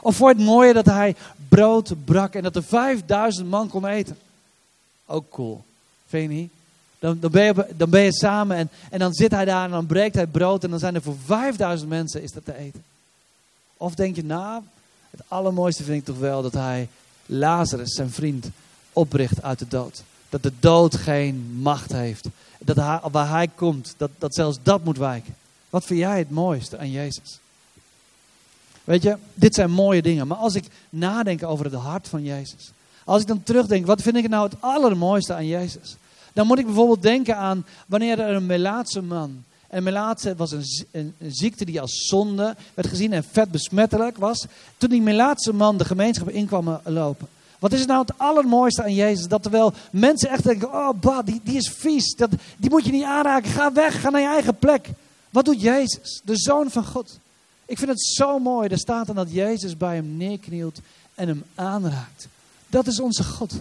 Of 0.01 0.17
voor 0.17 0.29
het 0.29 0.39
mooie 0.39 0.73
dat 0.73 0.87
hij 0.87 1.17
brood 1.49 2.05
brak 2.05 2.35
en 2.35 2.43
dat 2.43 2.57
er 2.57 2.63
5000 2.63 3.49
man 3.49 3.69
kon 3.69 3.87
eten. 3.87 4.19
Ook 5.07 5.31
cool, 5.31 5.65
vind 6.11 6.31
je 6.31 6.39
niet? 6.39 6.53
Dan, 6.99 7.17
dan, 7.21 7.31
ben, 7.31 7.45
je, 7.45 7.67
dan 7.77 7.91
ben 7.91 8.03
je 8.03 8.13
samen 8.13 8.57
en, 8.57 8.69
en 8.91 8.99
dan 8.99 9.15
zit 9.15 9.31
hij 9.31 9.45
daar 9.45 9.65
en 9.65 9.71
dan 9.71 9.87
breekt 9.87 10.15
hij 10.15 10.27
brood 10.27 10.65
en 10.65 10.71
dan 10.71 10.79
zijn 10.79 10.95
er 10.95 11.03
voor 11.03 11.17
5000 11.25 11.89
mensen 11.89 12.23
is 12.23 12.33
dat 12.33 12.45
te 12.45 12.57
eten. 12.57 12.83
Of 13.77 13.95
denk 13.95 14.17
je, 14.17 14.25
nou, 14.25 14.63
het 15.11 15.21
allermooiste 15.29 15.85
vind 15.85 15.99
ik 15.99 16.05
toch 16.05 16.19
wel 16.19 16.43
dat 16.43 16.53
hij 16.53 16.89
Lazarus, 17.27 17.95
zijn 17.95 18.11
vriend, 18.11 18.47
opricht 18.93 19.43
uit 19.43 19.59
de 19.59 19.69
dood. 19.69 20.03
Dat 20.29 20.43
de 20.43 20.53
dood 20.61 20.97
geen 20.97 21.59
macht 21.61 21.93
heeft. 21.93 22.29
Dat 22.59 22.77
waar 23.11 23.29
hij 23.29 23.49
komt, 23.55 23.95
dat, 23.97 24.11
dat 24.19 24.35
zelfs 24.35 24.59
dat 24.63 24.85
moet 24.85 24.99
wijken. 24.99 25.35
Wat 25.71 25.85
vind 25.85 25.99
jij 26.01 26.19
het 26.19 26.31
mooiste 26.31 26.79
aan 26.79 26.91
Jezus? 26.91 27.39
Weet 28.85 29.03
je, 29.03 29.17
dit 29.35 29.55
zijn 29.55 29.71
mooie 29.71 30.03
dingen. 30.03 30.27
Maar 30.27 30.37
als 30.37 30.55
ik 30.55 30.65
nadenk 30.89 31.43
over 31.43 31.65
het 31.65 31.75
hart 31.75 32.09
van 32.09 32.23
Jezus. 32.23 32.71
Als 33.05 33.21
ik 33.21 33.27
dan 33.27 33.43
terugdenk, 33.43 33.87
wat 33.87 34.03
vind 34.03 34.17
ik 34.17 34.29
nou 34.29 34.49
het 34.49 34.61
allermooiste 34.61 35.35
aan 35.35 35.47
Jezus? 35.47 35.97
Dan 36.33 36.47
moet 36.47 36.59
ik 36.59 36.67
bijvoorbeeld 36.67 37.03
denken 37.03 37.37
aan 37.37 37.67
wanneer 37.87 38.19
er 38.19 38.35
een 38.35 38.47
Melaatse 38.47 39.03
man 39.03 39.45
en 39.71 39.83
melaatse 39.83 40.37
was 40.37 40.51
een, 40.51 40.65
een, 40.91 41.15
ziekte 41.29 41.65
die 41.65 41.81
als 41.81 42.07
zonde 42.09 42.57
werd 42.75 42.89
gezien 42.89 43.13
en 43.13 43.25
vet 43.25 43.51
besmettelijk 43.51 44.17
was. 44.17 44.47
Toen 44.77 44.91
die 44.91 45.03
melaatse 45.03 45.53
man 45.53 45.77
de 45.77 45.85
gemeenschap 45.85 46.29
in 46.29 46.47
kwam 46.47 46.81
lopen. 46.85 47.29
Wat 47.59 47.73
is 47.73 47.79
het 47.79 47.89
nou 47.89 48.01
het 48.01 48.19
allermooiste 48.19 48.83
aan 48.83 48.95
Jezus? 48.95 49.29
Dat 49.29 49.43
terwijl 49.43 49.73
mensen 49.91 50.29
echt 50.29 50.45
denken, 50.45 50.73
oh 50.73 50.91
bah, 51.01 51.27
die, 51.27 51.41
die 51.45 51.57
is 51.57 51.73
vies. 51.77 52.15
Dat, 52.15 52.31
die 52.57 52.71
moet 52.71 52.85
je 52.85 52.93
niet 52.93 53.05
aanraken. 53.05 53.51
Ga 53.51 53.73
weg, 53.73 54.01
ga 54.01 54.11
naar 54.11 54.21
je 54.21 54.27
eigen 54.27 54.57
plek. 54.57 54.89
Wat 55.31 55.45
doet 55.45 55.61
Jezus? 55.61 56.21
De 56.25 56.37
Zoon 56.37 56.71
van 56.71 56.85
God. 56.85 57.19
Ik 57.67 57.79
vind 57.79 57.91
het 57.91 58.03
zo 58.03 58.39
mooi. 58.39 58.69
Er 58.69 58.79
staat 58.79 59.07
dan 59.07 59.17
dat 59.17 59.33
Jezus 59.33 59.77
bij 59.77 59.95
hem 59.95 60.17
neerknielt 60.17 60.81
en 61.15 61.29
hem 61.29 61.45
aanraakt. 61.55 62.29
Dat 62.67 62.87
is 62.87 63.01
onze 63.01 63.25
God. 63.25 63.53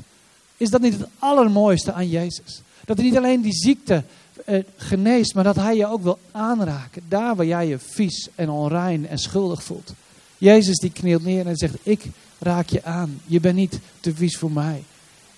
Is 0.59 0.69
dat 0.69 0.81
niet 0.81 0.93
het 0.93 1.07
allermooiste 1.19 1.93
aan 1.93 2.09
Jezus? 2.09 2.61
Dat 2.85 2.97
hij 2.97 3.05
niet 3.05 3.17
alleen 3.17 3.41
die 3.41 3.53
ziekte 3.53 4.03
eh, 4.45 4.63
geneest, 4.77 5.35
maar 5.35 5.43
dat 5.43 5.55
hij 5.55 5.75
je 5.75 5.87
ook 5.87 6.03
wil 6.03 6.19
aanraken. 6.31 7.01
Daar 7.07 7.35
waar 7.35 7.45
jij 7.45 7.67
je 7.67 7.79
vies 7.79 8.27
en 8.35 8.49
onrein 8.49 9.07
en 9.07 9.17
schuldig 9.17 9.63
voelt. 9.63 9.93
Jezus 10.37 10.77
die 10.77 10.91
knielt 10.91 11.23
neer 11.23 11.47
en 11.47 11.55
zegt, 11.55 11.75
ik 11.83 12.05
raak 12.39 12.69
je 12.69 12.83
aan. 12.83 13.21
Je 13.25 13.39
bent 13.39 13.55
niet 13.55 13.79
te 13.99 14.15
vies 14.15 14.37
voor 14.37 14.51
mij. 14.51 14.83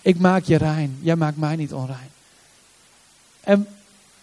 Ik 0.01 0.19
maak 0.19 0.43
je 0.43 0.57
rein. 0.57 0.97
Jij 1.01 1.15
maakt 1.15 1.37
mij 1.37 1.55
niet 1.55 1.73
onrein. 1.73 2.09
En 3.41 3.67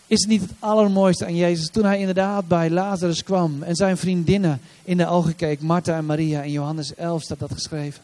is 0.06 0.20
het 0.20 0.28
niet 0.28 0.40
het 0.40 0.52
allermooiste 0.58 1.24
aan 1.24 1.36
Jezus? 1.36 1.70
Toen 1.70 1.84
hij 1.84 1.98
inderdaad 1.98 2.48
bij 2.48 2.70
Lazarus 2.70 3.22
kwam 3.22 3.62
en 3.62 3.74
zijn 3.74 3.96
vriendinnen 3.96 4.60
in 4.84 4.96
de 4.96 5.06
ogen 5.06 5.36
keek, 5.36 5.60
Martha 5.60 5.96
en 5.96 6.06
Maria, 6.06 6.42
in 6.42 6.52
Johannes 6.52 6.94
11 6.94 7.22
staat 7.22 7.38
dat 7.38 7.52
geschreven. 7.52 8.02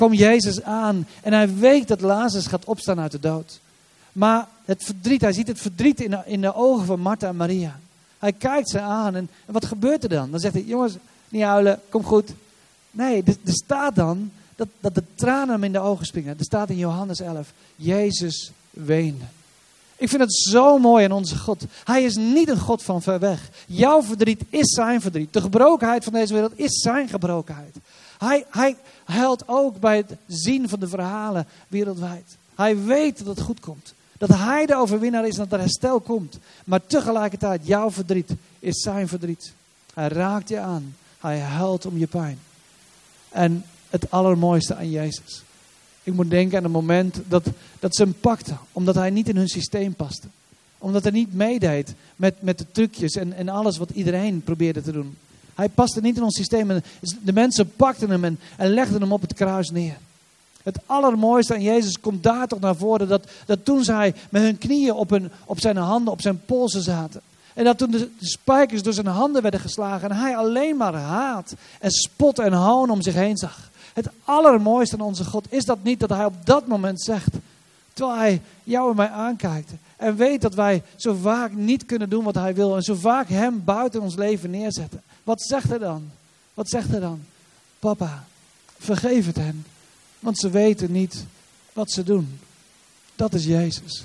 Kwam 0.00 0.14
Jezus 0.14 0.62
aan 0.62 1.06
en 1.22 1.32
hij 1.32 1.54
weet 1.54 1.88
dat 1.88 2.00
Lazarus 2.00 2.46
gaat 2.46 2.64
opstaan 2.64 3.00
uit 3.00 3.12
de 3.12 3.20
dood. 3.20 3.60
Maar 4.12 4.48
het 4.64 4.84
verdriet, 4.84 5.20
hij 5.20 5.32
ziet 5.32 5.46
het 5.46 5.60
verdriet 5.60 6.00
in 6.00 6.10
de, 6.10 6.22
in 6.24 6.40
de 6.40 6.54
ogen 6.54 6.86
van 6.86 7.00
Martha 7.00 7.28
en 7.28 7.36
Maria. 7.36 7.80
Hij 8.18 8.32
kijkt 8.32 8.70
ze 8.70 8.80
aan 8.80 9.14
en, 9.14 9.30
wat 9.46 9.64
gebeurt 9.64 10.02
er 10.02 10.08
dan? 10.08 10.30
Dan 10.30 10.40
zegt 10.40 10.54
hij, 10.54 10.62
jongens, 10.62 10.94
niet 11.28 11.42
huilen, 11.42 11.80
kom 11.88 12.04
goed. 12.04 12.32
Nee, 12.90 13.22
er, 13.22 13.36
er 13.44 13.52
staat 13.52 13.94
dan 13.94 14.30
dat, 14.56 14.68
dat 14.80 14.94
de 14.94 15.02
tranen 15.14 15.54
hem 15.54 15.64
in 15.64 15.72
de 15.72 15.78
ogen 15.78 16.06
springen. 16.06 16.38
Er 16.38 16.44
staat 16.44 16.70
in 16.70 16.78
Johannes 16.78 17.20
11, 17.20 17.52
Jezus 17.76 18.50
weende. 18.70 19.24
Ik 19.96 20.08
vind 20.08 20.22
het 20.22 20.34
zo 20.34 20.78
mooi 20.78 21.04
aan 21.04 21.12
onze 21.12 21.38
God. 21.38 21.64
Hij 21.84 22.04
is 22.04 22.16
niet 22.16 22.48
een 22.48 22.58
God 22.58 22.82
van 22.82 23.02
ver 23.02 23.18
weg. 23.18 23.50
Jouw 23.66 24.02
verdriet 24.02 24.42
is 24.48 24.74
zijn 24.74 25.00
verdriet. 25.00 25.32
De 25.32 25.40
gebrokenheid 25.40 26.04
van 26.04 26.12
deze 26.12 26.32
wereld 26.32 26.58
is 26.58 26.80
zijn 26.80 27.08
gebrokenheid. 27.08 27.76
Hij, 28.20 28.44
hij 28.50 28.76
huilt 29.04 29.42
ook 29.46 29.78
bij 29.78 29.96
het 29.96 30.16
zien 30.26 30.68
van 30.68 30.80
de 30.80 30.88
verhalen 30.88 31.46
wereldwijd. 31.68 32.36
Hij 32.54 32.82
weet 32.84 33.18
dat 33.18 33.26
het 33.26 33.40
goed 33.40 33.60
komt. 33.60 33.94
Dat 34.18 34.28
hij 34.28 34.66
de 34.66 34.76
overwinnaar 34.76 35.26
is 35.26 35.38
en 35.38 35.42
dat 35.42 35.52
er 35.52 35.58
herstel 35.58 36.00
komt. 36.00 36.38
Maar 36.64 36.86
tegelijkertijd, 36.86 37.66
jouw 37.66 37.90
verdriet 37.90 38.30
is 38.58 38.82
zijn 38.82 39.08
verdriet. 39.08 39.52
Hij 39.94 40.08
raakt 40.08 40.48
je 40.48 40.58
aan. 40.58 40.96
Hij 41.18 41.38
huilt 41.38 41.86
om 41.86 41.98
je 41.98 42.06
pijn. 42.06 42.38
En 43.28 43.64
het 43.90 44.10
allermooiste 44.10 44.74
aan 44.74 44.90
Jezus. 44.90 45.42
Ik 46.02 46.12
moet 46.12 46.30
denken 46.30 46.56
aan 46.56 46.64
het 46.64 46.72
moment 46.72 47.20
dat, 47.28 47.46
dat 47.78 47.96
ze 47.96 48.02
hem 48.02 48.14
pakten. 48.14 48.58
Omdat 48.72 48.94
hij 48.94 49.10
niet 49.10 49.28
in 49.28 49.36
hun 49.36 49.48
systeem 49.48 49.94
paste. 49.94 50.26
Omdat 50.78 51.02
hij 51.02 51.12
niet 51.12 51.34
meedeed 51.34 51.94
met, 52.16 52.42
met 52.42 52.58
de 52.58 52.66
trucjes 52.72 53.14
en, 53.14 53.32
en 53.32 53.48
alles 53.48 53.78
wat 53.78 53.90
iedereen 53.90 54.42
probeerde 54.42 54.82
te 54.82 54.92
doen. 54.92 55.16
Hij 55.60 55.68
paste 55.68 56.00
niet 56.00 56.16
in 56.16 56.22
ons 56.22 56.36
systeem. 56.36 56.70
En 56.70 56.84
de 57.22 57.32
mensen 57.32 57.72
pakten 57.76 58.10
hem 58.10 58.24
en, 58.24 58.38
en 58.56 58.74
legden 58.74 59.00
hem 59.00 59.12
op 59.12 59.20
het 59.20 59.34
kruis 59.34 59.70
neer. 59.70 59.96
Het 60.62 60.78
allermooiste 60.86 61.54
aan 61.54 61.62
Jezus 61.62 62.00
komt 62.00 62.22
daar 62.22 62.46
toch 62.48 62.60
naar 62.60 62.76
voren. 62.76 63.08
Dat, 63.08 63.26
dat 63.46 63.64
toen 63.64 63.84
zij 63.84 64.14
met 64.30 64.42
hun 64.42 64.58
knieën 64.58 64.92
op, 64.92 65.10
hun, 65.10 65.30
op 65.44 65.60
zijn 65.60 65.76
handen, 65.76 66.12
op 66.12 66.20
zijn 66.20 66.40
polsen 66.44 66.82
zaten. 66.82 67.20
En 67.54 67.64
dat 67.64 67.78
toen 67.78 67.90
de, 67.90 68.10
spijkers 68.20 68.82
door 68.82 68.92
zijn 68.92 69.06
handen 69.06 69.42
werden 69.42 69.60
geslagen. 69.60 70.10
En 70.10 70.16
hij 70.16 70.36
alleen 70.36 70.76
maar 70.76 70.94
haat 70.94 71.54
en 71.80 71.90
spot 71.90 72.38
en 72.38 72.52
hoon 72.52 72.90
om 72.90 73.02
zich 73.02 73.14
heen 73.14 73.36
zag. 73.36 73.70
Het 73.92 74.08
allermooiste 74.24 74.94
aan 74.94 75.06
onze 75.06 75.24
God 75.24 75.46
is 75.48 75.64
dat 75.64 75.78
niet 75.82 76.00
dat 76.00 76.10
hij 76.10 76.24
op 76.24 76.34
dat 76.44 76.66
moment 76.66 77.02
zegt. 77.02 77.34
Terwijl 77.92 78.18
hij 78.18 78.40
jou 78.64 78.90
en 78.90 78.96
mij 78.96 79.10
aankijkt. 79.10 79.70
En 79.96 80.16
weet 80.16 80.40
dat 80.40 80.54
wij 80.54 80.82
zo 80.96 81.14
vaak 81.14 81.52
niet 81.54 81.86
kunnen 81.86 82.08
doen 82.08 82.24
wat 82.24 82.34
hij 82.34 82.54
wil. 82.54 82.76
En 82.76 82.82
zo 82.82 82.94
vaak 82.94 83.28
hem 83.28 83.62
buiten 83.64 84.00
ons 84.00 84.14
leven 84.14 84.50
neerzetten. 84.50 85.02
Wat 85.30 85.42
zegt 85.42 85.68
hij 85.68 85.78
dan? 85.78 86.10
Wat 86.54 86.68
zegt 86.68 86.88
hij 86.88 87.00
dan? 87.00 87.24
Papa, 87.78 88.26
vergeef 88.78 89.26
het 89.26 89.36
hen. 89.36 89.66
Want 90.18 90.38
ze 90.38 90.50
weten 90.50 90.92
niet 90.92 91.24
wat 91.72 91.90
ze 91.90 92.02
doen. 92.02 92.40
Dat 93.16 93.34
is 93.34 93.44
Jezus. 93.44 94.04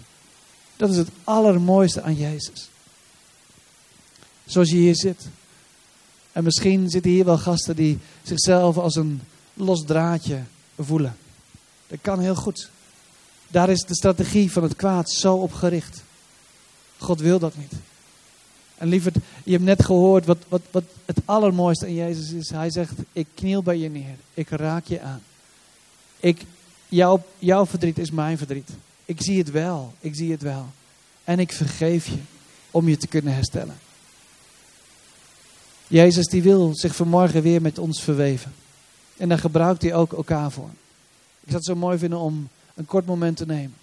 Dat 0.75 0.89
is 0.89 0.97
het 0.97 1.09
allermooiste 1.23 2.01
aan 2.01 2.15
Jezus. 2.15 2.69
Zoals 4.45 4.69
je 4.69 4.75
hier 4.75 4.95
zit. 4.95 5.27
En 6.31 6.43
misschien 6.43 6.89
zitten 6.89 7.11
hier 7.11 7.25
wel 7.25 7.37
gasten 7.37 7.75
die 7.75 7.99
zichzelf 8.23 8.77
als 8.77 8.95
een 8.95 9.21
los 9.53 9.83
draadje 9.85 10.43
voelen. 10.79 11.17
Dat 11.87 11.99
kan 12.01 12.19
heel 12.19 12.35
goed. 12.35 12.69
Daar 13.47 13.69
is 13.69 13.81
de 13.81 13.95
strategie 13.95 14.51
van 14.51 14.63
het 14.63 14.75
kwaad 14.75 15.11
zo 15.11 15.35
op 15.35 15.53
gericht. 15.53 16.03
God 16.97 17.19
wil 17.19 17.39
dat 17.39 17.57
niet. 17.57 17.73
En 18.77 18.87
lieverd, 18.87 19.15
je 19.43 19.51
hebt 19.51 19.63
net 19.63 19.85
gehoord 19.85 20.25
wat, 20.25 20.37
wat, 20.47 20.61
wat 20.71 20.83
het 21.05 21.17
allermooiste 21.25 21.85
aan 21.85 21.93
Jezus 21.93 22.31
is. 22.31 22.49
Hij 22.49 22.71
zegt, 22.71 22.93
ik 23.11 23.27
kniel 23.33 23.63
bij 23.63 23.77
je 23.77 23.89
neer. 23.89 24.15
Ik 24.33 24.49
raak 24.49 24.85
je 24.85 25.01
aan. 25.01 25.21
Ik, 26.19 26.41
jouw, 26.87 27.23
jouw 27.39 27.65
verdriet 27.65 27.97
is 27.97 28.11
mijn 28.11 28.37
verdriet. 28.37 28.69
Ik 29.05 29.21
zie 29.21 29.37
het 29.37 29.51
wel. 29.51 29.93
Ik 29.99 30.15
zie 30.15 30.31
het 30.31 30.41
wel. 30.41 30.65
En 31.23 31.39
ik 31.39 31.51
vergeef 31.51 32.05
je 32.05 32.17
om 32.71 32.89
je 32.89 32.97
te 32.97 33.07
kunnen 33.07 33.33
herstellen. 33.33 33.75
Jezus 35.87 36.25
die 36.25 36.43
wil 36.43 36.75
zich 36.75 36.95
vanmorgen 36.95 37.41
weer 37.41 37.61
met 37.61 37.79
ons 37.79 38.01
verweven. 38.01 38.53
En 39.17 39.29
daar 39.29 39.39
gebruikt 39.39 39.81
hij 39.81 39.93
ook 39.93 40.13
elkaar 40.13 40.51
voor. 40.51 40.69
Ik 41.39 41.51
zou 41.51 41.55
het 41.55 41.65
zo 41.65 41.75
mooi 41.75 41.97
vinden 41.97 42.19
om 42.19 42.49
een 42.73 42.85
kort 42.85 43.05
moment 43.05 43.37
te 43.37 43.45
nemen. 43.45 43.75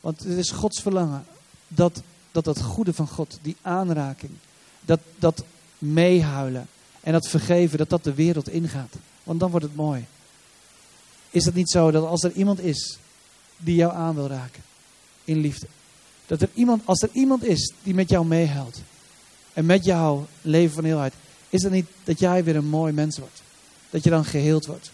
Want 0.00 0.18
het 0.18 0.38
is 0.38 0.50
Gods 0.50 0.80
verlangen 0.80 1.24
dat 1.68 2.02
dat, 2.32 2.44
dat 2.44 2.62
goede 2.62 2.92
van 2.92 3.08
God, 3.08 3.38
die 3.42 3.56
aanraking, 3.62 4.32
dat, 4.80 5.00
dat 5.18 5.44
meehuilen 5.78 6.66
en 7.00 7.12
dat 7.12 7.28
vergeven, 7.28 7.78
dat 7.78 7.90
dat 7.90 8.04
de 8.04 8.14
wereld 8.14 8.48
ingaat. 8.48 8.94
Want 9.22 9.40
dan 9.40 9.50
wordt 9.50 9.66
het 9.66 9.76
mooi. 9.76 10.06
Is 11.30 11.44
het 11.44 11.54
niet 11.54 11.70
zo 11.70 11.90
dat 11.90 12.04
als 12.04 12.22
er 12.22 12.32
iemand 12.32 12.60
is 12.60 12.98
die 13.56 13.74
jou 13.74 13.94
aan 13.94 14.14
wil 14.14 14.26
raken 14.26 14.62
in 15.24 15.40
liefde, 15.40 15.66
dat 16.26 16.42
er 16.42 16.48
iemand, 16.54 16.82
als 16.84 17.02
er 17.02 17.10
iemand 17.12 17.44
is 17.44 17.72
die 17.82 17.94
met 17.94 18.08
jou 18.08 18.26
meehuilt 18.26 18.80
en 19.52 19.66
met 19.66 19.84
jou 19.84 20.24
leven 20.42 20.74
van 20.74 20.84
heelheid, 20.84 21.14
is 21.50 21.62
het 21.62 21.72
niet 21.72 21.86
dat 22.04 22.18
jij 22.18 22.44
weer 22.44 22.56
een 22.56 22.68
mooi 22.68 22.92
mens 22.92 23.18
wordt? 23.18 23.42
Dat 23.90 24.04
je 24.04 24.10
dan 24.10 24.24
geheeld 24.24 24.66
wordt. 24.66 24.90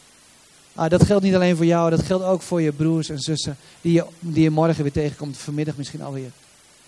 Ah, 0.74 0.91
dat 0.91 1.05
geldt 1.05 1.24
niet 1.24 1.35
alleen 1.35 1.57
voor 1.57 1.66
jou, 1.66 1.91
dat 1.91 2.03
geldt 2.03 2.24
ook 2.24 2.43
voor 2.43 2.61
je 2.61 2.72
broers 2.72 3.09
en 3.09 3.20
zussen 3.20 3.57
die 3.80 3.93
je, 3.93 4.07
die 4.18 4.43
je 4.43 4.51
morgen 4.51 4.82
weer 4.82 4.93
tegenkomt, 4.93 5.37
vanmiddag 5.37 5.76
misschien 5.76 6.03
alweer. 6.03 6.30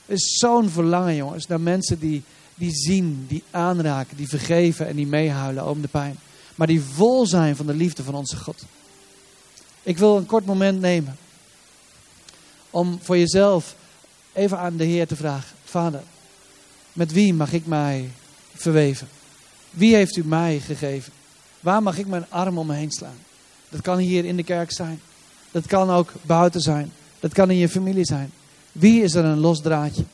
Is 0.06 0.38
zo'n 0.38 0.68
verlangen, 0.68 1.16
jongens, 1.16 1.46
naar 1.46 1.60
mensen 1.60 1.98
die, 1.98 2.22
die 2.54 2.70
zien, 2.74 3.24
die 3.28 3.42
aanraken, 3.50 4.16
die 4.16 4.28
vergeven 4.28 4.86
en 4.86 4.96
die 4.96 5.06
meehuilen 5.06 5.68
om 5.68 5.80
de 5.80 5.88
pijn. 5.88 6.18
Maar 6.54 6.66
die 6.66 6.80
vol 6.80 7.26
zijn 7.26 7.56
van 7.56 7.66
de 7.66 7.74
liefde 7.74 8.02
van 8.02 8.14
onze 8.14 8.36
God. 8.36 8.64
Ik 9.82 9.98
wil 9.98 10.16
een 10.16 10.26
kort 10.26 10.46
moment 10.46 10.80
nemen 10.80 11.16
om 12.70 12.98
voor 13.02 13.18
jezelf 13.18 13.76
even 14.32 14.58
aan 14.58 14.76
de 14.76 14.84
Heer 14.84 15.06
te 15.06 15.16
vragen: 15.16 15.56
Vader, 15.64 16.02
met 16.92 17.12
wie 17.12 17.34
mag 17.34 17.52
ik 17.52 17.66
mij 17.66 18.10
verweven? 18.54 19.08
Wie 19.70 19.94
heeft 19.94 20.16
u 20.16 20.24
mij 20.24 20.60
gegeven? 20.60 21.12
Waar 21.60 21.82
mag 21.82 21.98
ik 21.98 22.06
mijn 22.06 22.26
arm 22.28 22.58
om 22.58 22.66
me 22.66 22.74
heen 22.74 22.90
slaan? 22.90 23.18
Dat 23.68 23.80
kan 23.80 23.98
hier 23.98 24.24
in 24.24 24.36
de 24.36 24.42
kerk 24.42 24.72
zijn. 24.72 25.00
Dat 25.50 25.66
kan 25.66 25.90
ook 25.90 26.12
buiten 26.22 26.60
zijn. 26.60 26.92
Dat 27.20 27.32
kan 27.32 27.50
in 27.50 27.56
je 27.56 27.68
familie 27.68 28.04
zijn. 28.04 28.32
Wie 28.78 29.02
is 29.02 29.14
er 29.14 29.24
een 29.24 29.40
los 29.40 29.60
draadje? 29.60 30.04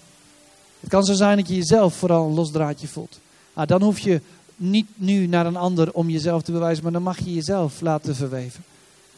Het 0.80 0.90
kan 0.90 1.04
zo 1.04 1.14
zijn 1.14 1.36
dat 1.36 1.48
je 1.48 1.54
jezelf 1.54 1.94
vooral 1.94 2.26
een 2.26 2.34
los 2.34 2.50
draadje 2.50 2.88
voelt. 2.88 3.20
Nou, 3.54 3.66
dan 3.66 3.82
hoef 3.82 3.98
je 3.98 4.20
niet 4.56 4.86
nu 4.94 5.26
naar 5.26 5.46
een 5.46 5.56
ander 5.56 5.92
om 5.92 6.10
jezelf 6.10 6.42
te 6.42 6.52
bewijzen, 6.52 6.82
maar 6.82 6.92
dan 6.92 7.02
mag 7.02 7.18
je 7.18 7.34
jezelf 7.34 7.80
laten 7.80 8.16
verweven. 8.16 8.64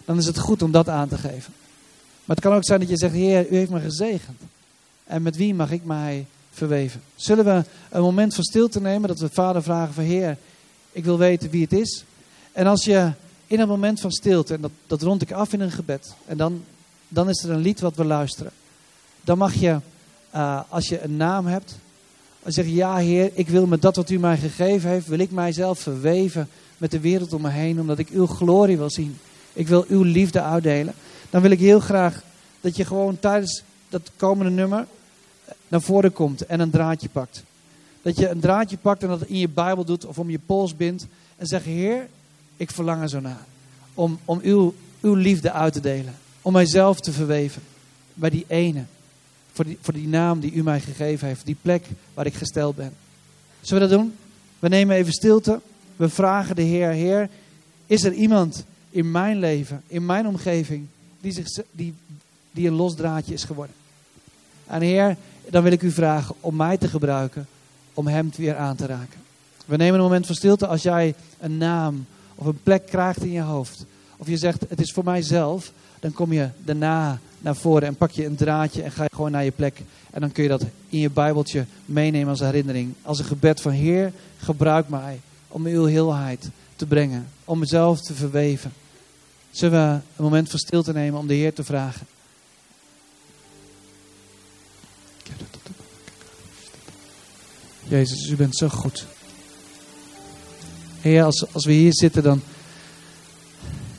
Dan 0.05 0.19
is 0.19 0.27
het 0.27 0.39
goed 0.39 0.63
om 0.63 0.71
dat 0.71 0.89
aan 0.89 1.09
te 1.09 1.19
geven. 1.19 1.53
Maar 2.25 2.37
het 2.37 2.41
kan 2.41 2.55
ook 2.55 2.65
zijn 2.65 2.81
dat 2.81 2.89
je 2.89 2.97
zegt, 2.97 3.15
Heer, 3.15 3.51
u 3.51 3.57
heeft 3.57 3.71
me 3.71 3.81
gezegend. 3.81 4.41
En 5.05 5.23
met 5.23 5.37
wie 5.37 5.55
mag 5.55 5.71
ik 5.71 5.85
mij 5.85 6.27
verweven? 6.51 7.03
Zullen 7.15 7.45
we 7.45 7.65
een 7.91 8.03
moment 8.03 8.35
van 8.35 8.45
stilte 8.45 8.81
nemen, 8.81 9.09
dat 9.09 9.19
we 9.19 9.29
vader 9.33 9.63
vragen 9.63 9.95
van 9.95 10.05
Heer, 10.05 10.39
ik 10.93 11.05
wil 11.05 11.19
weten 11.19 11.51
wie 11.51 11.63
het 11.63 11.73
is. 11.73 12.05
En 12.53 12.67
als 12.67 12.85
je 12.85 13.13
in 13.47 13.61
een 13.61 13.69
moment 13.69 14.01
van 14.01 14.11
stilte, 14.11 14.55
en 14.55 14.61
dat, 14.61 14.71
dat 14.87 15.03
rond 15.03 15.23
ik 15.23 15.33
af 15.33 15.53
in 15.53 15.61
een 15.61 15.73
gebed, 15.73 16.15
en 16.27 16.37
dan, 16.37 16.65
dan 17.09 17.29
is 17.29 17.43
er 17.43 17.51
een 17.51 17.61
lied 17.61 17.81
wat 17.81 17.97
we 17.97 18.05
luisteren. 18.05 18.53
Dan 19.25 19.39
mag 19.39 19.55
je, 19.55 19.79
uh, 20.35 20.61
als 20.69 20.89
je 20.89 21.03
een 21.03 21.17
naam 21.17 21.47
hebt, 21.47 21.79
zeggen, 22.45 22.75
ja 22.75 22.97
Heer, 22.97 23.31
ik 23.35 23.49
wil 23.49 23.67
met 23.67 23.83
dat 23.83 23.97
wat 23.97 24.11
u 24.11 24.19
mij 24.19 24.37
gegeven 24.37 24.91
heeft, 24.91 25.07
wil 25.07 25.19
ik 25.19 25.31
mijzelf 25.31 25.79
verweven 25.79 26.49
met 26.79 26.91
de 26.91 27.01
wereld 27.01 27.33
om 27.33 27.43
me 27.43 27.51
heen, 27.51 27.81
omdat 27.81 27.99
ik 27.99 28.09
uw 28.09 28.27
glorie 28.27 28.77
wil 28.77 28.91
zien. 28.91 29.19
Ik 29.53 29.69
wil 29.69 29.85
uw 29.89 30.03
liefde 30.03 30.43
uitdelen. 30.43 30.95
Dan 31.31 31.43
wil 31.43 31.51
ik 31.51 31.59
heel 31.59 31.81
graag 31.81 32.23
dat 32.61 32.77
je 32.77 32.85
gewoon 32.85 33.19
tijdens 33.21 33.63
dat 33.89 34.11
komende 34.17 34.51
nummer 34.51 34.87
naar 35.69 35.81
voren 35.81 36.13
komt 36.13 36.47
en 36.47 36.61
een 36.61 36.71
draadje 36.71 37.09
pakt. 37.09 37.43
Dat 38.03 38.19
je 38.19 38.29
een 38.29 38.41
draadje 38.41 38.77
pakt 38.77 39.03
en 39.03 39.09
dat 39.09 39.23
in 39.23 39.39
je 39.39 39.49
Bijbel 39.49 39.85
doet 39.85 40.05
of 40.05 40.19
om 40.19 40.31
je 40.31 40.39
pols 40.47 40.77
bindt. 40.77 41.07
En 41.37 41.47
zegt, 41.47 41.65
Heer, 41.65 42.09
ik 42.57 42.71
verlang 42.71 43.03
er 43.03 43.09
zo 43.09 43.21
naar. 43.21 43.45
Om, 43.95 44.19
om 44.25 44.41
uw, 44.43 44.75
uw 45.01 45.15
liefde 45.15 45.53
uit 45.53 45.73
te 45.73 45.81
delen. 45.81 46.15
Om 46.43 46.53
mijzelf 46.53 47.01
te 47.01 47.13
verweven. 47.13 47.63
Bij 48.15 48.31
die 48.31 48.45
ene. 48.49 48.85
Voor 49.55 49.65
die, 49.65 49.79
voor 49.81 49.95
die 49.95 50.09
naam 50.09 50.41
die 50.41 50.53
u 50.53 50.63
mij 50.63 50.81
gegeven 50.81 51.29
heeft. 51.29 51.47
Die 51.47 51.57
plek 51.63 51.87
waar 52.15 52.27
ik 52.27 52.35
gesteld 52.35 52.77
ben. 52.77 52.93
Zullen 53.61 53.83
we 53.83 53.89
dat 53.89 53.99
doen? 53.99 54.15
We 54.59 54.69
nemen 54.69 54.97
even 54.97 55.13
stilte. 55.13 55.61
We 55.97 56.09
vragen 56.09 56.57
de 56.57 56.63
Heer, 56.63 56.89
Heer, 56.89 57.29
is 57.87 58.05
er 58.05 58.13
iemand 58.13 58.65
in 58.91 59.11
mijn 59.11 59.39
leven, 59.39 59.83
in 59.87 60.07
mijn 60.07 60.27
omgeving, 60.27 60.87
die, 61.21 61.33
zich, 61.33 61.47
die, 61.71 61.95
die 62.51 62.67
een 62.67 62.75
los 62.75 62.95
draadje 62.95 63.33
is 63.35 63.45
geworden? 63.45 63.75
En 64.67 64.81
Heer, 64.81 65.17
dan 65.51 65.63
wil 65.63 65.73
ik 65.73 65.83
u 65.83 65.91
vragen 65.91 66.35
om 66.41 66.57
mij 66.57 66.77
te 66.77 66.89
gebruiken 66.89 67.47
om 67.95 68.07
hem 68.07 68.31
weer 68.37 68.57
aan 68.57 68.77
te 68.77 68.87
raken. 68.87 69.21
We 69.67 69.77
nemen 69.77 69.95
een 69.95 70.05
moment 70.05 70.27
van 70.27 70.35
stilte 70.35 70.67
als 70.67 70.83
jij 70.83 71.15
een 71.41 71.59
naam 71.59 72.07
of 72.35 72.47
een 72.47 72.63
plek 72.63 72.87
krijgt 72.87 73.23
in 73.23 73.33
je 73.33 73.41
hoofd. 73.41 73.85
Of 74.17 74.29
je 74.29 74.37
zegt, 74.37 74.65
het 74.69 74.81
is 74.81 74.93
voor 74.93 75.05
mijzelf. 75.05 75.73
Dan 76.01 76.13
kom 76.13 76.33
je 76.33 76.49
daarna 76.65 77.21
naar 77.45 77.57
voren 77.57 77.89
en 77.89 77.97
pak 77.97 78.11
je 78.11 78.25
een 78.25 78.37
draadje 78.37 78.83
en 78.83 78.93
ga 78.93 79.03
je 79.03 79.15
gewoon 79.15 79.31
naar 79.31 79.45
je 79.45 79.51
plek. 79.51 79.83
En 80.11 80.21
dan 80.21 80.33
kun 80.33 80.43
je 80.43 80.49
dat 80.49 80.65
in 80.89 80.99
je 80.99 81.11
bijbeltje 81.11 81.67
meenemen 81.85 82.29
als 82.29 82.41
herinnering. 82.41 82.95
Als 83.03 83.19
een 83.19 83.25
gebed 83.25 83.61
van 83.61 83.73
Heer, 83.73 84.13
gebruik 84.39 84.89
mij 84.89 85.21
om 85.49 85.67
uw 85.67 85.85
heelheid 85.85 86.49
te 86.77 86.87
brengen. 86.87 87.29
Om 87.45 87.59
mezelf 87.59 88.01
te 88.01 88.15
verweven. 88.15 88.73
Zullen 89.51 89.89
we 89.89 90.01
een 90.17 90.25
moment 90.25 90.51
van 90.51 90.59
stilte 90.59 90.93
nemen 90.93 91.21
om 91.21 91.27
de 91.27 91.35
Heer 91.35 91.53
te 91.53 91.65
vragen. 91.65 92.07
Jezus, 97.83 98.29
u 98.29 98.37
bent 98.37 98.57
zo 98.57 98.69
goed. 98.69 99.07
Heer, 101.01 101.23
als, 101.23 101.53
als 101.53 101.65
we 101.65 101.73
hier 101.73 101.95
zitten, 101.95 102.23
dan, 102.23 102.43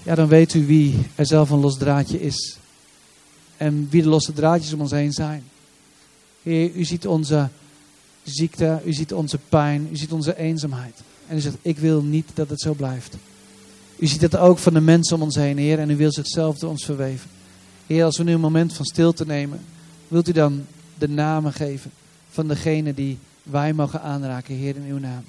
ja, 0.04 0.16
dan 0.16 0.28
weet 0.28 0.54
u 0.54 0.66
wie 0.66 1.08
er 1.16 1.26
zelf 1.26 1.50
een 1.50 1.60
los 1.60 1.78
draadje 1.78 2.22
is. 2.22 2.58
En 3.58 3.88
wie 3.90 4.02
de 4.02 4.10
losse 4.10 4.34
draadjes 4.34 4.74
om 4.74 4.82
ons 4.82 4.92
heen 4.92 5.14
zijn. 5.14 5.44
Heer, 6.44 6.72
u 6.76 6.84
ziet 6.84 7.08
onze 7.08 7.50
ziekte, 8.24 8.82
u 8.86 8.94
ziet 8.94 9.14
onze 9.14 9.38
pijn, 9.50 9.88
u 9.92 9.96
ziet 9.96 10.12
onze 10.12 10.38
eenzaamheid. 10.38 11.02
En 11.28 11.38
u 11.38 11.40
zegt, 11.40 11.56
ik 11.62 11.78
wil 11.78 12.04
niet 12.04 12.30
dat 12.34 12.50
het 12.50 12.62
zo 12.62 12.74
blijft. 12.74 13.16
U 13.98 14.08
ziet 14.08 14.22
het 14.22 14.38
ook 14.38 14.58
van 14.58 14.74
de 14.74 14.82
mensen 14.82 15.16
om 15.16 15.22
ons 15.22 15.36
heen, 15.36 15.58
Heer, 15.58 15.80
en 15.80 15.90
u 15.90 15.96
wil 15.96 16.12
zichzelf 16.12 16.58
door 16.58 16.70
ons 16.70 16.86
verweven. 16.86 17.30
Heer, 17.88 18.04
als 18.04 18.18
we 18.18 18.24
nu 18.24 18.34
een 18.34 18.40
moment 18.40 18.74
van 18.74 18.86
stilte 18.86 19.26
nemen, 19.26 19.60
wilt 20.08 20.28
u 20.28 20.32
dan 20.32 20.66
de 20.98 21.10
namen 21.10 21.54
geven 21.54 21.92
van 22.30 22.48
degene 22.48 22.94
die 22.94 23.18
wij 23.44 23.74
mogen 23.74 24.02
aanraken, 24.02 24.56
Heer, 24.56 24.76
in 24.76 24.86
uw 24.88 25.00
naam. 25.00 25.24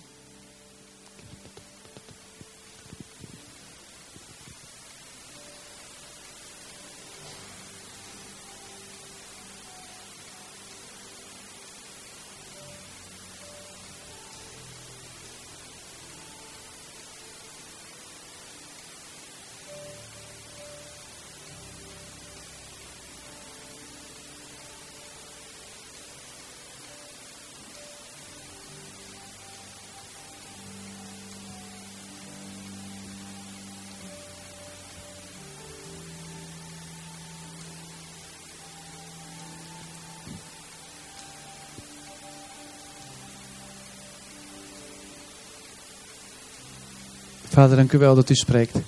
Vader, 47.57 47.77
dank 47.77 47.93
u 47.93 47.99
wel 47.99 48.15
dat 48.15 48.31
u 48.31 48.35
spreekt. 48.35 48.79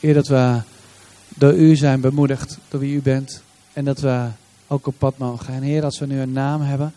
Eer 0.00 0.14
dat 0.14 0.26
we 0.26 0.60
door 1.28 1.54
u 1.54 1.76
zijn 1.76 2.00
bemoedigd, 2.00 2.58
door 2.68 2.80
wie 2.80 2.94
u 2.94 3.02
bent. 3.02 3.42
En 3.72 3.84
dat 3.84 4.00
we 4.00 4.28
ook 4.66 4.86
op 4.86 4.94
pad 4.98 5.18
mogen. 5.18 5.54
En 5.54 5.62
Heer, 5.62 5.84
als 5.84 5.98
we 5.98 6.06
nu 6.06 6.20
een 6.20 6.32
naam 6.32 6.60
hebben 6.60 6.94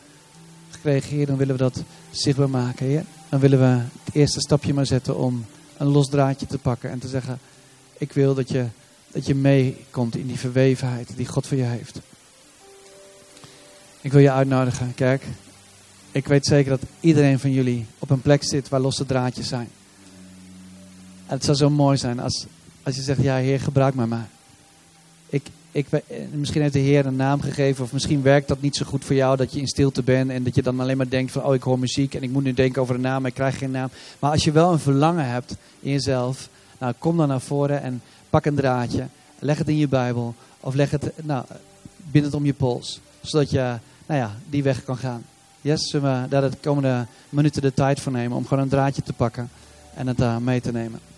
gekregen, 0.69 1.15
Heer, 1.15 1.25
dan 1.25 1.37
willen 1.37 1.55
we 1.55 1.61
dat 1.61 1.83
zichtbaar 2.11 2.49
maken, 2.49 2.85
Heer. 2.85 3.03
Dan 3.29 3.39
willen 3.39 3.59
we 3.59 3.81
het 4.03 4.13
eerste 4.15 4.39
stapje 4.39 4.73
maar 4.73 4.85
zetten 4.85 5.17
om 5.17 5.45
een 5.77 5.87
los 5.87 6.09
draadje 6.09 6.45
te 6.45 6.57
pakken 6.57 6.89
en 6.89 6.99
te 6.99 7.07
zeggen: 7.07 7.39
Ik 7.97 8.13
wil 8.13 8.33
dat 8.33 8.49
je, 8.49 8.65
dat 9.11 9.25
je 9.25 9.35
meekomt 9.35 10.15
in 10.15 10.27
die 10.27 10.39
verwevenheid 10.39 11.11
die 11.15 11.27
God 11.27 11.47
voor 11.47 11.57
je 11.57 11.63
heeft. 11.63 11.99
Ik 14.01 14.11
wil 14.11 14.21
je 14.21 14.31
uitnodigen, 14.31 14.93
kerk. 14.95 15.23
Ik 16.11 16.27
weet 16.27 16.45
zeker 16.45 16.69
dat 16.69 16.81
iedereen 16.99 17.39
van 17.39 17.51
jullie 17.51 17.85
op 17.99 18.09
een 18.09 18.21
plek 18.21 18.43
zit 18.43 18.69
waar 18.69 18.79
losse 18.79 19.05
draadjes 19.05 19.47
zijn. 19.47 19.69
Het 21.29 21.45
zou 21.45 21.57
zo 21.57 21.69
mooi 21.69 21.97
zijn 21.97 22.19
als, 22.19 22.45
als 22.83 22.95
je 22.95 23.01
zegt, 23.01 23.21
ja 23.21 23.35
Heer, 23.35 23.59
gebruik 23.59 23.95
mij 23.95 24.05
maar. 24.05 24.27
Ik, 25.29 25.45
ik, 25.71 25.87
misschien 26.31 26.61
heeft 26.61 26.73
de 26.73 26.79
Heer 26.79 27.05
een 27.05 27.15
naam 27.15 27.41
gegeven 27.41 27.83
of 27.83 27.93
misschien 27.93 28.21
werkt 28.21 28.47
dat 28.47 28.61
niet 28.61 28.75
zo 28.75 28.85
goed 28.85 29.05
voor 29.05 29.15
jou 29.15 29.37
dat 29.37 29.53
je 29.53 29.59
in 29.59 29.67
stilte 29.67 30.03
bent 30.03 30.29
en 30.29 30.43
dat 30.43 30.55
je 30.55 30.61
dan 30.61 30.79
alleen 30.79 30.97
maar 30.97 31.09
denkt 31.09 31.31
van, 31.31 31.43
oh 31.43 31.53
ik 31.53 31.63
hoor 31.63 31.79
muziek 31.79 32.15
en 32.15 32.23
ik 32.23 32.29
moet 32.29 32.43
nu 32.43 32.53
denken 32.53 32.81
over 32.81 32.95
een 32.95 33.01
naam, 33.01 33.25
ik 33.25 33.33
krijg 33.33 33.57
geen 33.57 33.71
naam. 33.71 33.89
Maar 34.19 34.31
als 34.31 34.43
je 34.43 34.51
wel 34.51 34.71
een 34.71 34.79
verlangen 34.79 35.29
hebt 35.29 35.55
in 35.79 35.91
jezelf, 35.91 36.49
nou 36.77 36.93
kom 36.97 37.17
dan 37.17 37.27
naar 37.27 37.41
voren 37.41 37.81
en 37.81 38.01
pak 38.29 38.45
een 38.45 38.55
draadje, 38.55 39.07
leg 39.39 39.57
het 39.57 39.67
in 39.67 39.77
je 39.77 39.87
Bijbel 39.87 40.35
of 40.59 40.73
leg 40.73 40.91
het, 40.91 41.11
nou, 41.23 41.45
bind 42.11 42.25
het 42.25 42.33
om 42.33 42.45
je 42.45 42.53
pols, 42.53 42.99
zodat 43.21 43.49
je, 43.49 43.75
nou 44.05 44.19
ja, 44.19 44.35
die 44.49 44.63
weg 44.63 44.83
kan 44.83 44.97
gaan. 44.97 45.23
Yes, 45.61 45.89
zullen 45.89 46.21
we 46.21 46.27
daar 46.27 46.49
de 46.49 46.57
komende 46.61 47.05
minuten 47.29 47.61
de 47.61 47.73
tijd 47.73 47.99
voor 47.99 48.11
nemen 48.11 48.37
om 48.37 48.47
gewoon 48.47 48.63
een 48.63 48.69
draadje 48.69 49.01
te 49.01 49.13
pakken 49.13 49.49
en 49.93 50.07
het 50.07 50.17
daar 50.17 50.41
mee 50.41 50.61
te 50.61 50.71
nemen. 50.71 51.08